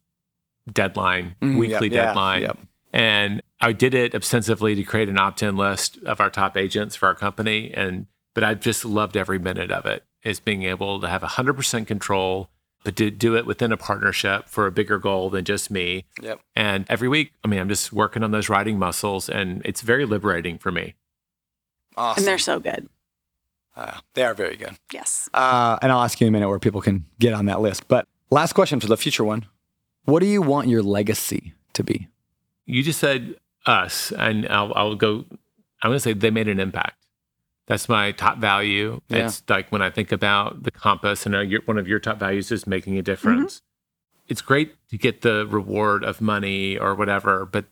[0.71, 1.57] deadline, mm-hmm.
[1.57, 2.41] weekly yep, yeah, deadline.
[2.41, 2.57] yep.
[2.93, 7.07] And I did it ostensibly to create an opt-in list of our top agents for
[7.07, 7.73] our company.
[7.73, 10.03] And but I just loved every minute of it.
[10.23, 12.49] Is being able to have 100% control,
[12.83, 16.05] but to do it within a partnership for a bigger goal than just me.
[16.21, 16.41] Yep.
[16.55, 20.05] And every week, I mean, I'm just working on those writing muscles, and it's very
[20.05, 20.95] liberating for me.
[21.95, 22.21] Awesome.
[22.21, 22.89] And they're so good.
[23.75, 24.77] Uh, they are very good.
[24.91, 25.29] Yes.
[25.33, 27.87] Uh, and I'll ask you in a minute where people can get on that list.
[27.87, 29.45] But last question for the future one:
[30.05, 32.07] What do you want your legacy to be?
[32.67, 33.35] You just said
[33.65, 35.25] us, and I'll, I'll go.
[35.81, 37.05] I'm going to say they made an impact.
[37.65, 39.01] That's my top value.
[39.09, 39.25] Yeah.
[39.25, 42.51] It's like when I think about the compass, and your, one of your top values
[42.51, 43.55] is making a difference.
[43.55, 43.63] Mm-hmm.
[44.29, 47.65] It's great to get the reward of money or whatever, but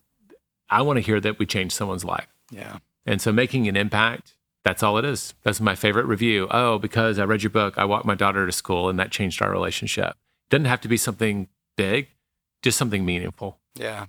[0.70, 2.28] I want to hear that we changed someone's life.
[2.50, 2.78] Yeah.
[3.06, 5.34] And so making an impact, that's all it is.
[5.44, 6.48] That's my favorite review.
[6.50, 9.42] Oh, because I read your book, I walked my daughter to school and that changed
[9.42, 10.16] our relationship.
[10.50, 12.08] Doesn't have to be something big,
[12.62, 13.60] just something meaningful.
[13.76, 14.06] Yeah.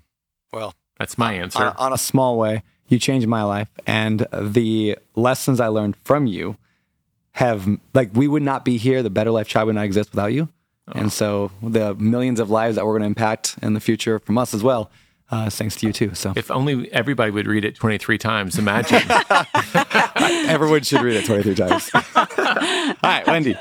[0.53, 1.63] Well, That's my answer.
[1.63, 6.27] on, on a small way, you changed my life, and the lessons I learned from
[6.27, 6.57] you
[7.33, 9.03] have like we would not be here.
[9.03, 10.49] The Better Life Tribe would not exist without you.
[10.93, 14.39] And so the millions of lives that we're going to impact in the future from
[14.39, 14.89] us as well,
[15.33, 16.15] uh, thanks to you too.
[16.15, 19.03] So if only everybody would read it 23 times, imagine.
[20.49, 21.91] everyone should read it 23 times.
[22.17, 22.27] All
[23.03, 23.57] right, Wendy.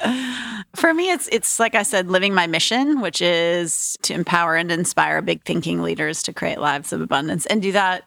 [0.75, 4.71] For me, it's it's like I said, living my mission, which is to empower and
[4.71, 8.03] inspire big thinking leaders to create lives of abundance and do that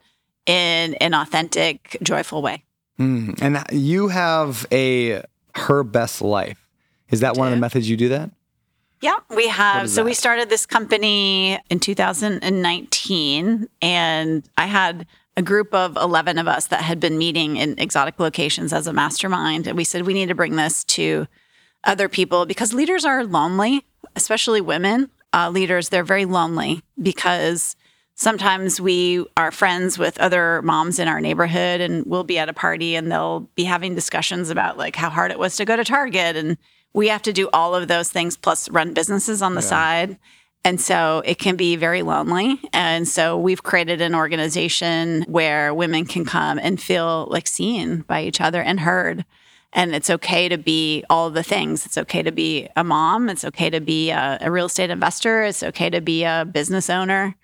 [0.46, 2.64] in an authentic, joyful way.
[2.98, 5.22] Mm, And you have a
[5.54, 6.66] her best life.
[7.10, 8.30] Is that one of the methods you do that?
[9.00, 9.88] Yeah, we have.
[9.88, 16.48] So we started this company in 2019, and I had a group of 11 of
[16.48, 19.68] us that had been meeting in exotic locations as a mastermind.
[19.68, 21.28] And we said, we need to bring this to
[21.84, 23.84] other people because leaders are lonely,
[24.16, 25.88] especially women uh, leaders.
[25.88, 27.76] They're very lonely because
[28.14, 32.52] sometimes we are friends with other moms in our neighborhood and we'll be at a
[32.52, 35.84] party and they'll be having discussions about like how hard it was to go to
[35.84, 36.58] Target and
[36.92, 40.18] we have to do all of those things plus run businesses on the side.
[40.64, 42.60] And so it can be very lonely.
[42.72, 48.22] And so we've created an organization where women can come and feel like seen by
[48.22, 49.24] each other and heard.
[49.72, 51.84] And it's okay to be all the things.
[51.84, 53.28] It's okay to be a mom.
[53.28, 55.42] It's okay to be a, a real estate investor.
[55.42, 57.36] It's okay to be a business owner.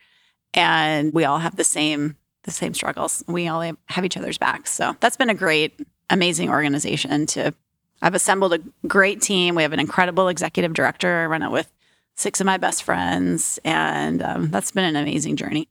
[0.55, 3.24] And we all have the same the same struggles.
[3.26, 4.70] We all have each other's backs.
[4.70, 5.80] So that's been a great,
[6.10, 7.55] amazing organization to
[8.02, 9.55] I've assembled a great team.
[9.55, 11.22] We have an incredible executive director.
[11.22, 11.72] I run it with
[12.14, 15.68] six of my best friends, and um, that's been an amazing journey.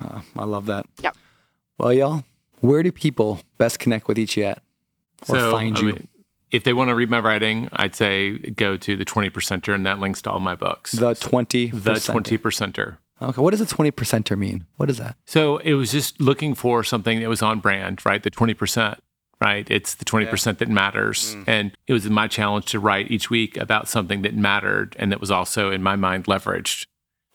[0.00, 0.86] Uh, I love that.
[1.02, 1.16] Yep.
[1.78, 2.24] Well, y'all,
[2.60, 4.62] where do people best connect with each at
[5.28, 6.08] or find I mean,
[6.50, 9.86] if they want to read my writing, I'd say go to the 20 percenter, and
[9.86, 10.92] that links to all my books.
[10.92, 12.98] the 20 the 20 percenter.
[13.22, 13.40] Okay.
[13.40, 14.66] What does a 20 percenter mean?
[14.76, 15.16] What is that?
[15.26, 18.22] So it was just looking for something that was on brand, right?
[18.22, 18.98] The 20%,
[19.42, 19.70] right?
[19.70, 21.34] It's the 20% that matters.
[21.34, 21.44] Mm.
[21.46, 25.20] And it was my challenge to write each week about something that mattered and that
[25.20, 26.86] was also, in my mind, leveraged.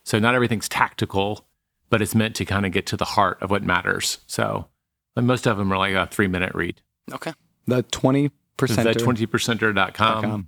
[0.03, 1.47] So not everything's tactical,
[1.89, 4.17] but it's meant to kind of get to the heart of what matters.
[4.25, 4.67] So
[5.15, 6.81] and most of them are like a three minute read.
[7.13, 7.33] Okay.
[7.67, 8.93] The 20 percenter.
[8.93, 10.23] The 20percenter.com.
[10.23, 10.47] com.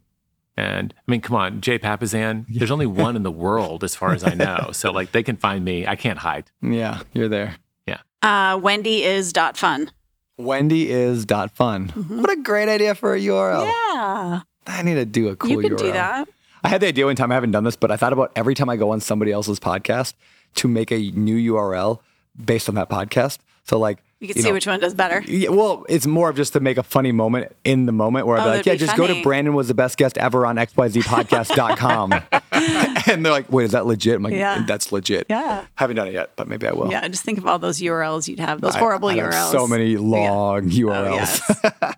[0.55, 4.13] And I mean, come on, Jay Papasan, there's only one in the world as far
[4.13, 4.71] as I know.
[4.73, 5.85] So like they can find me.
[5.85, 6.49] I can't hide.
[6.61, 7.57] Yeah, you're there.
[7.85, 7.99] Yeah.
[8.23, 9.91] Uh, Wendy is dot fun.
[10.37, 11.89] Wendy is dot fun.
[11.89, 13.65] What a great idea for a URL.
[13.65, 15.63] Yeah, I need to do a cool URL.
[15.63, 15.79] you can URL.
[15.79, 16.27] do that.
[16.63, 17.31] I had the idea one time.
[17.31, 19.59] I haven't done this, but I thought about every time I go on somebody else's
[19.59, 20.13] podcast
[20.55, 21.99] to make a new URL
[22.43, 23.37] based on that podcast.
[23.63, 25.21] So like You can see know, which one does better.
[25.27, 28.37] Yeah, well, it's more of just to make a funny moment in the moment where
[28.37, 29.21] I'd Oh, be like, yeah, be just go to.
[29.21, 32.13] Brandon was the best guest ever on XYZpodcast.com.
[32.51, 34.15] and they're like, wait, is that legit?
[34.15, 34.63] I'm like, Yeah.
[34.67, 35.27] that's legit.
[35.29, 35.65] Yeah.
[35.75, 36.89] Haven't done it yet, but maybe I will.
[36.89, 38.59] Yeah, just think of all those URLs you'd have.
[38.59, 39.51] Those I- horrible I URLs.
[39.51, 39.99] So many Yeah.
[39.99, 41.41] long URLs.
[41.63, 41.63] yes.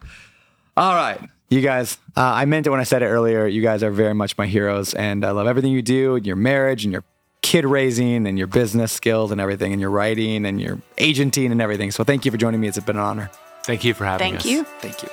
[0.78, 1.20] All right.
[1.50, 3.48] You guys, uh, I meant it when I said it earlier.
[3.48, 6.36] You guys are very much my heroes, and I love everything you do in your
[6.36, 7.04] marriage and your
[7.50, 11.60] kid raising and your business skills and everything, and your writing and your agenting and
[11.60, 11.90] everything.
[11.90, 12.68] So thank you for joining me.
[12.68, 13.32] It's been an honor.
[13.64, 14.32] Thank you for having me.
[14.38, 14.46] Thank us.
[14.46, 14.64] you.
[14.64, 15.10] Thank you.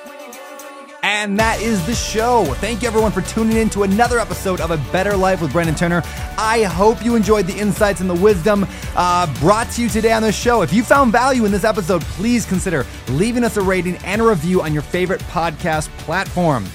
[1.03, 2.45] And that is the show.
[2.57, 5.75] Thank you everyone for tuning in to another episode of A Better Life with Brandon
[5.75, 6.03] Turner.
[6.37, 10.21] I hope you enjoyed the insights and the wisdom uh, brought to you today on
[10.21, 10.61] this show.
[10.61, 14.25] If you found value in this episode, please consider leaving us a rating and a
[14.27, 16.67] review on your favorite podcast platform.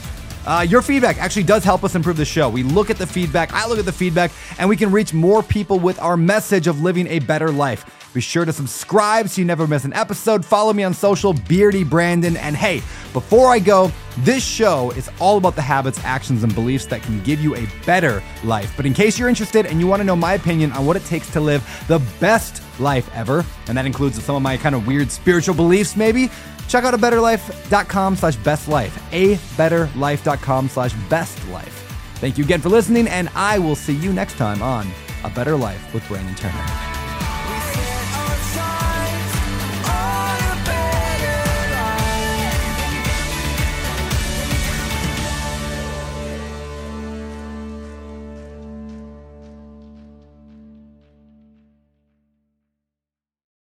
[0.46, 2.50] Uh, your feedback actually does help us improve the show.
[2.50, 5.44] We look at the feedback, I look at the feedback, and we can reach more
[5.44, 7.86] people with our message of living a better life.
[8.14, 10.44] Be sure to subscribe so you never miss an episode.
[10.44, 12.36] Follow me on social, Beardy Brandon.
[12.36, 12.82] And hey,
[13.14, 13.90] before I go,
[14.20, 17.66] this show is all about the habits, actions, and beliefs that can give you a
[17.86, 18.74] better life.
[18.76, 21.06] But in case you're interested and you want to know my opinion on what it
[21.06, 24.86] takes to live the best life ever, and that includes some of my kind of
[24.86, 26.30] weird spiritual beliefs, maybe,
[26.72, 28.98] check out a betterlife.com slash best life.
[29.12, 31.78] A betterlife.com slash best life.
[32.16, 34.88] Thank you again for listening, and I will see you next time on
[35.24, 36.91] A Better Life with Brandon Turner.